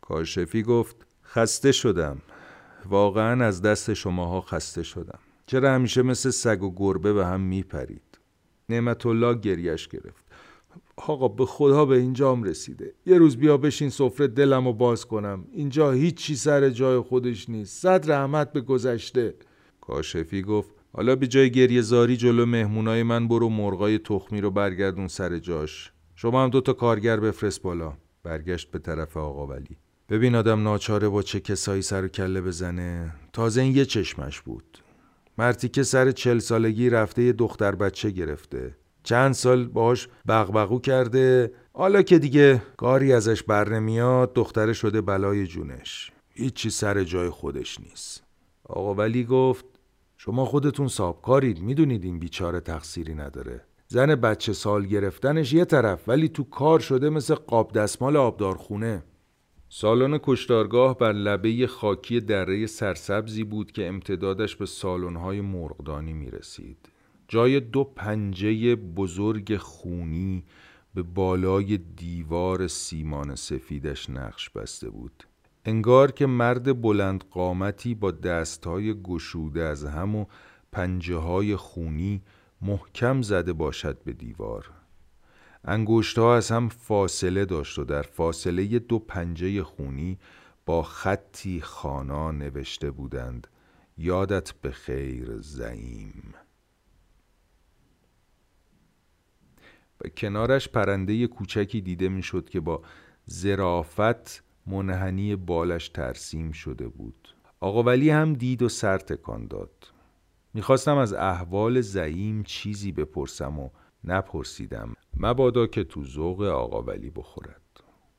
کاشفی 0.00 0.62
گفت 0.62 0.96
خسته 1.24 1.72
شدم. 1.72 2.18
واقعا 2.88 3.44
از 3.44 3.62
دست 3.62 3.94
شماها 3.94 4.40
خسته 4.40 4.82
شدم. 4.82 5.18
چرا 5.46 5.74
همیشه 5.74 6.02
مثل 6.02 6.30
سگ 6.30 6.62
و 6.62 6.74
گربه 6.76 7.12
به 7.12 7.26
هم 7.26 7.40
میپرید؟ 7.40 8.18
نعمت 8.68 9.06
الله 9.06 9.34
گریش 9.34 9.88
گرفت. 9.88 10.24
آقا 10.96 11.28
به 11.28 11.46
خدا 11.46 11.84
به 11.84 11.96
اینجام 11.96 12.42
رسیده. 12.42 12.94
یه 13.06 13.18
روز 13.18 13.36
بیا 13.36 13.56
بشین 13.56 13.90
سفره 13.90 14.26
دلم 14.26 14.66
رو 14.66 14.72
باز 14.72 15.06
کنم. 15.06 15.44
اینجا 15.52 15.90
هیچی 15.90 16.36
سر 16.36 16.70
جای 16.70 17.00
خودش 17.00 17.48
نیست. 17.48 17.82
صد 17.82 18.10
رحمت 18.10 18.52
به 18.52 18.60
گذشته. 18.60 19.34
کاشفی 19.80 20.42
گفت 20.42 20.75
حالا 20.96 21.16
به 21.16 21.26
جای 21.26 21.50
گریه 21.50 21.82
زاری 21.82 22.16
جلو 22.16 22.46
مهمونای 22.46 23.02
من 23.02 23.28
برو 23.28 23.48
مرغای 23.48 23.98
تخمی 23.98 24.40
رو 24.40 24.50
برگردون 24.50 25.08
سر 25.08 25.38
جاش. 25.38 25.92
شما 26.14 26.42
هم 26.42 26.50
دوتا 26.50 26.72
کارگر 26.72 27.20
بفرست 27.20 27.62
بالا. 27.62 27.92
برگشت 28.22 28.70
به 28.70 28.78
طرف 28.78 29.16
آقا 29.16 29.46
ولی. 29.46 29.76
ببین 30.08 30.34
آدم 30.34 30.62
ناچاره 30.62 31.08
با 31.08 31.22
چه 31.22 31.40
کسایی 31.40 31.82
سر 31.82 32.04
و 32.04 32.08
کله 32.08 32.40
بزنه. 32.40 33.14
تازه 33.32 33.60
این 33.60 33.76
یه 33.76 33.84
چشمش 33.84 34.40
بود. 34.40 34.78
مرتی 35.38 35.68
که 35.68 35.82
سر 35.82 36.10
چل 36.10 36.38
سالگی 36.38 36.90
رفته 36.90 37.22
یه 37.22 37.32
دختر 37.32 37.74
بچه 37.74 38.10
گرفته. 38.10 38.76
چند 39.02 39.32
سال 39.32 39.66
باهاش 39.66 40.08
بغبغو 40.28 40.78
کرده. 40.78 41.52
حالا 41.72 42.02
که 42.02 42.18
دیگه 42.18 42.62
کاری 42.76 43.12
ازش 43.12 43.42
بر 43.42 43.68
نمیاد 43.68 44.32
دختره 44.32 44.72
شده 44.72 45.00
بلای 45.00 45.46
جونش. 45.46 46.12
هیچی 46.28 46.70
سر 46.70 47.04
جای 47.04 47.30
خودش 47.30 47.80
نیست. 47.80 48.22
آقا 48.64 48.94
ولی 48.94 49.24
گفت 49.24 49.75
شما 50.16 50.44
خودتون 50.44 50.88
سابکارید 50.88 51.60
می‌دونید 51.60 52.04
این 52.04 52.18
بیچاره 52.18 52.60
تقصیری 52.60 53.14
نداره 53.14 53.64
زن 53.88 54.14
بچه 54.14 54.52
سال 54.52 54.86
گرفتنش 54.86 55.52
یه 55.52 55.64
طرف 55.64 56.08
ولی 56.08 56.28
تو 56.28 56.44
کار 56.44 56.80
شده 56.80 57.10
مثل 57.10 57.34
قاب 57.34 57.72
دستمال 57.72 58.16
آبدارخونه 58.16 59.02
سالن 59.68 60.18
کشتارگاه 60.22 60.98
بر 60.98 61.12
لبه 61.12 61.66
خاکی 61.66 62.20
دره 62.20 62.66
سرسبزی 62.66 63.44
بود 63.44 63.72
که 63.72 63.88
امتدادش 63.88 64.56
به 64.56 64.66
سالن‌های 64.66 65.40
مرغدانی 65.40 66.12
می 66.12 66.30
رسید. 66.30 66.88
جای 67.28 67.60
دو 67.60 67.84
پنجه 67.84 68.76
بزرگ 68.76 69.56
خونی 69.56 70.44
به 70.94 71.02
بالای 71.02 71.78
دیوار 71.78 72.66
سیمان 72.66 73.34
سفیدش 73.34 74.10
نقش 74.10 74.50
بسته 74.50 74.90
بود. 74.90 75.24
انگار 75.68 76.12
که 76.12 76.26
مرد 76.26 76.80
بلند 76.82 77.24
قامتی 77.30 77.94
با 77.94 78.10
دستهای 78.10 79.02
گشوده 79.02 79.62
از 79.62 79.84
هم 79.84 80.16
و 80.16 80.26
پنجه 80.72 81.16
های 81.16 81.56
خونی 81.56 82.22
محکم 82.62 83.22
زده 83.22 83.52
باشد 83.52 84.02
به 84.04 84.12
دیوار. 84.12 84.70
انگشت 85.64 86.18
ها 86.18 86.36
از 86.36 86.50
هم 86.50 86.68
فاصله 86.68 87.44
داشت 87.44 87.78
و 87.78 87.84
در 87.84 88.02
فاصله 88.02 88.78
دو 88.78 88.98
پنجه 88.98 89.62
خونی 89.62 90.18
با 90.66 90.82
خطی 90.82 91.60
خانا 91.60 92.32
نوشته 92.32 92.90
بودند 92.90 93.46
یادت 93.98 94.52
به 94.52 94.70
خیر 94.70 95.40
زعیم. 95.40 96.34
و 100.00 100.08
کنارش 100.08 100.68
پرنده 100.68 101.26
کوچکی 101.26 101.80
دیده 101.80 102.08
می‌شد 102.08 102.48
که 102.48 102.60
با 102.60 102.82
زرافت 103.26 104.45
منحنی 104.66 105.36
بالش 105.36 105.88
ترسیم 105.88 106.52
شده 106.52 106.88
بود 106.88 107.28
آقا 107.60 107.82
ولی 107.82 108.10
هم 108.10 108.32
دید 108.32 108.62
و 108.62 108.68
سر 108.68 108.98
تکان 108.98 109.46
داد 109.46 109.92
می‌خواستم 110.54 110.96
از 110.96 111.12
احوال 111.12 111.80
زعیم 111.80 112.42
چیزی 112.42 112.92
بپرسم 112.92 113.58
و 113.58 113.70
نپرسیدم 114.04 114.94
مبادا 115.16 115.66
که 115.66 115.84
تو 115.84 116.04
ذوق 116.04 116.42
آقا 116.42 116.82
ولی 116.82 117.10
بخورد 117.10 117.60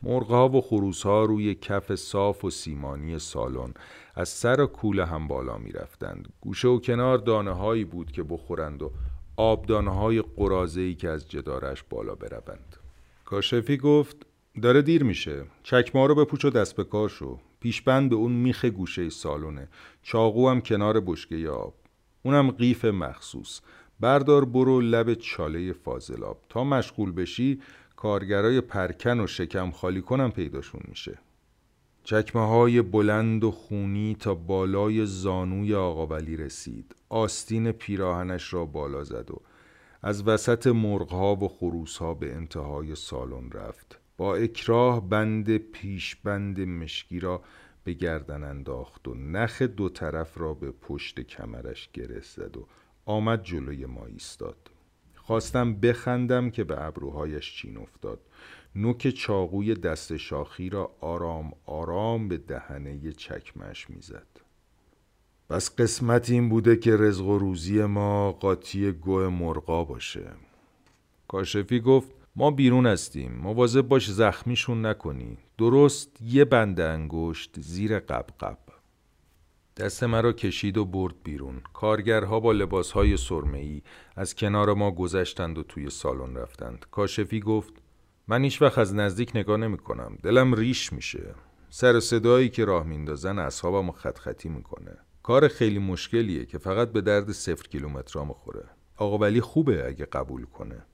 مرغها 0.03 0.49
و 0.49 0.61
خروسها 0.61 1.25
روی 1.25 1.55
کف 1.55 1.95
صاف 1.95 2.45
و 2.45 2.49
سیمانی 2.49 3.19
سالن 3.19 3.73
از 4.15 4.29
سر 4.29 4.61
و 4.61 4.67
کوله 4.67 5.05
هم 5.05 5.27
بالا 5.27 5.57
می 5.57 5.71
رفتند. 5.71 6.33
گوشه 6.41 6.67
و 6.67 6.79
کنار 6.79 7.17
دانه 7.17 7.51
هایی 7.51 7.85
بود 7.85 8.11
که 8.11 8.23
بخورند 8.23 8.81
و 8.81 8.91
آب 9.37 9.65
دانه 9.65 9.95
های 9.95 10.23
که 10.95 11.09
از 11.09 11.29
جدارش 11.29 11.83
بالا 11.83 12.15
بروند. 12.15 12.75
کاشفی 13.25 13.77
گفت 13.77 14.25
داره 14.61 14.81
دیر 14.81 15.03
میشه. 15.03 15.45
چکما 15.63 16.05
رو 16.05 16.15
بپوچ 16.15 16.45
و 16.45 16.49
دست 16.49 16.75
به 16.75 16.83
کار 16.83 17.09
شو. 17.09 17.39
پیشبند 17.59 18.09
به 18.09 18.15
اون 18.15 18.31
میخ 18.31 18.65
گوشه 18.65 19.09
سالونه. 19.09 19.67
چاقو 20.03 20.49
هم 20.49 20.61
کنار 20.61 20.99
بشکه 20.99 21.49
آب 21.49 21.73
اونم 22.23 22.51
قیف 22.51 22.85
مخصوص. 22.85 23.61
بردار 23.99 24.45
برو 24.45 24.81
لب 24.81 25.13
چاله 25.13 25.73
فاضلاب. 25.73 26.41
تا 26.49 26.63
مشغول 26.63 27.11
بشی 27.11 27.61
کارگرای 27.95 28.61
پرکن 28.61 29.19
و 29.19 29.27
شکم 29.27 29.71
خالی 29.71 30.01
کنم 30.01 30.31
پیداشون 30.31 30.81
میشه. 30.87 31.19
چکمه 32.03 32.47
های 32.47 32.81
بلند 32.81 33.43
و 33.43 33.51
خونی 33.51 34.17
تا 34.19 34.35
بالای 34.35 35.05
زانوی 35.05 35.75
آقا 35.75 36.07
ولی 36.07 36.37
رسید. 36.37 36.95
آستین 37.09 37.71
پیراهنش 37.71 38.53
را 38.53 38.65
بالا 38.65 39.03
زد 39.03 39.31
و 39.31 39.41
از 40.01 40.27
وسط 40.27 40.67
مرغها 40.67 41.35
و 41.35 41.47
خروسها 41.47 42.13
به 42.13 42.35
انتهای 42.35 42.95
سالن 42.95 43.51
رفت. 43.51 43.96
با 44.17 44.35
اکراه 44.35 45.09
بند 45.09 45.57
پیش 45.57 46.15
بند 46.15 46.59
مشکی 46.59 47.19
را 47.19 47.41
به 47.83 47.93
گردن 47.93 48.43
انداخت 48.43 49.07
و 49.07 49.13
نخ 49.13 49.61
دو 49.61 49.89
طرف 49.89 50.37
را 50.37 50.53
به 50.53 50.71
پشت 50.71 51.19
کمرش 51.19 51.89
گره 51.93 52.19
زد 52.19 52.57
و 52.57 52.67
آمد 53.05 53.43
جلوی 53.43 53.85
ما 53.85 54.05
ایستاد. 54.05 54.71
خواستم 55.15 55.73
بخندم 55.73 56.49
که 56.49 56.63
به 56.63 56.85
ابروهایش 56.85 57.55
چین 57.55 57.77
افتاد. 57.77 58.19
نوک 58.75 59.09
چاقوی 59.09 59.73
دست 59.73 60.17
شاخی 60.17 60.69
را 60.69 60.91
آرام 61.01 61.51
آرام 61.65 62.27
به 62.27 62.37
دهنه 62.37 63.11
چکمش 63.11 63.89
می‌زد. 63.89 64.27
بس 65.49 65.75
قسمت 65.75 66.29
این 66.29 66.49
بوده 66.49 66.75
که 66.75 66.97
رزق 66.97 67.25
و 67.25 67.37
روزی 67.37 67.85
ما 67.85 68.31
قاطی 68.31 68.91
گوه 68.91 69.27
مرغا 69.27 69.83
باشه. 69.83 70.31
کاشفی 71.27 71.79
گفت 71.79 72.16
ما 72.39 72.51
بیرون 72.51 72.85
هستیم. 72.87 73.31
مواظب 73.31 73.81
باش 73.81 74.11
زخمیشون 74.11 74.85
نکنی. 74.85 75.37
درست 75.57 76.21
یه 76.21 76.45
بند 76.45 76.79
انگشت 76.79 77.59
زیر 77.59 77.99
قبقب. 77.99 78.57
دست 79.77 80.03
مرا 80.03 80.33
کشید 80.33 80.77
و 80.77 80.85
برد 80.85 81.15
بیرون. 81.23 81.61
کارگرها 81.73 82.39
با 82.39 82.51
لباسهای 82.51 83.17
سرمه‌ای 83.17 83.81
از 84.15 84.35
کنار 84.35 84.73
ما 84.73 84.91
گذشتند 84.91 85.57
و 85.57 85.63
توی 85.63 85.89
سالن 85.89 86.35
رفتند. 86.35 86.85
کاشفی 86.91 87.39
گفت 87.39 87.73
من 88.27 88.43
هیچ 88.43 88.61
وقت 88.61 88.77
از 88.77 88.95
نزدیک 88.95 89.31
نگاه 89.35 89.57
نمی 89.57 89.77
کنم 89.77 90.17
دلم 90.23 90.53
ریش 90.53 90.93
میشه. 90.93 91.35
سر 91.69 91.99
صدایی 91.99 92.49
که 92.49 92.65
راه 92.65 92.83
میندازن 92.83 93.39
اصحابم 93.39 93.91
خط 93.91 94.17
خطی 94.17 94.49
می‌کنه. 94.49 94.97
کار 95.23 95.47
خیلی 95.47 95.79
مشکلیه 95.79 96.45
که 96.45 96.57
فقط 96.57 96.91
به 96.91 97.01
درد 97.01 97.31
صفر 97.31 97.67
کیلومترها 97.67 98.25
می‌خوره 98.25 98.65
آقا 98.97 99.17
ولی 99.17 99.41
خوبه 99.41 99.87
اگه 99.87 100.05
قبول 100.05 100.45
کنه. 100.45 100.85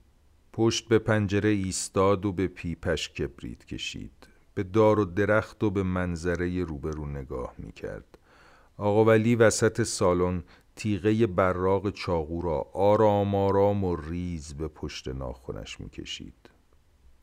پشت 0.53 0.87
به 0.87 0.99
پنجره 0.99 1.49
ایستاد 1.49 2.25
و 2.25 2.31
به 2.31 2.47
پیپش 2.47 3.09
کبریت 3.09 3.65
کشید. 3.65 4.27
به 4.53 4.63
دار 4.63 4.99
و 4.99 5.05
درخت 5.05 5.63
و 5.63 5.69
به 5.69 5.83
منظره 5.83 6.63
روبرو 6.63 7.05
نگاه 7.05 7.53
می‌کرد. 7.57 8.17
آقا 8.77 9.05
ولی 9.05 9.35
وسط 9.35 9.83
سالن 9.83 10.43
تیغه 10.75 11.27
براغ 11.27 11.89
چاقو 11.89 12.41
را 12.41 12.67
آرام 12.73 13.35
آرام 13.35 13.83
و 13.83 13.95
ریز 13.95 14.53
به 14.53 14.67
پشت 14.67 15.07
ناخونش 15.07 15.79
می‌کشید. 15.79 16.49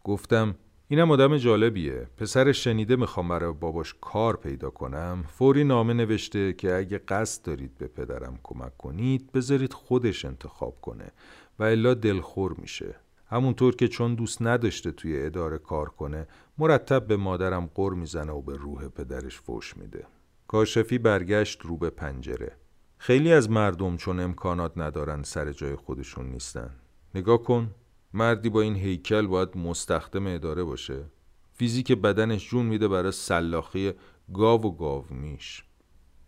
گفتم 0.05 0.55
اینم 0.89 1.11
آدم 1.11 1.37
جالبیه. 1.37 2.07
پسرش 2.17 2.65
شنیده 2.65 2.97
می‌خوام 2.97 3.29
برای 3.29 3.53
باباش 3.53 3.95
کار 4.01 4.37
پیدا 4.37 4.71
کنم. 4.71 5.25
فوری 5.29 5.65
نامه 5.65 5.93
نوشته 5.93 6.53
که 6.53 6.75
اگه 6.75 6.99
قصد 6.99 7.45
دارید 7.45 7.79
به 7.79 7.87
پدرم 7.87 8.39
کمک 8.43 8.77
کنید 8.77 9.33
بذارید 9.33 9.73
خودش 9.73 10.25
انتخاب 10.25 10.81
کنه 10.81 11.13
و 11.59 11.63
الا 11.63 11.95
دلخور 11.95 12.55
میشه. 12.59 12.95
همونطور 13.31 13.77
که 13.77 13.89
چون 13.89 14.15
دوست 14.15 14.43
نداشته 14.43 14.93
توی 14.93 15.27
اداره 15.27 15.59
کار 15.59 15.89
کنه 15.89 16.27
مرتب 16.59 17.07
به 17.07 17.17
مادرم 17.17 17.71
قر 17.75 17.93
می‌زنه 17.93 18.33
و 18.33 18.43
به 18.43 18.57
روح 18.57 18.89
پدرش 18.89 19.41
فوش 19.41 19.77
میده. 19.77 20.07
کاشفی 20.49 20.99
برگشت 20.99 21.61
رو 21.61 21.77
به 21.77 21.91
پنجره. 21.91 22.57
خیلی 22.99 23.33
از 23.33 23.51
مردم 23.51 23.97
چون 23.97 24.21
امکانات 24.21 24.73
ندارن 24.79 25.23
سر 25.23 25.53
جای 25.53 25.77
خودشون 25.77 26.27
نیستن. 26.27 26.71
نگاه 27.15 27.43
کن 27.43 27.71
مردی 28.15 28.49
با 28.49 28.61
این 28.61 28.77
هیکل 28.77 29.27
باید 29.27 29.57
مستخدم 29.57 30.27
اداره 30.27 30.65
باشه. 30.65 31.05
فیزیک 31.53 31.93
بدنش 31.93 32.49
جون 32.49 32.67
میده 32.67 32.89
برای 32.89 33.13
سلاخی 33.13 33.93
گاو 34.35 34.63
و 34.63 34.77
گاو 34.77 35.05
میش 35.11 35.65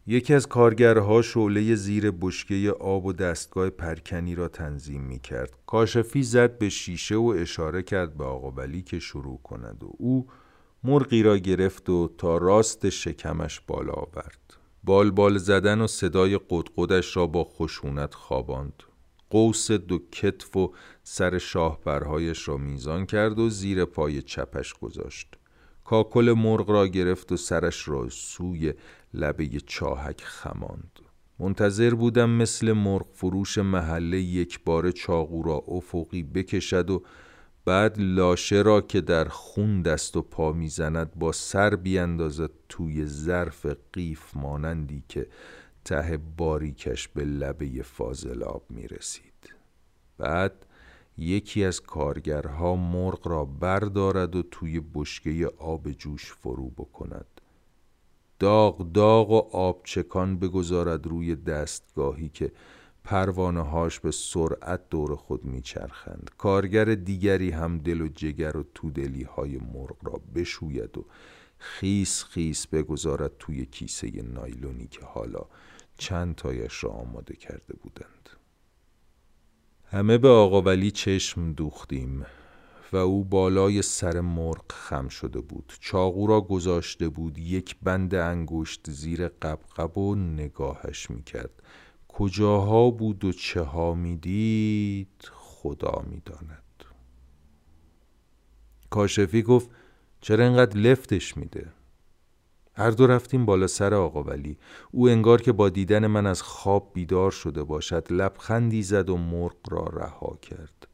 یکی 0.07 0.34
از 0.34 0.46
کارگرها 0.46 1.22
شعله 1.22 1.74
زیر 1.74 2.11
بشکه 2.11 2.74
آب 2.80 3.07
و 3.07 3.12
دستگاه 3.12 3.70
پرکنی 3.70 4.34
را 4.34 4.48
تنظیم 4.48 5.03
می 5.03 5.18
کرد. 5.18 5.53
کاشفی 5.66 6.22
زد 6.22 6.59
به 6.59 6.68
شیشه 6.68 7.16
و 7.16 7.34
اشاره 7.36 7.82
کرد 7.82 8.16
به 8.16 8.24
آقا 8.24 8.50
ولی 8.50 8.82
که 8.82 8.98
شروع 8.98 9.40
کند 9.42 9.84
و 9.84 9.92
او 9.98 10.26
مرغی 10.84 11.22
را 11.22 11.38
گرفت 11.38 11.90
و 11.90 12.11
تا 12.18 12.36
راست 12.36 12.88
شکمش 12.88 13.61
بالا 13.61 13.92
آورد. 13.92 14.57
بال 14.84 15.11
بال 15.11 15.38
زدن 15.38 15.80
و 15.80 15.86
صدای 15.86 16.40
قدقدش 16.50 17.16
را 17.16 17.26
با 17.26 17.44
خشونت 17.44 18.14
خواباند. 18.14 18.82
قوس 19.30 19.70
دو 19.70 19.98
کتف 20.12 20.57
و 20.57 20.72
سر 21.03 21.38
شاهبرهایش 21.38 22.48
را 22.48 22.57
میزان 22.57 23.07
کرد 23.07 23.38
و 23.38 23.48
زیر 23.48 23.84
پای 23.84 24.22
چپش 24.22 24.74
گذاشت. 24.74 25.28
کاکل 25.84 26.34
مرغ 26.38 26.70
را 26.70 26.86
گرفت 26.86 27.32
و 27.32 27.36
سرش 27.36 27.88
را 27.88 28.09
سوی 28.09 28.74
لبه 29.14 29.48
چاهک 29.66 30.20
خماند 30.24 30.98
منتظر 31.38 31.94
بودم 31.94 32.30
مثل 32.30 32.72
مرغ 32.72 33.06
فروش 33.12 33.58
محله 33.58 34.20
یک 34.20 34.60
بار 34.64 34.90
چاقو 34.90 35.42
را 35.42 35.64
افقی 35.68 36.22
بکشد 36.22 36.90
و 36.90 37.02
بعد 37.64 37.96
لاشه 37.98 38.62
را 38.62 38.80
که 38.80 39.00
در 39.00 39.28
خون 39.28 39.82
دست 39.82 40.16
و 40.16 40.22
پا 40.22 40.52
می‌زند 40.52 41.14
با 41.14 41.32
سر 41.32 41.76
بیاندازد 41.76 42.50
توی 42.68 43.06
ظرف 43.06 43.66
قیف 43.92 44.36
مانندی 44.36 45.04
که 45.08 45.26
ته 45.84 46.18
باریکش 46.36 47.08
به 47.08 47.24
لبه 47.24 47.82
فاضلاب 47.82 48.66
می 48.70 48.88
رسید. 48.88 49.54
بعد 50.18 50.66
یکی 51.18 51.64
از 51.64 51.80
کارگرها 51.80 52.76
مرغ 52.76 53.28
را 53.28 53.44
بردارد 53.44 54.36
و 54.36 54.42
توی 54.42 54.80
بشکه 54.94 55.50
آب 55.58 55.90
جوش 55.90 56.32
فرو 56.32 56.70
بکند 56.70 57.31
داغ 58.43 58.93
داغ 58.93 59.30
و 59.30 59.57
آبچکان 59.57 60.38
بگذارد 60.38 61.07
روی 61.07 61.36
دستگاهی 61.36 62.28
که 62.28 62.53
پروانه 63.05 63.61
هاش 63.61 64.01
به 64.01 64.11
سرعت 64.11 64.88
دور 64.90 65.16
خود 65.16 65.45
میچرخند. 65.45 66.30
کارگر 66.38 66.84
دیگری 66.84 67.51
هم 67.51 67.78
دل 67.78 68.01
و 68.01 68.09
جگر 68.09 68.57
و 68.57 68.64
تودلی 68.74 69.22
های 69.22 69.59
مرغ 69.59 69.97
را 70.03 70.20
بشوید 70.34 70.99
و 70.99 71.05
خیس 71.59 72.24
خیس 72.24 72.66
بگذارد 72.66 73.32
توی 73.38 73.66
کیسه 73.66 74.22
نایلونی 74.22 74.86
که 74.86 75.05
حالا 75.05 75.45
چند 75.99 76.34
تایش 76.34 76.84
را 76.84 76.90
آماده 76.90 77.36
کرده 77.36 77.74
بودند. 77.82 78.28
همه 79.84 80.18
به 80.18 80.28
آقا 80.28 80.62
ولی 80.62 80.90
چشم 80.90 81.53
دوختیم. 81.53 82.26
و 82.93 82.97
او 82.97 83.24
بالای 83.24 83.82
سر 83.82 84.20
مرغ 84.20 84.72
خم 84.72 85.09
شده 85.09 85.40
بود. 85.40 85.72
چاقو 85.80 86.26
را 86.26 86.40
گذاشته 86.40 87.09
بود 87.09 87.38
یک 87.38 87.76
بند 87.82 88.14
انگشت 88.14 88.90
زیر 88.90 89.28
قبقب 89.28 89.99
و 89.99 90.14
نگاهش 90.14 91.11
می‌کرد. 91.11 91.62
کجاها 92.09 92.90
بود 92.90 93.24
و 93.24 93.32
چه 93.32 93.62
ها 93.62 93.95
می‌دید 93.95 95.30
خدا 95.32 96.05
می‌داند. 96.11 96.62
کاشفی 98.90 99.43
گفت 99.43 99.70
چرا 100.20 100.45
اینقدر 100.45 100.76
لفتش 100.76 101.36
میده؟ 101.36 101.72
هر 102.74 102.90
دو 102.90 103.07
رفتیم 103.07 103.47
بالا 103.47 103.66
سر 103.66 103.95
آقا 103.95 104.22
ولی. 104.22 104.59
او 104.90 105.09
انگار 105.09 105.43
که 105.43 105.53
با 105.53 105.68
دیدن 105.68 106.07
من 106.07 106.26
از 106.26 106.43
خواب 106.43 106.90
بیدار 106.95 107.30
شده 107.30 107.62
باشد. 107.62 108.12
لبخندی 108.12 108.82
زد 108.82 109.11
و 109.11 109.16
مرغ 109.16 109.57
را 109.70 109.84
رها 109.84 110.38
کرد. 110.43 110.88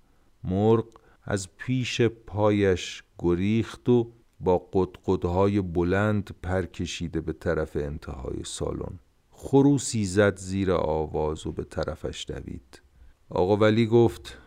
مرغ 0.44 0.86
از 1.30 1.48
پیش 1.56 2.00
پایش 2.00 3.02
گریخت 3.18 3.88
و 3.88 4.12
با 4.40 4.68
قدقدهای 4.72 5.60
بلند 5.60 6.30
پر 6.42 6.62
کشیده 6.62 7.20
به 7.20 7.32
طرف 7.32 7.76
انتهای 7.76 8.44
سالن. 8.44 8.98
خروسی 9.30 10.04
زد 10.04 10.36
زیر 10.36 10.72
آواز 10.72 11.46
و 11.46 11.52
به 11.52 11.64
طرفش 11.64 12.26
دوید. 12.28 12.82
آقا 13.30 13.56
ولی 13.56 13.86
گفت 13.86 14.38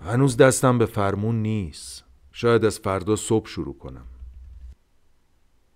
هنوز 0.00 0.36
دستم 0.36 0.78
به 0.78 0.86
فرمون 0.86 1.42
نیست. 1.42 2.04
شاید 2.32 2.64
از 2.64 2.78
فردا 2.78 3.16
صبح 3.16 3.46
شروع 3.46 3.78
کنم. 3.78 4.06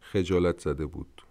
خجالت 0.00 0.58
زده 0.60 0.86
بود. 0.86 1.22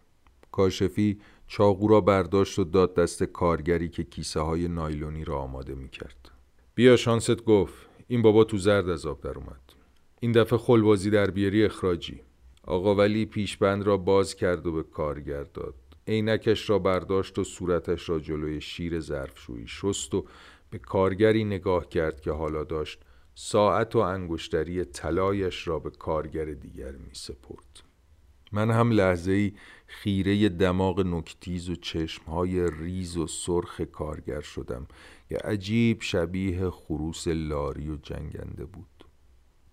کاشفی 0.51 1.19
چاقو 1.47 1.87
را 1.87 2.01
برداشت 2.01 2.59
و 2.59 2.63
داد 2.63 2.95
دست 2.95 3.23
کارگری 3.23 3.89
که 3.89 4.03
کیسه 4.03 4.39
های 4.39 4.67
نایلونی 4.67 5.23
را 5.23 5.39
آماده 5.39 5.75
می 5.75 5.89
کرد. 5.89 6.31
بیا 6.75 6.95
شانست 6.95 7.45
گفت. 7.45 7.90
این 8.11 8.21
بابا 8.21 8.43
تو 8.43 8.57
زرد 8.57 8.89
از 8.89 9.05
آب 9.05 9.21
در 9.21 9.37
اومد. 9.37 9.73
این 10.19 10.31
دفعه 10.31 10.59
خلوازی 10.59 11.09
در 11.09 11.31
بیاری 11.31 11.65
اخراجی. 11.65 12.21
آقا 12.63 12.95
ولی 12.95 13.25
پیشبند 13.25 13.83
را 13.83 13.97
باز 13.97 14.35
کرد 14.35 14.67
و 14.67 14.71
به 14.71 14.83
کارگر 14.83 15.43
داد. 15.43 15.75
عینکش 16.07 16.69
را 16.69 16.79
برداشت 16.79 17.39
و 17.39 17.43
صورتش 17.43 18.09
را 18.09 18.19
جلوی 18.19 18.61
شیر 18.61 18.99
ظرفشویی 18.99 19.67
شست 19.67 20.13
و 20.13 20.25
به 20.69 20.77
کارگری 20.77 21.43
نگاه 21.43 21.89
کرد 21.89 22.21
که 22.21 22.31
حالا 22.31 22.63
داشت 22.63 22.99
ساعت 23.35 23.95
و 23.95 23.99
انگشتری 23.99 24.85
طلایش 24.85 25.67
را 25.67 25.79
به 25.79 25.89
کارگر 25.89 26.45
دیگر 26.45 26.91
می 26.91 27.13
سپرد. 27.13 27.83
من 28.51 28.71
هم 28.71 28.91
لحظه 28.91 29.31
ای 29.31 29.53
خیره 29.87 30.49
دماغ 30.49 30.99
نکتیز 30.99 31.69
و 31.69 31.75
چشمهای 31.75 32.71
ریز 32.71 33.17
و 33.17 33.27
سرخ 33.27 33.81
کارگر 33.81 34.41
شدم. 34.41 34.87
که 35.31 35.37
عجیب 35.37 36.01
شبیه 36.01 36.69
خروس 36.69 37.27
لاری 37.27 37.89
و 37.89 37.95
جنگنده 37.95 38.65
بود. 38.65 39.05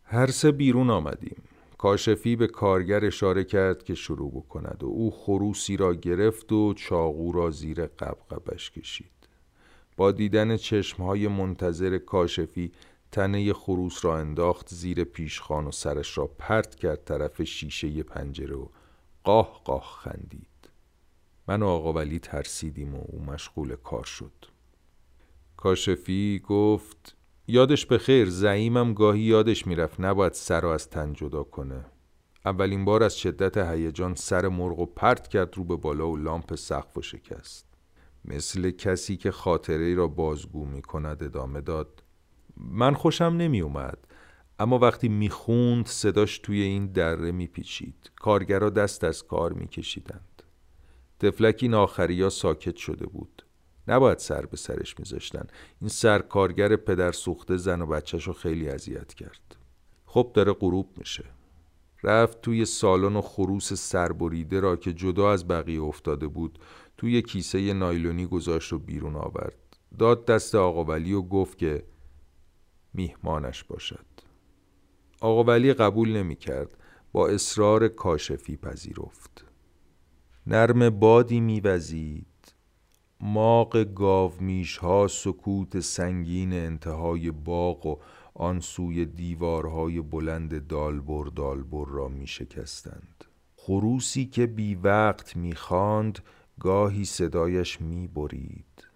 هر 0.03 0.27
سه 0.27 0.53
بیرون 0.53 0.91
آمدیم. 0.91 1.43
کاشفی 1.79 2.37
به 2.37 2.47
کارگر 2.47 3.05
اشاره 3.05 3.45
کرد 3.45 3.83
که 3.83 3.95
شروع 3.95 4.31
بکند 4.31 4.83
و 4.83 4.87
او 4.87 5.11
خروسی 5.11 5.77
را 5.77 5.95
گرفت 5.95 6.53
و 6.53 6.75
چاقو 6.75 7.33
را 7.33 7.51
زیر 7.51 7.87
قبقبش 7.87 8.71
کشید. 8.71 9.29
با 9.97 10.13
دیدن 10.13 10.57
چشمهای 10.57 11.29
منتظر 11.29 11.99
کاشفی 11.99 12.73
تنه 13.13 13.53
خروس 13.53 14.05
را 14.05 14.19
انداخت 14.19 14.75
زیر 14.75 15.05
پیشخان 15.05 15.67
و 15.67 15.73
سرش 15.73 16.19
را 16.19 16.27
پرت 16.27 16.75
کرد 16.75 17.05
طرف 17.05 17.43
شیشه 17.43 18.03
پنجره 18.03 18.57
و 18.57 18.67
قاه 19.25 19.61
قاه 19.65 19.99
خندید. 20.03 20.71
من 21.49 21.63
و 21.63 21.67
آقا 21.67 21.93
ولی 21.93 22.19
ترسیدیم 22.19 22.95
و 22.95 23.03
او 23.07 23.25
مشغول 23.25 23.77
کار 23.77 24.05
شد. 24.05 24.58
کاشفی 25.59 26.43
گفت 26.49 27.17
یادش 27.47 27.87
به 27.87 27.99
خیر 27.99 28.29
زعیمم 28.29 28.95
گاهی 28.95 29.21
یادش 29.21 29.67
می‌رفت 29.67 30.01
نباید 30.01 30.33
سر 30.33 30.61
را 30.61 30.75
از 30.75 30.91
تن 30.91 31.13
جدا 31.13 31.43
کنه. 31.43 31.85
اولین 32.45 32.85
بار 32.85 33.03
از 33.03 33.19
شدت 33.19 33.57
هیجان 33.57 34.15
سر 34.15 34.49
مرغ 34.49 34.79
و 34.79 34.87
پرت 34.87 35.29
کرد 35.29 35.57
رو 35.57 35.65
به 35.65 35.77
بالا 35.77 36.09
و 36.09 36.17
لامپ 36.17 36.55
سقف 36.55 36.97
و 36.97 37.03
شکست. 37.03 37.67
مثل 38.25 38.71
کسی 38.71 39.17
که 39.17 39.31
خاطره 39.31 39.95
را 39.95 40.07
بازگو 40.07 40.65
می 40.65 40.83
کند 40.83 41.23
ادامه 41.23 41.61
داد 41.61 42.03
من 42.57 42.95
خوشم 42.95 43.25
نمی 43.25 43.61
اومد 43.61 43.99
اما 44.59 44.79
وقتی 44.79 45.09
می‌خوند 45.09 45.87
صداش 45.87 46.39
توی 46.39 46.63
این 46.63 46.87
دره 46.87 47.33
میپیچید. 47.33 48.11
کارگرا 48.17 48.71
دست 48.71 49.05
از 49.05 49.27
کار 49.27 49.53
میکشیدند. 49.53 50.43
تفلک 51.21 51.59
این 51.63 51.75
آخریا 51.75 52.31
ساکت 52.31 52.77
شده 52.77 53.07
بود. 53.07 53.43
نباید 53.89 54.19
سر 54.19 54.47
به 54.47 54.57
سرش 54.57 54.99
میذاشتن. 54.99 55.47
این 55.81 55.89
سرکارگر 55.89 56.77
پدر 56.77 57.13
سوخته 57.13 57.57
زن 57.57 57.83
و 57.83 57.87
بچهش 57.87 58.27
رو 58.27 58.33
خیلی 58.33 58.69
اذیت 58.69 59.15
کرد. 59.15 59.57
خب 60.07 60.31
داره 60.35 60.53
غروب 60.53 60.89
میشه. 60.97 61.25
رفت 62.03 62.41
توی 62.43 62.65
سالن 62.65 63.17
و 63.17 63.21
خروس 63.21 63.73
سربریده 63.73 64.61
را 64.61 64.77
که 64.77 64.93
جدا 64.93 65.33
از 65.33 65.49
بقیه 65.49 65.83
افتاده 65.83 66.27
بود 66.27 66.59
توی 66.97 67.23
کیسه 67.23 67.73
نایلونی 67.73 68.27
گذاشت 68.27 68.73
و 68.73 68.79
بیرون 68.79 69.17
آورد. 69.17 69.59
داد 69.99 70.27
دست 70.27 70.55
آقا 70.55 70.85
ولی 70.85 71.13
و 71.13 71.23
گفت 71.23 71.59
که 71.59 71.85
میهمانش 72.95 73.65
باشد. 73.65 74.07
آقا 75.21 75.45
ولی 75.45 75.73
قبول 75.73 76.17
نمی 76.17 76.37
کرد 76.37 76.77
با 77.13 77.29
اصرار 77.29 77.89
کاشفی 77.89 78.57
پذیرفت. 78.57 79.45
نرم 80.47 80.91
بادی 80.91 81.41
میوزید. 81.41 82.28
ماق 83.21 83.85
گاومیش 83.85 84.77
ها 84.77 85.09
سکوت 85.09 85.81
سنگین 85.81 86.53
انتهای 86.53 87.31
باغ 87.31 87.87
و 87.87 87.97
آن 88.35 88.61
سوی 88.61 89.07
دیوارهای 89.07 90.01
بلند 90.01 90.67
دالبر 90.67 91.25
دالبر 91.25 91.87
را 91.89 92.09
می 92.09 92.27
شکستند. 92.27 93.25
خروسی 93.57 94.27
که 94.27 94.47
بی 94.47 94.75
وقت 94.75 95.37
می 95.37 95.55
خاند 95.55 96.19
گاهی 96.61 97.05
صدایش 97.05 97.81
می 97.81 98.09
برید. 98.09 98.87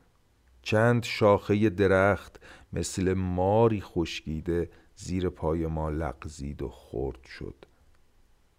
چند 0.63 1.05
شاخه 1.05 1.71
درخت 1.71 2.41
مثل 2.73 3.15
ماری 3.15 3.81
خشکیده 3.81 4.71
زیر 4.97 5.29
پای 5.29 5.67
ما 5.67 5.91
لغزید 5.91 6.63
و 6.63 6.69
خرد 6.69 7.25
شد. 7.25 7.65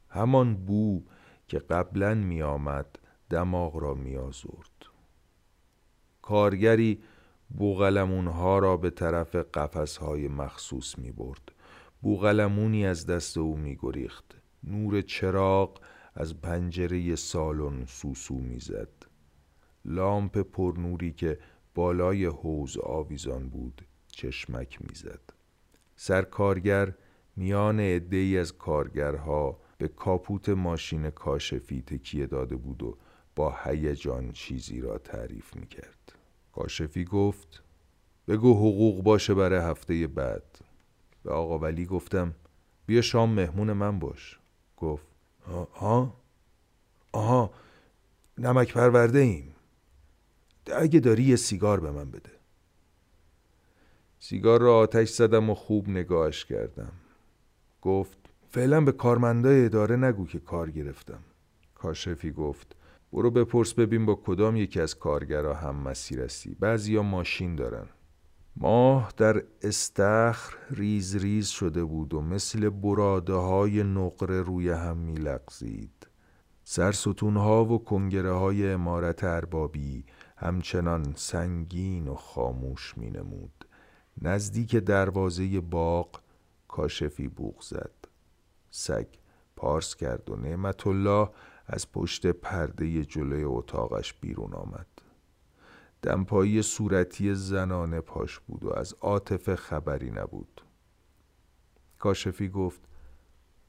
همان 0.10 0.56
بو 0.56 1.04
که 1.48 1.60
قبلا 1.60 2.14
می 2.14 2.42
آمد 2.42 3.00
دماغ 3.30 3.78
را 3.78 3.94
می 3.94 4.18
آزرد. 4.18 4.73
کارگری 6.24 7.00
بوغلمونها 7.50 8.60
را 8.60 8.78
به 8.78 8.90
طرف 8.90 9.36
قفسهای 9.36 10.28
مخصوص 10.28 10.98
می 10.98 11.12
برد 11.12 11.52
بوغلمونی 12.02 12.86
از 12.86 13.06
دست 13.06 13.38
او 13.38 13.58
می 13.58 13.78
گریخت 13.82 14.42
نور 14.64 15.02
چراغ 15.02 15.80
از 16.16 16.42
پنجره 16.42 17.16
سالن 17.16 17.86
سوسو 17.86 18.36
می‌زد. 18.36 18.90
لامپ 19.86 20.38
پرنوری 20.38 21.12
که 21.12 21.40
بالای 21.76 22.26
حوز 22.26 22.78
آویزان 22.78 23.50
بود 23.50 23.82
چشمک 24.08 24.82
می‌زد. 24.82 25.22
سرکارگر 25.96 26.94
میان 27.36 27.80
عدهای 27.80 28.38
از 28.38 28.58
کارگرها 28.58 29.60
به 29.78 29.88
کاپوت 29.88 30.50
ماشین 30.50 31.10
کاشفی 31.10 31.82
تکیه 31.82 32.28
داده 32.28 32.56
بود 32.56 32.84
و 32.84 32.98
با 33.36 33.58
هیجان 33.64 34.32
چیزی 34.32 34.82
را 34.82 34.98
تعریف 34.98 35.56
می‌کرد. 35.56 36.14
کاشفی 36.52 37.06
گفت 37.06 37.64
بگو 38.28 38.54
حقوق 38.54 39.04
باشه 39.04 39.34
برای 39.34 39.60
هفته 39.60 40.08
بعد. 40.08 40.60
به 41.24 41.32
آقا 41.32 41.60
ولی 41.60 41.86
گفتم 41.86 42.36
بیا 42.86 43.02
شام 43.02 43.30
مهمون 43.30 43.74
من 43.74 44.00
باش. 44.00 44.40
گفت 44.78 45.08
ها 45.74 46.14
آها 47.12 47.52
نمک 48.38 48.74
پرورده 48.74 49.20
ایم. 49.20 49.56
اگه 50.66 51.00
داری 51.00 51.24
یه 51.24 51.36
سیگار 51.36 51.80
به 51.80 51.92
من 51.92 52.12
بده. 52.12 52.32
سیگار 54.20 54.62
را 54.62 54.78
آتش 54.78 55.10
زدم 55.10 55.50
و 55.50 55.56
خوب 55.56 55.90
نگاهش 55.90 56.46
کردم. 56.46 56.92
گفت 57.82 58.18
فعلا 58.50 58.82
به 58.82 58.92
کارمندای 58.92 59.66
اداره 59.66 59.96
نگو 59.96 60.28
که 60.28 60.40
کار 60.40 60.72
گرفتم. 60.72 61.24
کاشفی 61.76 62.32
گفت 62.32 62.76
برو 63.14 63.32
بپرس 63.32 63.74
ببین 63.74 64.06
با 64.06 64.16
کدام 64.16 64.56
یکی 64.56 64.82
از 64.82 65.00
کارگرها 65.00 65.54
هم 65.54 65.76
مسیر 65.76 66.22
هستی. 66.22 66.56
بعضیا 66.60 67.04
ماشین 67.04 67.56
دارن. 67.56 67.86
ماه 68.56 69.14
در 69.18 69.44
استخر 69.62 70.58
ریز 70.72 71.16
ریز 71.16 71.48
شده 71.48 71.84
بود 71.84 72.14
و 72.14 72.22
مثل 72.22 72.70
براده 72.70 73.34
های 73.34 73.84
نقره 73.84 74.42
روی 74.42 74.70
هم 74.70 74.98
می 74.98 75.14
لغزید 75.14 76.08
سرستون 76.64 77.38
ها 77.38 77.66
و 77.66 77.84
کنگره 77.84 78.32
های 78.32 78.72
امارت 78.72 79.24
اربابی 79.24 80.06
همچنان 80.38 81.14
سنگین 81.16 82.08
و 82.08 82.16
خاموش 82.16 82.98
می 82.98 83.10
نمود 83.10 83.66
نزدیک 84.22 84.76
دروازه 84.76 85.62
باغ 85.62 86.22
کاشفی 86.68 87.28
بوغ 87.28 87.62
زد. 87.62 87.96
سگ 88.72 89.08
پارس 89.56 89.96
کرد 89.96 90.30
و 90.30 90.36
نعمت 90.36 90.88
الله 90.88 91.30
از 91.66 91.92
پشت 91.92 92.28
پرده 92.28 93.06
جلوی 93.06 93.44
اتاقش 93.44 94.14
بیرون 94.14 94.54
آمد. 94.54 94.88
دمپایی 96.02 96.62
صورتی 96.62 97.36
زنانه 97.36 98.02
پاش 98.02 98.40
بود 98.40 98.64
و 98.64 98.74
از 98.74 98.94
عاطفه 99.02 99.56
خبری 99.56 100.12
نبود. 100.12 100.62
کاشفی 102.00 102.50
گفت 102.50 102.82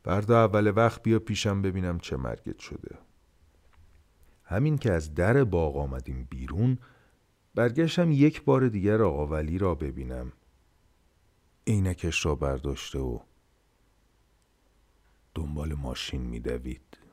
فردا 0.04 0.44
اول 0.44 0.72
وقت 0.76 1.02
بیا 1.02 1.18
پیشم 1.18 1.62
ببینم 1.62 1.98
چه 1.98 2.16
مرگت 2.16 2.58
شده. 2.58 2.98
همین 4.44 4.78
که 4.78 4.92
از 4.92 5.14
در 5.14 5.44
باغ 5.44 5.76
آمدیم 5.76 6.26
بیرون 6.30 6.78
برگشتم 7.54 8.12
یک 8.12 8.44
بار 8.44 8.68
دیگر 8.68 9.02
آقا 9.02 9.26
ولی 9.26 9.58
را 9.58 9.74
ببینم. 9.74 10.32
عینکش 11.66 12.26
را 12.26 12.34
برداشته 12.34 12.98
و 12.98 13.18
دنبال 15.34 15.74
ماشین 15.74 16.22
میدوید. 16.22 17.03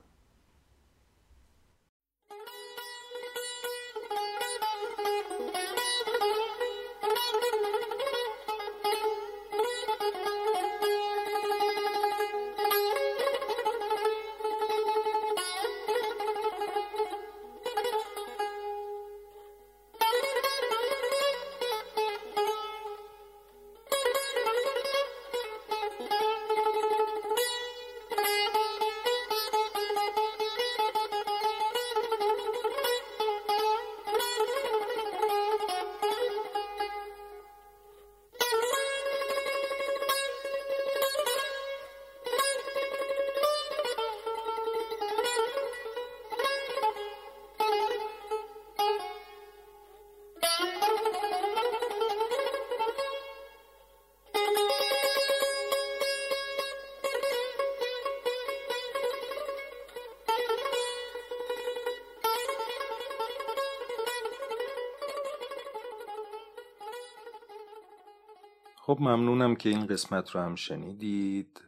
خب 68.91 69.01
ممنونم 69.01 69.55
که 69.55 69.69
این 69.69 69.85
قسمت 69.85 70.31
رو 70.31 70.41
هم 70.41 70.55
شنیدید. 70.55 71.61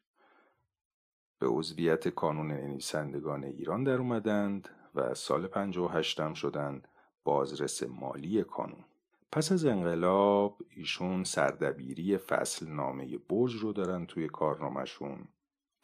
به 1.39 1.47
عضویت 1.47 2.07
کانون 2.07 2.51
نویسندگان 2.51 3.43
ایران 3.43 3.83
در 3.83 3.97
اومدند 3.97 4.69
و 4.95 5.13
سال 5.13 5.47
58 5.47 6.19
هم 6.19 6.33
شدند 6.33 6.87
بازرس 7.23 7.83
مالی 7.83 8.43
کانون. 8.43 8.85
پس 9.31 9.51
از 9.51 9.65
انقلاب 9.65 10.61
ایشون 10.69 11.23
سردبیری 11.23 12.17
فصل 12.17 12.67
نامه 12.67 13.17
برج 13.17 13.55
رو 13.55 13.73
دارن 13.73 14.05
توی 14.05 14.27
کارنامهشون 14.27 15.27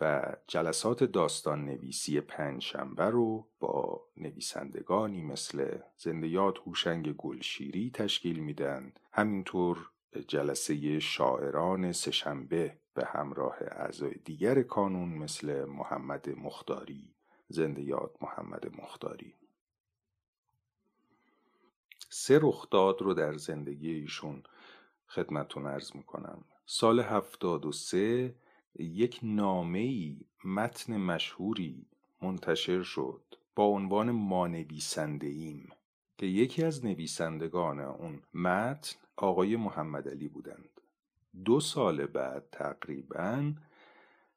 و 0.02 0.36
جلسات 0.48 1.04
داستان 1.04 1.66
نویسی 1.66 2.22
پنج 2.22 2.62
شنبه 2.62 3.04
رو 3.04 3.48
با 3.60 4.02
نویسندگانی 4.18 5.22
مثل 5.22 5.78
زندیات 5.98 6.58
هوشنگ 6.58 7.16
گلشیری 7.16 7.92
تشکیل 7.94 8.40
میدن. 8.40 8.94
همینطور 9.14 9.90
جلسه 10.28 11.00
شاعران 11.00 11.92
سهشنبه 11.92 12.78
به 12.94 13.06
همراه 13.06 13.58
اعضای 13.62 14.14
دیگر 14.26 14.62
کانون 14.62 15.10
مثل 15.10 15.66
محمد 15.66 16.30
مختاری 16.30 17.16
زندیات 17.48 18.12
محمد 18.22 18.82
مختاری. 18.82 19.36
سه 22.10 22.40
رخداد 22.42 23.02
رو 23.02 23.14
در 23.14 23.38
زندگی 23.38 23.92
ایشون 23.92 24.44
خدمتون 25.08 25.66
ارز 25.66 25.96
می‌کنم. 25.96 26.46
سال 26.66 27.00
هفتاد 27.00 27.66
و 27.66 27.72
سه 27.72 28.36
یک 28.80 29.20
نامه 29.24 30.16
متن 30.46 30.98
مشهوری 30.98 31.86
منتشر 32.22 32.84
شد 32.84 33.22
با 33.56 33.64
عنوان 33.64 34.12
ما 34.12 34.48
نویسنده 34.48 35.28
ایم 35.28 35.70
که 36.18 36.26
یکی 36.26 36.64
از 36.64 36.86
نویسندگان 36.86 37.80
اون 37.80 38.22
متن 38.34 38.96
آقای 39.16 39.56
محمد 39.56 40.10
علی 40.10 40.28
بودند. 40.28 40.82
دو 41.46 41.60
سال 41.60 42.06
بعد 42.06 42.48
تقریبا 42.52 43.54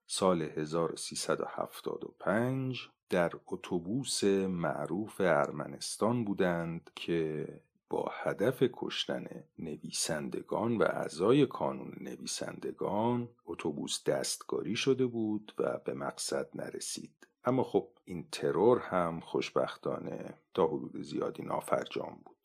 سال 0.07 0.43
1375 0.43 2.91
در 3.11 3.33
اتوبوس 3.47 4.25
معروف 4.25 5.21
ارمنستان 5.21 6.25
بودند 6.25 6.91
که 6.95 7.49
با 7.91 8.11
هدف 8.13 8.63
کشتن 8.73 9.45
نویسندگان 9.59 10.77
و 10.77 10.83
اعضای 10.83 11.47
کانون 11.47 11.97
نویسندگان 12.01 13.29
اتوبوس 13.47 14.05
دستکاری 14.05 14.77
شده 14.77 15.07
بود 15.07 15.53
و 15.59 15.79
به 15.85 15.95
مقصد 15.95 16.49
نرسید. 16.55 17.27
اما 17.45 17.63
خب 17.63 17.89
این 18.05 18.27
ترور 18.33 18.79
هم 18.79 19.21
خوشبختانه 19.21 20.35
تا 20.55 20.67
حدود 20.67 21.03
زیادی 21.03 21.43
نافرجام 21.43 22.19
بود. 22.25 22.37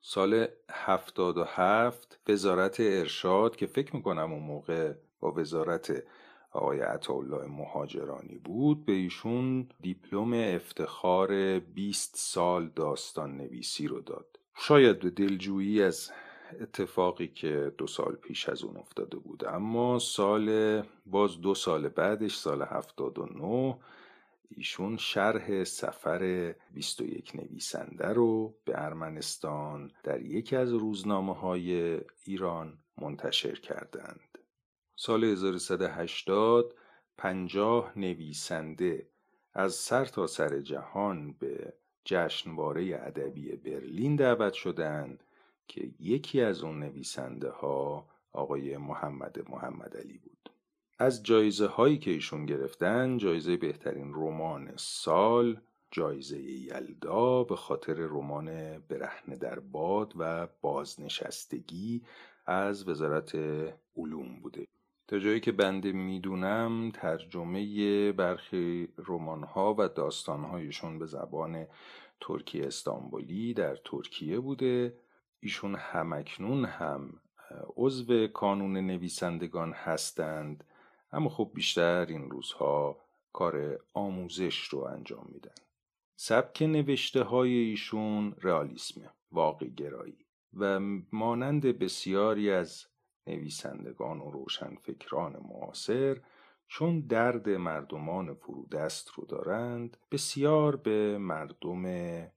سال 0.00 0.46
77 0.70 2.20
وزارت 2.28 2.80
ارشاد 2.80 3.56
که 3.56 3.66
فکر 3.66 3.96
می‌کنم 3.96 4.32
اون 4.32 4.42
موقع 4.42 4.92
با 5.20 5.32
وزارت 5.32 6.02
آقای 6.52 6.80
عطاالله 6.80 7.46
مهاجرانی 7.46 8.38
بود. 8.38 8.84
به 8.84 8.92
ایشون 8.92 9.68
دیپلم 9.80 10.32
افتخار 10.32 11.58
20 11.58 12.16
سال 12.16 12.68
داستان 12.68 13.36
نویسی 13.36 13.86
رو 13.86 14.00
داد. 14.00 14.40
شاید 14.56 14.98
به 14.98 15.10
دلجویی 15.10 15.82
از 15.82 16.10
اتفاقی 16.60 17.28
که 17.28 17.72
دو 17.78 17.86
سال 17.86 18.14
پیش 18.14 18.48
از 18.48 18.62
اون 18.62 18.76
افتاده 18.76 19.16
بود. 19.16 19.44
اما 19.44 19.98
سال 19.98 20.82
باز 21.06 21.40
دو 21.40 21.54
سال 21.54 21.88
بعدش 21.88 22.36
سال 22.36 22.62
79 22.62 23.78
ایشون 24.56 24.96
شرح 24.96 25.64
سفر 25.64 26.54
21 26.74 27.36
نویسنده 27.36 28.08
رو 28.08 28.54
به 28.64 28.84
ارمنستان 28.84 29.90
در 30.04 30.22
یکی 30.22 30.56
از 30.56 30.72
روزنامه 30.72 31.34
های 31.34 32.00
ایران 32.24 32.78
منتشر 33.00 33.54
کردند. 33.54 34.29
سال 35.02 35.24
1180 35.24 36.74
پنجاه 37.18 37.92
نویسنده 37.96 39.06
از 39.54 39.74
سر 39.74 40.04
تا 40.04 40.26
سر 40.26 40.60
جهان 40.60 41.32
به 41.32 41.72
جشنواره 42.04 43.00
ادبی 43.02 43.56
برلین 43.56 44.16
دعوت 44.16 44.52
شدند 44.52 45.24
که 45.68 45.90
یکی 46.00 46.40
از 46.40 46.62
اون 46.62 46.78
نویسنده 46.78 47.50
ها 47.50 48.06
آقای 48.32 48.76
محمد 48.76 49.50
محمد 49.50 49.96
علی 49.96 50.18
بود. 50.18 50.50
از 50.98 51.22
جایزه 51.22 51.66
هایی 51.66 51.98
که 51.98 52.10
ایشون 52.10 52.46
گرفتن 52.46 53.18
جایزه 53.18 53.56
بهترین 53.56 54.14
رمان 54.14 54.72
سال 54.76 55.60
جایزه 55.90 56.42
یلدا 56.42 57.44
به 57.44 57.56
خاطر 57.56 57.94
رمان 57.94 58.78
برهنه 58.78 59.36
در 59.36 59.58
باد 59.58 60.12
و 60.16 60.48
بازنشستگی 60.60 62.02
از 62.46 62.88
وزارت 62.88 63.34
علوم 63.96 64.40
بوده. 64.42 64.66
تا 65.10 65.18
جایی 65.18 65.40
که 65.40 65.52
بنده 65.52 65.92
می‌دونم 65.92 66.90
ترجمه 66.94 68.12
برخی 68.12 68.88
رمان‌ها 68.98 69.74
و 69.78 69.88
داستانهایشون 69.88 70.98
به 70.98 71.06
زبان 71.06 71.66
ترکی 72.20 72.60
استانبولی 72.60 73.54
در 73.54 73.76
ترکیه 73.84 74.40
بوده. 74.40 74.98
ایشون 75.40 75.74
همکنون 75.74 76.64
هم 76.64 77.20
عضو 77.76 78.26
کانون 78.26 78.76
نویسندگان 78.76 79.72
هستند. 79.72 80.64
اما 81.12 81.28
خب 81.28 81.50
بیشتر 81.54 82.06
این 82.06 82.30
روزها 82.30 82.96
کار 83.32 83.78
آموزش 83.94 84.64
رو 84.64 84.78
انجام 84.78 85.26
میدن. 85.32 85.54
سبک 86.16 86.62
نوشته 86.62 87.22
های 87.22 87.52
ایشون 87.52 88.34
رئالیسم 88.42 89.00
واقع 89.32 89.66
گرایی 89.66 90.26
و 90.54 90.80
مانند 91.12 91.66
بسیاری 91.66 92.50
از 92.50 92.89
نویسندگان 93.26 94.20
و 94.20 94.30
روشنفکران 94.30 95.36
معاصر 95.48 96.20
چون 96.68 97.00
درد 97.00 97.48
مردمان 97.48 98.34
فرودست 98.34 99.10
رو 99.10 99.24
دارند 99.24 99.96
بسیار 100.10 100.76
به 100.76 101.18
مردم 101.18 101.84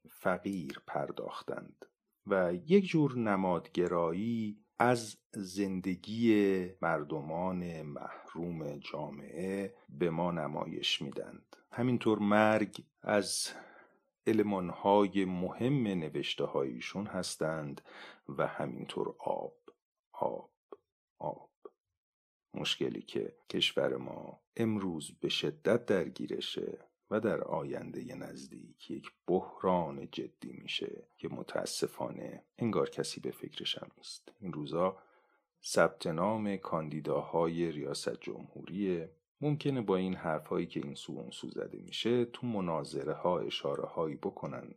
فقیر 0.09 0.81
پرداختند 0.87 1.85
و 2.27 2.53
یک 2.53 2.85
جور 2.85 3.17
نمادگرایی 3.17 4.57
از 4.79 5.17
زندگی 5.31 6.69
مردمان 6.81 7.81
محروم 7.81 8.77
جامعه 8.77 9.73
به 9.89 10.09
ما 10.09 10.31
نمایش 10.31 11.01
میدند 11.01 11.55
همینطور 11.71 12.19
مرگ 12.19 12.83
از 13.01 13.47
علمانهای 14.27 15.25
مهم 15.25 15.83
نوشته 15.87 16.45
هایشون 16.45 17.07
هستند 17.07 17.81
و 18.37 18.47
همینطور 18.47 19.15
آب. 19.19 19.53
آب. 20.11 20.52
آب. 21.23 21.49
مشکلی 22.53 23.01
که 23.01 23.35
کشور 23.49 23.97
ما 23.97 24.41
امروز 24.55 25.11
به 25.19 25.29
شدت 25.29 25.85
درگیرشه 25.85 26.79
و 27.11 27.19
در 27.19 27.41
آینده 27.41 28.15
نزدیک 28.15 28.91
یک 28.91 29.11
بحران 29.27 30.07
جدی 30.11 30.51
میشه 30.51 31.07
که 31.17 31.27
متاسفانه 31.27 32.43
انگار 32.57 32.89
کسی 32.89 33.21
به 33.21 33.31
فکرش 33.31 33.77
هم 33.77 33.89
نیست. 33.97 34.31
این 34.39 34.53
روزا 34.53 34.97
ثبت 35.63 36.07
نام 36.07 36.57
کاندیداهای 36.57 37.71
ریاست 37.71 38.21
جمهوری 38.21 39.05
ممکنه 39.41 39.81
با 39.81 39.95
این 39.95 40.15
حرفهایی 40.15 40.67
که 40.67 40.79
این 40.83 40.95
سو 40.95 41.13
اون 41.13 41.31
سو 41.31 41.49
زده 41.49 41.77
میشه 41.77 42.25
تو 42.25 42.47
مناظره 42.47 43.13
ها 43.13 43.39
اشاره 43.39 43.83
هایی 43.83 44.15
بکنن 44.15 44.75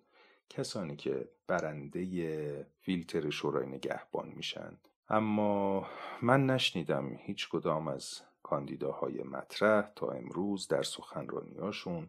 کسانی 0.48 0.96
که 0.96 1.28
برنده 1.46 2.66
فیلتر 2.80 3.30
شورای 3.30 3.66
نگهبان 3.66 4.28
میشن. 4.28 4.78
اما 5.08 5.86
من 6.22 6.46
نشنیدم 6.46 7.16
هیچ 7.16 7.48
کدام 7.48 7.88
از 7.88 8.20
کاندیداهای 8.42 9.22
مطرح 9.22 9.90
تا 9.96 10.10
امروز 10.10 10.68
در 10.68 10.82
سخنرانیاشون 10.82 12.08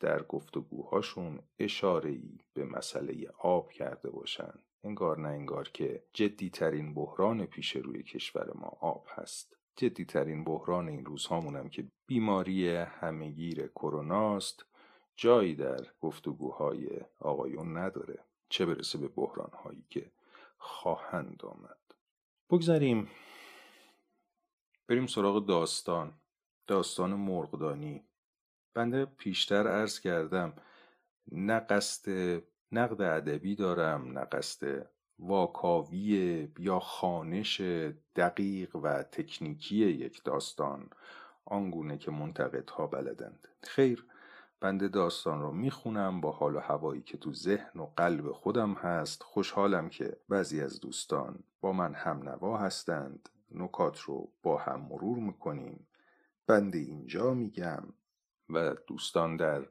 در 0.00 0.22
گفتگوهاشون 0.22 1.42
اشاره 1.58 2.10
ای 2.10 2.38
به 2.54 2.64
مسئله 2.64 3.28
آب 3.38 3.72
کرده 3.72 4.10
باشند 4.10 4.62
انگار 4.84 5.18
نه 5.18 5.28
انگار 5.28 5.68
که 5.68 6.02
جدیترین 6.12 6.94
بحران 6.94 7.46
پیش 7.46 7.76
روی 7.76 8.02
کشور 8.02 8.52
ما 8.54 8.68
آب 8.80 9.06
هست. 9.08 9.56
جدیترین 9.76 10.44
بحران 10.44 10.88
این 10.88 11.04
روزهامونم 11.04 11.68
که 11.68 11.86
بیماری 12.06 12.68
همهگیر 12.76 13.66
کروناست 13.66 14.64
جایی 15.16 15.54
در 15.54 15.86
گفتگوهای 16.00 16.88
آقایون 17.20 17.76
نداره. 17.76 18.18
چه 18.48 18.66
برسه 18.66 18.98
به 18.98 19.08
بحرانهایی 19.08 19.84
که 19.90 20.10
خواهند 20.58 21.42
آمد. 21.44 21.87
بگذاریم. 22.50 23.10
بریم 24.88 25.06
سراغ 25.06 25.46
داستان. 25.46 26.12
داستان 26.66 27.10
مرغدانی. 27.14 28.04
بنده 28.74 29.04
پیشتر 29.04 29.68
عرض 29.68 30.00
کردم 30.00 30.52
نه 31.32 31.60
قصد 31.60 32.08
نقد 32.72 33.02
ادبی 33.02 33.54
دارم 33.54 34.18
نه 34.18 34.24
قصد 34.24 34.90
واکاوی 35.18 36.48
یا 36.58 36.78
خانش 36.78 37.60
دقیق 38.16 38.76
و 38.76 39.02
تکنیکی 39.02 39.76
یک 39.76 40.24
داستان 40.24 40.90
آنگونه 41.44 41.98
که 41.98 42.10
منتقدها 42.10 42.86
بلدند. 42.86 43.48
خیر 43.62 44.06
بنده 44.60 44.88
داستان 44.88 45.42
رو 45.42 45.52
می‌خونم 45.52 46.20
با 46.20 46.32
حال 46.32 46.56
و 46.56 46.58
هوایی 46.58 47.02
که 47.02 47.18
تو 47.18 47.34
ذهن 47.34 47.80
و 47.80 47.86
قلب 47.96 48.32
خودم 48.32 48.72
هست 48.72 49.22
خوشحالم 49.22 49.88
که 49.88 50.16
بعضی 50.28 50.60
از 50.60 50.80
دوستان 50.80 51.38
با 51.60 51.72
من 51.72 51.94
هم 51.94 52.28
نوا 52.28 52.58
هستند. 52.58 53.28
نکات 53.50 54.00
رو 54.00 54.28
با 54.42 54.58
هم 54.58 54.80
مرور 54.80 55.18
می‌کنیم. 55.18 55.86
بنده 56.46 56.78
اینجا 56.78 57.34
میگم 57.34 57.82
و 58.50 58.74
دوستان 58.86 59.36
در 59.36 59.66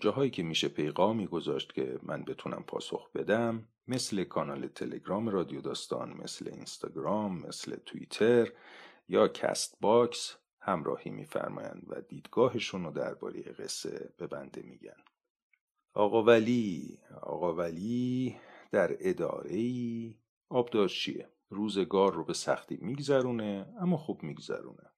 جاهایی 0.00 0.30
که 0.30 0.42
میشه 0.42 0.68
پیغامی 0.68 1.26
گذاشت 1.26 1.72
که 1.72 1.98
من 2.02 2.24
بتونم 2.24 2.64
پاسخ 2.66 3.10
بدم 3.12 3.68
مثل 3.88 4.24
کانال 4.24 4.68
تلگرام 4.68 5.28
رادیو 5.28 5.60
داستان 5.60 6.12
مثل 6.12 6.50
اینستاگرام 6.52 7.46
مثل 7.46 7.76
توییتر 7.86 8.52
یا 9.08 9.28
Castbox 9.28 10.36
همراهی 10.60 11.10
میفرمایند 11.10 11.86
و 11.88 12.00
دیدگاهشون 12.00 12.84
رو 12.84 12.90
درباره 12.90 13.42
قصه 13.42 14.12
به 14.16 14.26
بنده 14.26 14.62
میگن. 14.62 15.02
آقا 15.94 16.22
ولی 16.22 16.98
آقا 17.22 17.54
ولی 17.54 18.36
در 18.70 18.96
اداره 19.00 19.54
ای 19.54 20.14
آبدارچیه 20.48 21.28
روزگار 21.50 22.12
رو 22.12 22.24
به 22.24 22.32
سختی 22.32 22.76
میگذرونه 22.76 23.74
اما 23.80 23.96
خوب 23.96 24.22
میگذرونه. 24.22 24.90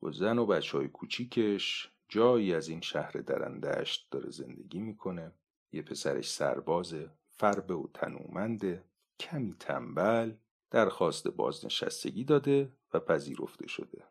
با 0.00 0.10
زن 0.10 0.38
و 0.38 0.46
بچه 0.46 0.78
های 0.78 0.88
کوچیکش 0.88 1.92
جایی 2.08 2.54
از 2.54 2.68
این 2.68 2.80
شهر 2.80 3.12
درندشت 3.12 4.08
داره 4.10 4.30
زندگی 4.30 4.80
می‌کنه. 4.80 5.32
یه 5.72 5.82
پسرش 5.82 6.30
سربازه 6.30 7.10
فربه 7.30 7.74
و 7.74 7.86
تنومنده 7.94 8.84
کمی 9.20 9.54
تنبل 9.54 10.32
درخواست 10.70 11.28
بازنشستگی 11.28 12.24
داده 12.24 12.72
و 12.94 13.00
پذیرفته 13.00 13.66
شده. 13.66 14.04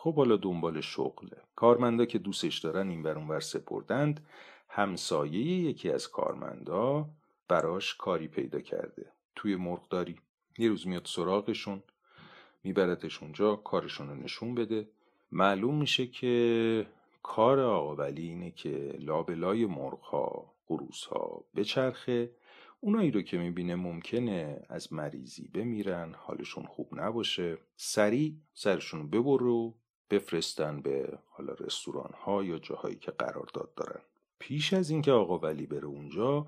خب 0.00 0.14
حالا 0.14 0.36
دنبال 0.36 0.80
شغله. 0.80 1.36
کارمندا 1.56 2.04
که 2.04 2.18
دوستش 2.18 2.58
دارن 2.58 2.88
این 2.88 3.06
اونور 3.06 3.40
سپردند 3.40 4.26
همسایه 4.68 5.40
یکی 5.40 5.90
از 5.90 6.08
کارمندا 6.08 7.08
براش 7.48 7.94
کاری 7.94 8.28
پیدا 8.28 8.60
کرده. 8.60 9.06
توی 9.36 9.56
مرغداری. 9.56 10.16
یه 10.58 10.68
روز 10.68 10.86
میاد 10.86 11.04
سراغشون 11.06 11.82
میبردش 12.64 13.22
اونجا 13.22 13.56
کارشون 13.56 14.08
رو 14.08 14.14
نشون 14.14 14.54
بده. 14.54 14.88
معلوم 15.32 15.74
میشه 15.78 16.06
که 16.06 16.86
کار 17.22 17.60
آقا 17.60 17.96
ولی 17.96 18.22
اینه 18.22 18.50
که 18.50 18.96
لابلای 18.98 19.66
مرغ 19.66 20.00
ها 20.00 20.52
قروس 20.66 21.04
ها 21.04 21.44
بچرخه. 21.56 22.30
اونایی 22.80 23.10
رو 23.10 23.22
که 23.22 23.38
می‌بینه 23.38 23.74
ممکنه 23.74 24.62
از 24.68 24.92
مریضی 24.92 25.48
بمیرن 25.48 26.14
حالشون 26.18 26.64
خوب 26.66 26.88
نباشه. 27.00 27.58
سریع 27.76 28.34
سرشون 28.54 29.10
ببر 29.10 29.42
و 29.42 29.74
بفرستن 30.10 30.82
به 30.82 31.18
حالا 31.26 31.52
رستوران 31.52 32.12
ها 32.12 32.44
یا 32.44 32.58
جاهایی 32.58 32.96
که 32.96 33.10
قرارداد 33.10 33.74
دارن. 33.74 34.00
پیش 34.38 34.72
از 34.72 34.90
اینکه 34.90 35.12
آقا 35.12 35.38
ولی 35.38 35.66
بره 35.66 35.86
اونجا 35.86 36.46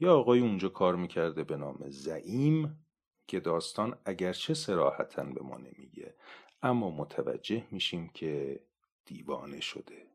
یا 0.00 0.18
آقای 0.18 0.40
اونجا 0.40 0.68
کار 0.68 0.96
می‌کرده 0.96 1.44
به 1.44 1.56
نام 1.56 1.78
زعیم 1.88 2.86
که 3.26 3.40
داستان 3.40 3.98
اگرچه 4.04 4.54
سراحتا 4.54 5.24
به 5.24 5.42
ما 5.42 5.56
نمیگه. 5.56 6.14
اما 6.62 6.90
متوجه 6.90 7.66
میشیم 7.70 8.08
که 8.08 8.60
دیوانه 9.04 9.60
شده 9.60 10.06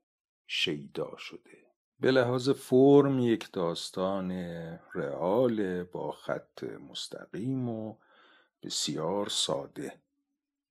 شیدا 0.48 1.18
شده. 1.18 1.66
به 2.00 2.12
لحاظ 2.12 2.50
فرم 2.50 3.20
یک 3.20 3.52
داستان 3.52 4.32
رئال 4.94 5.84
با 5.84 6.12
خط 6.12 6.64
مستقیم 6.64 7.70
و 7.70 7.96
بسیار 8.64 9.30
ساده. 9.30 10.02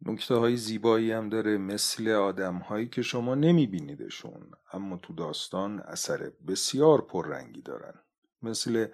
نکته 0.07 0.35
های 0.35 0.57
زیبایی 0.57 1.13
هم 1.13 1.29
داره 1.29 1.59
مثل 1.59 2.09
آدم 2.09 2.57
هایی 2.57 2.89
که 2.89 3.03
شما 3.03 3.35
نمی 3.35 3.67
بینیدشون 3.67 4.51
اما 4.73 4.97
تو 4.97 5.15
داستان 5.15 5.81
اثر 5.81 6.33
بسیار 6.47 7.01
پررنگی 7.01 7.63
دارن. 7.63 7.95
مثل 8.43 8.87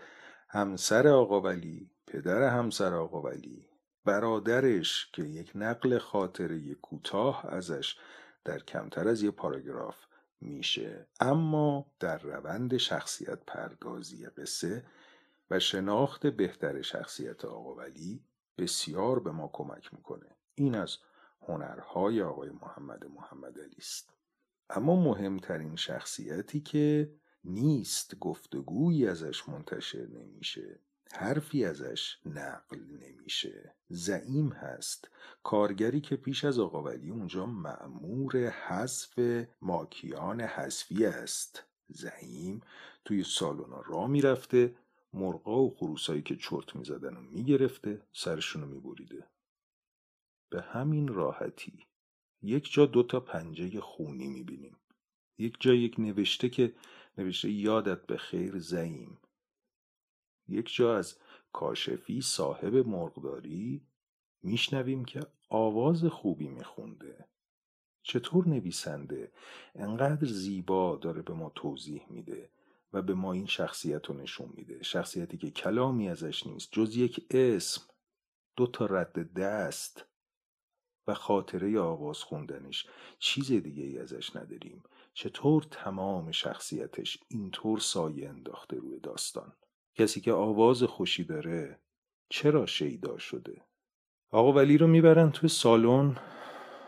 همسر 0.48 1.08
آقا 1.08 1.40
ولی 1.40 1.90
پدر 2.06 2.42
همسر 2.42 2.94
آقا 2.94 3.22
ولی 3.22 3.68
برادرش 4.04 5.10
که 5.12 5.22
یک 5.22 5.52
نقل 5.54 5.98
خاطره 5.98 6.74
کوتاه 6.74 7.46
ازش 7.46 7.96
در 8.44 8.58
کمتر 8.58 9.08
از 9.08 9.22
یه 9.22 9.30
پاراگراف 9.30 9.96
میشه. 10.40 11.08
اما 11.20 11.86
در 12.00 12.18
روند 12.18 12.76
شخصیت 12.76 13.38
پردازی 13.46 14.26
قصه 14.26 14.84
و 15.50 15.58
شناخت 15.58 16.26
بهتر 16.26 16.82
شخصیت 16.82 17.44
آقا 17.44 17.74
ولی 17.74 18.24
بسیار 18.58 19.20
به 19.20 19.30
ما 19.30 19.50
کمک 19.52 19.94
می‌کنه. 19.94 20.39
این 20.60 20.74
از 20.74 20.98
هنرهای 21.42 22.22
آقای 22.22 22.50
محمد 22.50 23.06
محمد 23.06 23.58
علی 23.60 23.76
است. 23.78 24.14
اما 24.70 24.96
مهمترین 24.96 25.76
شخصیتی 25.76 26.60
که 26.60 27.14
نیست 27.44 28.18
گفتگویی 28.18 29.06
ازش 29.06 29.48
منتشر 29.48 30.06
نمیشه 30.06 30.80
حرفی 31.12 31.64
ازش 31.64 32.18
نقل 32.26 32.78
نمیشه. 32.78 33.74
زعیم 33.88 34.48
هست. 34.48 35.08
کارگری 35.42 36.00
که 36.00 36.16
پیش 36.16 36.44
از 36.44 36.58
آقا 36.58 36.82
ولی 36.82 37.10
اونجا 37.10 37.46
معمور 37.46 38.36
حذف 38.48 39.44
ماکیان 39.62 40.40
حذفی 40.40 41.06
است. 41.06 41.64
زعیم 41.88 42.60
توی 43.04 43.24
سالونا 43.24 43.80
را 43.80 44.06
می‌رفته 44.06 44.76
مرغا 45.12 45.62
و 45.62 45.74
خروسایی 45.74 46.22
که 46.22 46.36
چرت 46.36 46.76
می‌زدن 46.76 47.16
و 47.16 47.20
می‌گرفته 47.20 48.02
سرشونو 48.12 48.66
میبریده. 48.66 49.26
به 50.50 50.62
همین 50.62 51.08
راحتی. 51.08 51.86
یک 52.42 52.72
جا 52.72 52.86
دوتا 52.86 53.20
پنجه 53.20 53.80
خونی 53.80 54.28
می‌بینیم. 54.28 54.76
یک 55.38 55.56
جا 55.60 55.74
یک 55.74 55.94
نوشته 55.98 56.48
که 56.48 56.74
نوشته 57.18 57.50
یادت 57.50 58.06
به 58.06 58.16
خیر 58.16 58.58
زعیم 58.58 59.18
یک 60.48 60.74
جا 60.74 60.96
از 60.96 61.18
کاشفی 61.52 62.20
صاحب 62.20 62.74
مرغداری 62.74 63.86
میشنویم 64.42 65.04
که 65.04 65.20
آواز 65.48 66.04
خوبی 66.04 66.48
میخونده. 66.48 67.28
چطور 68.02 68.48
نویسنده 68.48 69.32
انقدر 69.74 70.26
زیبا 70.26 70.96
داره 70.96 71.22
به 71.22 71.32
ما 71.32 71.52
توضیح 71.54 72.06
میده 72.10 72.50
و 72.92 73.02
به 73.02 73.14
ما 73.14 73.32
این 73.32 73.46
شخصیت 73.46 74.06
رو 74.06 74.14
نشون 74.14 74.52
میده. 74.54 74.82
شخصیتی 74.82 75.38
که 75.38 75.50
کلامی 75.50 76.08
ازش 76.08 76.46
نیست 76.46 76.68
جز 76.72 76.96
یک 76.96 77.26
اسم 77.30 77.82
دو 78.56 78.66
تا 78.66 78.86
رد 78.86 79.32
دست 79.32 80.09
و 81.10 81.14
خاطره 81.14 81.80
آواز 81.80 82.18
خوندنش 82.18 82.86
چیز 83.18 83.52
دیگه 83.52 83.84
ای 83.84 83.98
ازش 83.98 84.36
نداریم. 84.36 84.82
چطور 85.14 85.62
تمام 85.70 86.30
شخصیتش 86.30 87.18
اینطور 87.28 87.78
سایه 87.78 88.28
انداخته 88.28 88.76
روی 88.76 89.00
داستان؟ 89.00 89.52
کسی 89.94 90.20
که 90.20 90.32
آواز 90.32 90.82
خوشی 90.82 91.24
داره 91.24 91.78
چرا 92.28 92.66
شیدا 92.66 93.18
شده؟ 93.18 93.62
آقا 94.30 94.52
ولی 94.52 94.78
رو 94.78 94.86
می‌برن 94.86 95.30
توی 95.30 95.48
سالن 95.48 96.16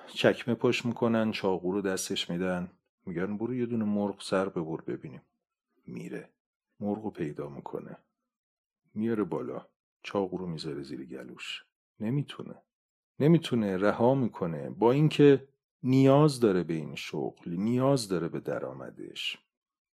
چکمه 0.06 0.54
پاش 0.54 0.86
می‌کنن 0.86 1.32
چاقو 1.32 1.72
رو 1.72 1.80
دستش 1.82 2.30
میدن. 2.30 2.70
میگن 3.06 3.36
برو 3.36 3.54
یه 3.54 3.66
دونه 3.66 3.84
مرغ 3.84 4.22
سر 4.22 4.48
ببر 4.48 4.80
ببینیم. 4.80 5.22
میره. 5.86 6.28
مرغ 6.80 7.04
رو 7.04 7.10
پیدا 7.10 7.48
می‌کنه. 7.48 7.96
میاره 8.94 9.24
بالا. 9.24 9.66
چاقو 10.02 10.36
رو 10.36 10.46
می‌ذاره 10.46 10.82
زیر 10.82 11.04
گلوش. 11.04 11.64
نمی‌تونه. 12.00 12.54
نمی‌تونه 13.20 13.76
رها 13.76 14.14
می‌کنه 14.14 14.70
با 14.70 14.92
اینکه 14.92 15.48
نیاز 15.82 16.40
داره 16.40 16.62
به 16.62 16.74
این 16.74 16.94
شغل 16.94 17.50
نیاز 17.50 18.08
داره 18.08 18.28
به 18.28 18.40
درآمدش. 18.40 19.38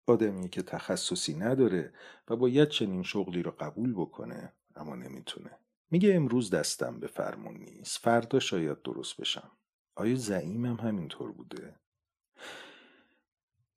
آدمی 0.06 0.48
که 0.48 0.62
تخصصی 0.62 1.34
نداره 1.34 1.94
و 2.28 2.36
باید 2.36 2.68
چنین 2.68 3.02
شغلی 3.02 3.42
رو 3.42 3.50
قبول 3.50 3.92
بکنه 3.92 4.52
اما 4.76 4.96
نمی‌تونه. 4.96 5.50
میگه 5.90 6.14
امروز 6.14 6.50
دستم 6.50 7.00
به 7.00 7.06
فرمون 7.06 7.56
نیست 7.56 7.98
فردا 7.98 8.38
شاید 8.38 8.82
درست 8.82 9.20
بشم. 9.20 9.50
آیا 9.94 10.14
زعیمم 10.14 10.76
همینطور 10.76 11.32
بوده؟ 11.32 11.76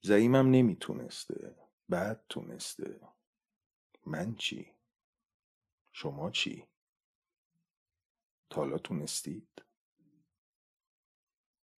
زعیمم 0.02 0.52
نمی‌تونسته. 0.52 1.56
بعد 1.90 2.24
تونسته. 2.30 3.00
من 4.06 4.36
چی؟ 4.36 4.68
شما 5.92 6.32
چی؟ 6.32 6.66
تالا 8.50 8.78
تونستید؟ 8.78 9.64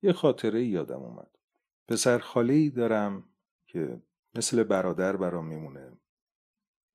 یه 0.03 0.13
خاطره 0.13 0.65
یادم 0.65 1.03
اومد. 1.03 1.39
پسر 1.89 2.19
خاله 2.19 2.55
ای 2.55 2.71
دارم 2.71 3.25
که 3.67 4.03
مثل 4.35 4.63
برادر 4.63 5.17
برام 5.17 5.47
میمونه. 5.47 5.93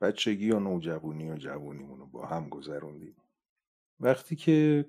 بچگی 0.01 0.51
و 0.51 0.59
نوجوانی 0.59 1.31
و 1.31 1.37
جوونیمون 1.37 1.99
رو 1.99 2.05
با 2.05 2.25
هم 2.25 2.49
گذروندیم. 2.49 3.15
وقتی 3.99 4.35
که 4.35 4.85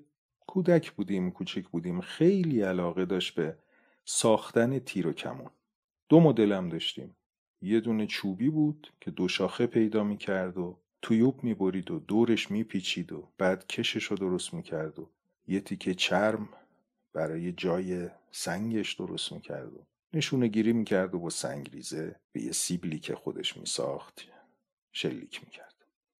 کودک 0.47 0.91
بودیم 0.91 1.31
کوچک 1.31 1.67
بودیم 1.67 2.01
خیلی 2.01 2.61
علاقه 2.61 3.05
داشت 3.05 3.35
به 3.35 3.57
ساختن 4.05 4.79
تیر 4.79 5.07
و 5.07 5.13
کمون. 5.13 5.49
دو 6.09 6.19
مدلم 6.19 6.69
داشتیم. 6.69 7.15
یه 7.61 7.79
دونه 7.79 8.07
چوبی 8.07 8.49
بود 8.49 8.93
که 9.01 9.11
دو 9.11 9.27
شاخه 9.27 9.67
پیدا 9.67 10.03
می‌کرد 10.03 10.57
و 10.57 10.79
تویوب 11.01 11.43
می‌برید 11.43 11.91
و 11.91 11.99
دورش 11.99 12.51
میپیچید 12.51 13.11
و 13.11 13.27
بعد 13.37 13.67
کشش 13.67 14.03
رو 14.03 14.17
درست 14.17 14.53
می‌کرد 14.53 14.99
و 14.99 15.09
یه 15.47 15.59
تیکه 15.59 15.93
چرم 15.93 16.49
برای 17.13 17.51
جای 17.51 18.09
سنگش 18.31 18.93
درست 18.93 19.31
می‌کرد 19.31 19.73
و 19.73 19.85
نشونه 20.13 20.47
گیری 20.47 20.73
می‌کرد 20.73 21.15
و 21.15 21.19
با 21.19 21.29
سنگریزه 21.29 22.15
به 22.31 22.41
یه 22.41 22.51
سیبلی 22.51 22.99
که 22.99 23.15
خودش 23.15 23.57
میساخت 23.57 24.21
شلیک 24.91 25.43
می‌کرد. 25.43 25.73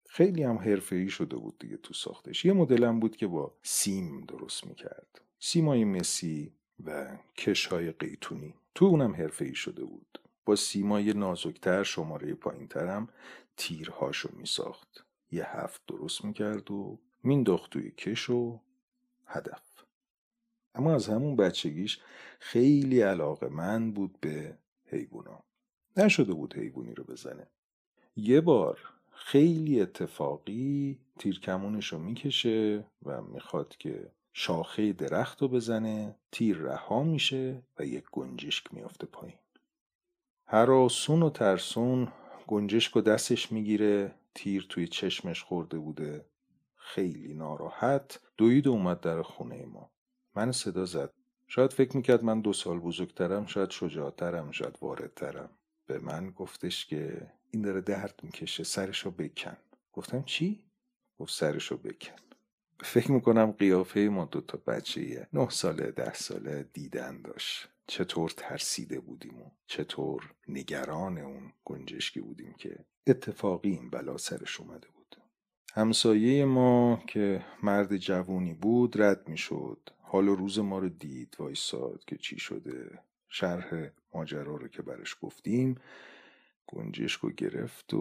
خیلی 0.09 0.43
هم 0.43 0.57
ای 0.91 1.09
شده 1.09 1.35
بود 1.35 1.59
دیگه 1.59 1.77
تو 1.77 1.93
ساختش. 1.93 2.45
یه 2.45 2.53
مدلم 2.53 2.99
بود 2.99 3.15
که 3.15 3.27
با 3.27 3.53
سیم 3.63 4.21
درست 4.21 4.67
می‌کرد. 4.67 5.21
سیمای 5.39 5.85
مسی 5.85 6.53
و 6.85 7.17
کشهای 7.37 7.91
قیتونی. 7.91 8.53
تو 8.75 8.85
اونم 8.85 9.31
ای 9.39 9.55
شده 9.55 9.85
بود. 9.85 10.19
با 10.45 10.55
سیمای 10.55 11.13
نازکتر 11.13 11.83
شماره 11.83 12.33
پایینترم 12.33 13.09
تیرهاشو 13.57 14.29
میساخت. 14.33 15.05
یه 15.31 15.45
هفت 15.45 15.81
درست 15.87 16.25
می‌کرد 16.25 16.71
و 16.71 16.99
مینداخت 17.23 17.71
توی 17.71 17.91
کش 17.91 18.29
و 18.29 18.59
هدف. 19.25 19.83
اما 20.75 20.95
از 20.95 21.07
همون 21.07 21.35
بچگیش 21.35 21.99
خیلی 22.39 23.01
علاقه 23.01 23.47
من 23.49 23.91
بود 23.91 24.19
به 24.19 24.57
حیوونا. 24.85 25.43
نشده 25.97 26.33
بود 26.33 26.55
حیوانی 26.55 26.93
رو 26.93 27.03
بزنه. 27.03 27.47
یه 28.15 28.41
بار 28.41 28.79
خیلی 29.11 29.81
اتفاقی 29.81 30.99
تیرکمونش 31.19 31.93
رو 31.93 31.99
می‌کشه 31.99 32.85
و 33.05 33.21
می‌خواد 33.21 33.77
که 33.77 34.11
شاخه 34.33 34.93
درخت 34.93 35.41
رو 35.41 35.47
بزنه 35.47 36.15
تیر 36.31 36.57
رها 36.57 37.03
میشه 37.03 37.63
و 37.79 37.85
یک 37.85 38.05
گنجشک 38.11 38.73
میافته 38.73 39.07
پایین. 39.07 39.37
هراسون 40.45 41.23
و 41.23 41.29
ترسون 41.29 42.07
گنجشک 42.47 42.97
و 42.97 43.01
دستش 43.01 43.51
می‌گیره 43.51 44.15
تیر 44.35 44.65
توی 44.69 44.87
چشمش 44.87 45.43
خورده 45.43 45.77
بوده. 45.77 46.25
خیلی 46.75 47.33
ناراحت 47.33 48.19
دوید 48.37 48.67
و 48.67 48.71
اومد 48.71 48.99
در 48.99 49.21
خونه 49.21 49.65
ما. 49.65 49.91
من 50.35 50.51
صدا 50.51 50.85
زد. 50.85 51.13
شاید 51.47 51.73
فکر 51.73 51.97
می‌کرد 51.97 52.23
من 52.23 52.41
دو 52.41 52.53
سال 52.53 52.79
بزرگترم 52.79 53.45
شاید 53.45 53.69
شجاعترم 53.69 54.51
شاید 54.51 54.77
واردترم. 54.81 55.49
به 55.87 55.99
من 55.99 56.29
گفتش 56.29 56.85
که 56.85 57.31
این 57.51 57.61
داره 57.61 57.81
درد 57.81 58.19
می‌کشه 58.23 58.63
سرشو 58.63 59.11
بکن. 59.11 59.57
گفتم 59.93 60.23
چی؟ 60.23 60.63
گفت 61.19 61.33
سرشو 61.33 61.77
بکن. 61.77 62.15
فکر 62.79 63.11
می‌کنم 63.11 63.51
قیافه 63.51 63.99
ما 63.99 64.25
دوتا 64.25 64.57
بچه 64.67 65.27
نه 65.33 65.49
ساله 65.49 65.91
ده 65.91 66.13
ساله 66.13 66.69
دیدن 66.73 67.21
داشت. 67.21 67.69
چطور 67.87 68.29
ترسیده 68.37 68.99
بودیم 68.99 69.41
و 69.41 69.51
چطور 69.67 70.33
نگران 70.47 71.17
اون 71.17 71.53
گنجشکی 71.65 72.21
بودیم 72.21 72.53
که 72.53 72.85
اتفاقی 73.07 73.69
این 73.69 73.89
بلا 73.89 74.17
سرش 74.17 74.59
اومده 74.59 74.87
بود. 74.87 75.15
همسایه 75.73 76.45
ما 76.45 77.03
که 77.07 77.45
مرد 77.63 77.97
جوونی 77.97 78.53
بود 78.53 79.01
رد 79.01 79.27
می‌شد. 79.27 79.89
حال 80.01 80.27
روز 80.27 80.59
ما 80.59 80.79
رو 80.79 80.89
دید 80.89 81.35
وایساد 81.39 82.05
که 82.05 82.17
چی 82.17 82.39
شده. 82.39 82.99
شرح 83.29 83.89
ماجرا 84.13 84.55
رو 84.55 84.67
که 84.67 84.81
برش 84.81 85.15
گفتیم 85.21 85.75
گنجشک 86.67 87.21
رو 87.21 87.29
گرفت 87.29 87.93
و 87.93 87.97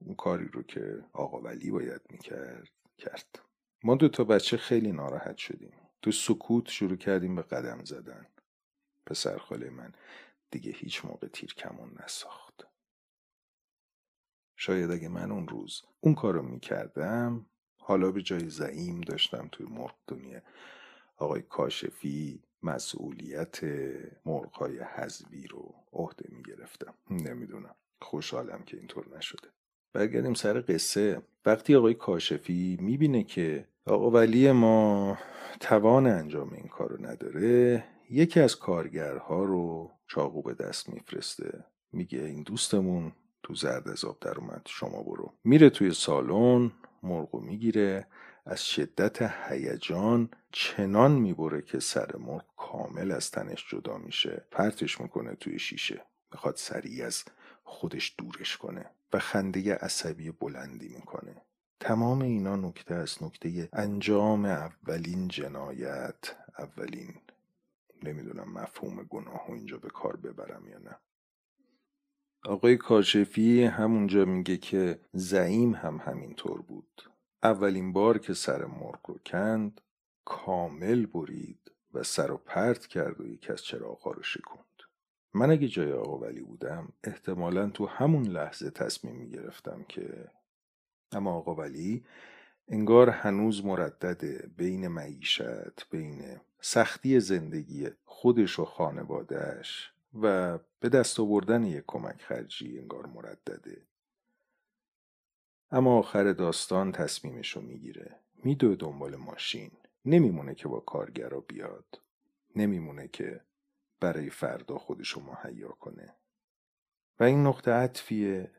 اون 0.00 0.14
کاری 0.14 0.48
رو 0.52 0.62
که 0.62 1.04
آقا 1.12 1.40
ولی 1.40 1.70
باید 1.70 2.00
می‌کرد 2.10 2.68
کرد. 2.98 3.38
ما 3.84 3.94
دو 3.94 4.08
تا 4.08 4.24
بچه 4.24 4.56
خیلی 4.56 4.92
ناراحت 4.92 5.36
شدیم. 5.36 5.72
تو 6.02 6.12
سکوت 6.12 6.68
شروع 6.68 6.96
کردیم 6.96 7.34
به 7.34 7.42
قدم 7.42 7.84
زدن. 7.84 8.26
پسر 9.10 9.38
خاله 9.38 9.70
من 9.70 9.92
دیگه 10.50 10.72
هیچ 10.72 11.04
موقع 11.04 11.28
تیر 11.28 11.54
کمون 11.54 11.90
نساخت. 12.04 12.66
شاید 14.56 14.90
اگه 14.90 15.08
من 15.08 15.32
اون 15.32 15.48
روز 15.48 15.82
اون 16.00 16.14
کارو 16.14 16.42
می‌کردم 16.42 17.46
حالا 17.78 18.10
به 18.10 18.22
جای 18.22 18.48
زعیم 18.48 19.00
داشتم 19.00 19.48
توی 19.52 19.66
مرغ 19.66 19.94
دنیا 20.06 20.42
آقای 21.16 21.42
کاشفی 21.42 22.42
مسئولیت 22.62 23.64
مرغهای 24.26 24.78
حذبی 24.78 25.46
رو 25.46 25.74
عهده 25.92 26.28
می‌گرفتم. 26.28 26.94
نمی‌دونم. 27.10 27.74
خوشحالم 28.02 28.62
که 28.62 28.76
اینطور 28.76 29.16
نشده. 29.16 29.48
برگردیم 29.92 30.34
سر 30.34 30.60
قصه. 30.60 31.22
وقتی 31.46 31.74
آقای 31.74 31.94
کاشفی 31.94 32.78
می‌بینه 32.80 33.24
که 33.24 33.68
آقا 33.86 34.10
ولی 34.10 34.52
ما 34.52 35.18
توان 35.60 36.06
انجام 36.06 36.52
این 36.52 36.68
کارو 36.68 37.06
نداره 37.06 37.84
یکی 38.10 38.40
از 38.40 38.56
کارگرها 38.56 39.44
رو 39.44 39.90
چاقو 40.06 40.42
به 40.42 40.54
دست 40.54 40.88
میفرسته. 40.88 41.64
میگه 41.92 42.18
این 42.18 42.42
دوستمون 42.42 43.12
تو 43.42 43.54
زرد 43.54 43.88
از 43.88 44.04
آب 44.04 44.20
در 44.20 44.38
اومد 44.38 44.62
شما 44.66 45.02
برو. 45.02 45.32
میره 45.44 45.70
توی 45.70 45.92
سالن 45.92 46.72
مرغو 47.02 47.40
می‌گیره. 47.40 48.06
از 48.46 48.66
شدت 48.66 49.22
هیجان 49.22 50.28
چنان 50.52 51.12
می‌بره 51.12 51.62
که 51.62 51.80
سر 51.80 52.16
مرغ 52.16 52.44
کامل 52.56 53.12
از 53.12 53.30
تنش 53.30 53.66
جدا 53.70 53.98
میشه. 53.98 54.44
پرتش 54.50 55.00
می‌کنه 55.00 55.34
توی 55.34 55.58
شیشه. 55.58 56.02
می‌خواد 56.32 56.56
سریع 56.56 57.06
از 57.06 57.24
خودش 57.64 58.14
دورش 58.18 58.56
کنه 58.56 58.86
و 59.12 59.18
خنده 59.18 59.74
عصبی 59.74 60.30
بلندی 60.30 60.88
می‌کنه. 60.88 61.36
تمام 61.80 62.22
اینا 62.22 62.56
نکته 62.56 62.94
از 62.94 63.22
نکته 63.22 63.68
انجام 63.72 64.44
اولین 64.44 65.28
جنایت 65.28 66.36
اولین 66.58 67.14
نمی‌دونم 68.04 68.52
مفهوم 68.52 69.02
گناه 69.02 69.50
و 69.50 69.52
اینجا 69.52 69.76
به 69.76 69.88
کار 69.88 70.16
ببرم 70.16 70.68
یا 70.68 70.78
نه. 70.78 70.98
آقای 72.44 72.76
کاشفی 72.76 73.64
همونجا 73.64 74.24
میگه 74.24 74.56
که 74.56 75.00
زعیم 75.12 75.74
هم 75.74 75.96
همینطور 75.96 76.62
بود. 76.62 77.10
اولین 77.42 77.92
بار 77.92 78.18
که 78.18 78.34
سر 78.34 78.64
مرغ 78.64 79.06
رو 79.06 79.18
کند 79.26 79.80
کامل 80.24 81.06
برید 81.06 81.72
و 81.94 82.02
سر 82.02 82.30
و 82.30 82.36
پرت 82.36 82.86
کرد 82.86 83.20
و 83.20 83.26
یکی 83.26 83.52
از 83.52 83.62
چراغها 83.62 84.10
رو 84.10 84.22
شکوند 84.22 84.64
من 85.34 85.50
اگه 85.50 85.68
جای 85.68 85.92
آقا 85.92 86.18
ولی 86.18 86.40
بودم 86.40 86.92
احتمالا 87.04 87.70
تو 87.70 87.86
همون 87.86 88.26
لحظه 88.26 88.70
تصمیم 88.70 89.16
می‌گرفتم 89.16 89.84
که 89.88 90.30
اما 91.12 91.34
آقا 91.34 91.54
ولی 91.54 92.04
انگار 92.68 93.10
هنوز 93.10 93.64
مردده 93.64 94.50
بین 94.56 94.88
معیشت 94.88 95.90
بین 95.90 96.40
سختی 96.60 97.20
زندگی 97.20 97.88
خودش 98.04 98.58
و 98.58 98.64
خانوادهش 98.64 99.92
و 100.22 100.58
به 100.80 100.88
دست 100.88 101.20
آوردن 101.20 101.64
یک 101.64 101.84
کمک 101.86 102.22
خرجی 102.22 102.78
انگار 102.78 103.06
مردده. 103.06 103.86
اما 105.70 105.98
آخر 105.98 106.32
داستان 106.32 106.92
تصمیمشو 106.92 107.60
می‌گیره. 107.60 108.20
میدوه 108.44 108.76
دنبال 108.76 109.16
ماشین. 109.16 109.70
نمیمونه 110.04 110.54
که 110.54 110.68
با 110.68 110.80
کارگرا 110.80 111.40
بیاد. 111.40 112.00
نمیمونه 112.56 113.08
که 113.08 113.40
برای 114.00 114.30
فردا 114.30 114.78
خودشو 114.78 115.20
مهیا 115.20 115.68
کنه. 115.68 116.14
و 117.20 117.24
این 117.24 117.46
نقطه 117.46 117.70
عطفیه. 117.70 118.50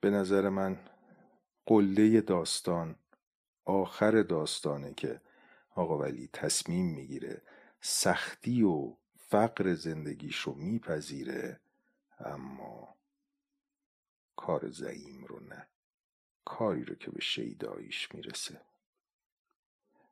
به 0.00 0.10
نظر 0.10 0.48
من 0.48 0.78
قله 1.66 2.20
داستان 2.20 2.96
آخر 3.64 4.22
داستانه 4.22 4.94
که 4.94 5.20
آقا 5.78 5.98
ولی 5.98 6.30
تصمیم 6.32 6.86
می‌گیره 6.86 7.42
سختی 7.80 8.62
و 8.62 8.96
فقر 9.16 9.74
زندگیش 9.74 10.36
رو 10.38 10.54
میپذیره 10.54 11.60
اما 12.18 12.94
کار 14.36 14.70
زعیم 14.70 15.24
رو 15.24 15.40
نه. 15.40 15.66
کاری 16.44 16.84
رو 16.84 16.94
که 16.94 17.10
به 17.10 17.20
شیداییش 17.20 18.14
می‌رسه. 18.14 18.60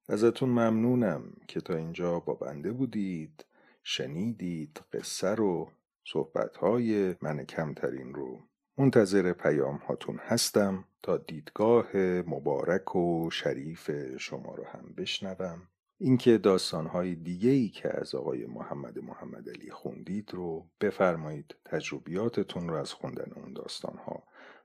ازتون 0.08 0.48
ممنونم 0.48 1.32
که 1.48 1.60
تا 1.60 1.74
اینجا 1.74 2.20
با 2.20 2.34
بنده 2.34 2.72
بودید 2.72 3.44
شنیدید 3.82 4.84
قصه 4.92 5.28
رو 5.28 5.70
صحبتهای 6.04 7.14
من 7.22 7.44
کمترین 7.44 8.14
رو. 8.14 8.42
منتظر 8.78 9.32
پیام 9.32 9.76
هاتون 9.76 10.18
هستم 10.22 10.84
تا 11.02 11.16
دیدگاه 11.16 11.96
مبارک 12.26 12.96
و 12.96 13.30
شریف 13.30 13.90
شما 14.16 14.54
رو 14.54 14.64
هم 14.64 14.94
بشنوم. 14.96 15.68
اینکه 15.98 16.38
داستانهای 16.38 17.14
دیگه 17.14 17.50
ای 17.50 17.68
که 17.68 18.00
از 18.00 18.14
آقای 18.14 18.46
محمد 18.46 18.98
محمد 18.98 19.48
علی 19.48 19.70
خوندید 19.70 20.34
رو 20.34 20.66
بفرمایید 20.80 21.54
تجربیاتتون 21.64 22.68
رو 22.68 22.74
از 22.74 22.92
خوندن 22.92 23.32
اون 23.36 23.52
داستانها 23.52 24.22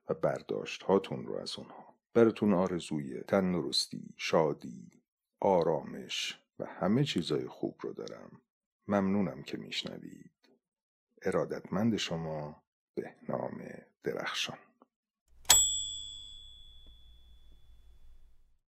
و 0.09 0.13
برداشت 0.13 0.83
هاتون 0.83 1.25
رو 1.25 1.35
از 1.35 1.55
اونها. 1.57 1.95
براتون 2.13 2.53
آرزوی 2.53 3.21
تندرستی، 3.21 4.13
شادی، 4.17 4.91
آرامش 5.39 6.39
و 6.59 6.65
همه 6.65 7.03
چیزای 7.03 7.47
خوب 7.47 7.75
رو 7.81 7.93
دارم. 7.93 8.41
ممنونم 8.87 9.43
که 9.43 9.57
میشنوید. 9.57 10.31
ارادتمند 11.21 11.95
شما 11.95 12.63
به 12.95 13.13
نام 13.29 13.61
درخشان. 14.03 14.57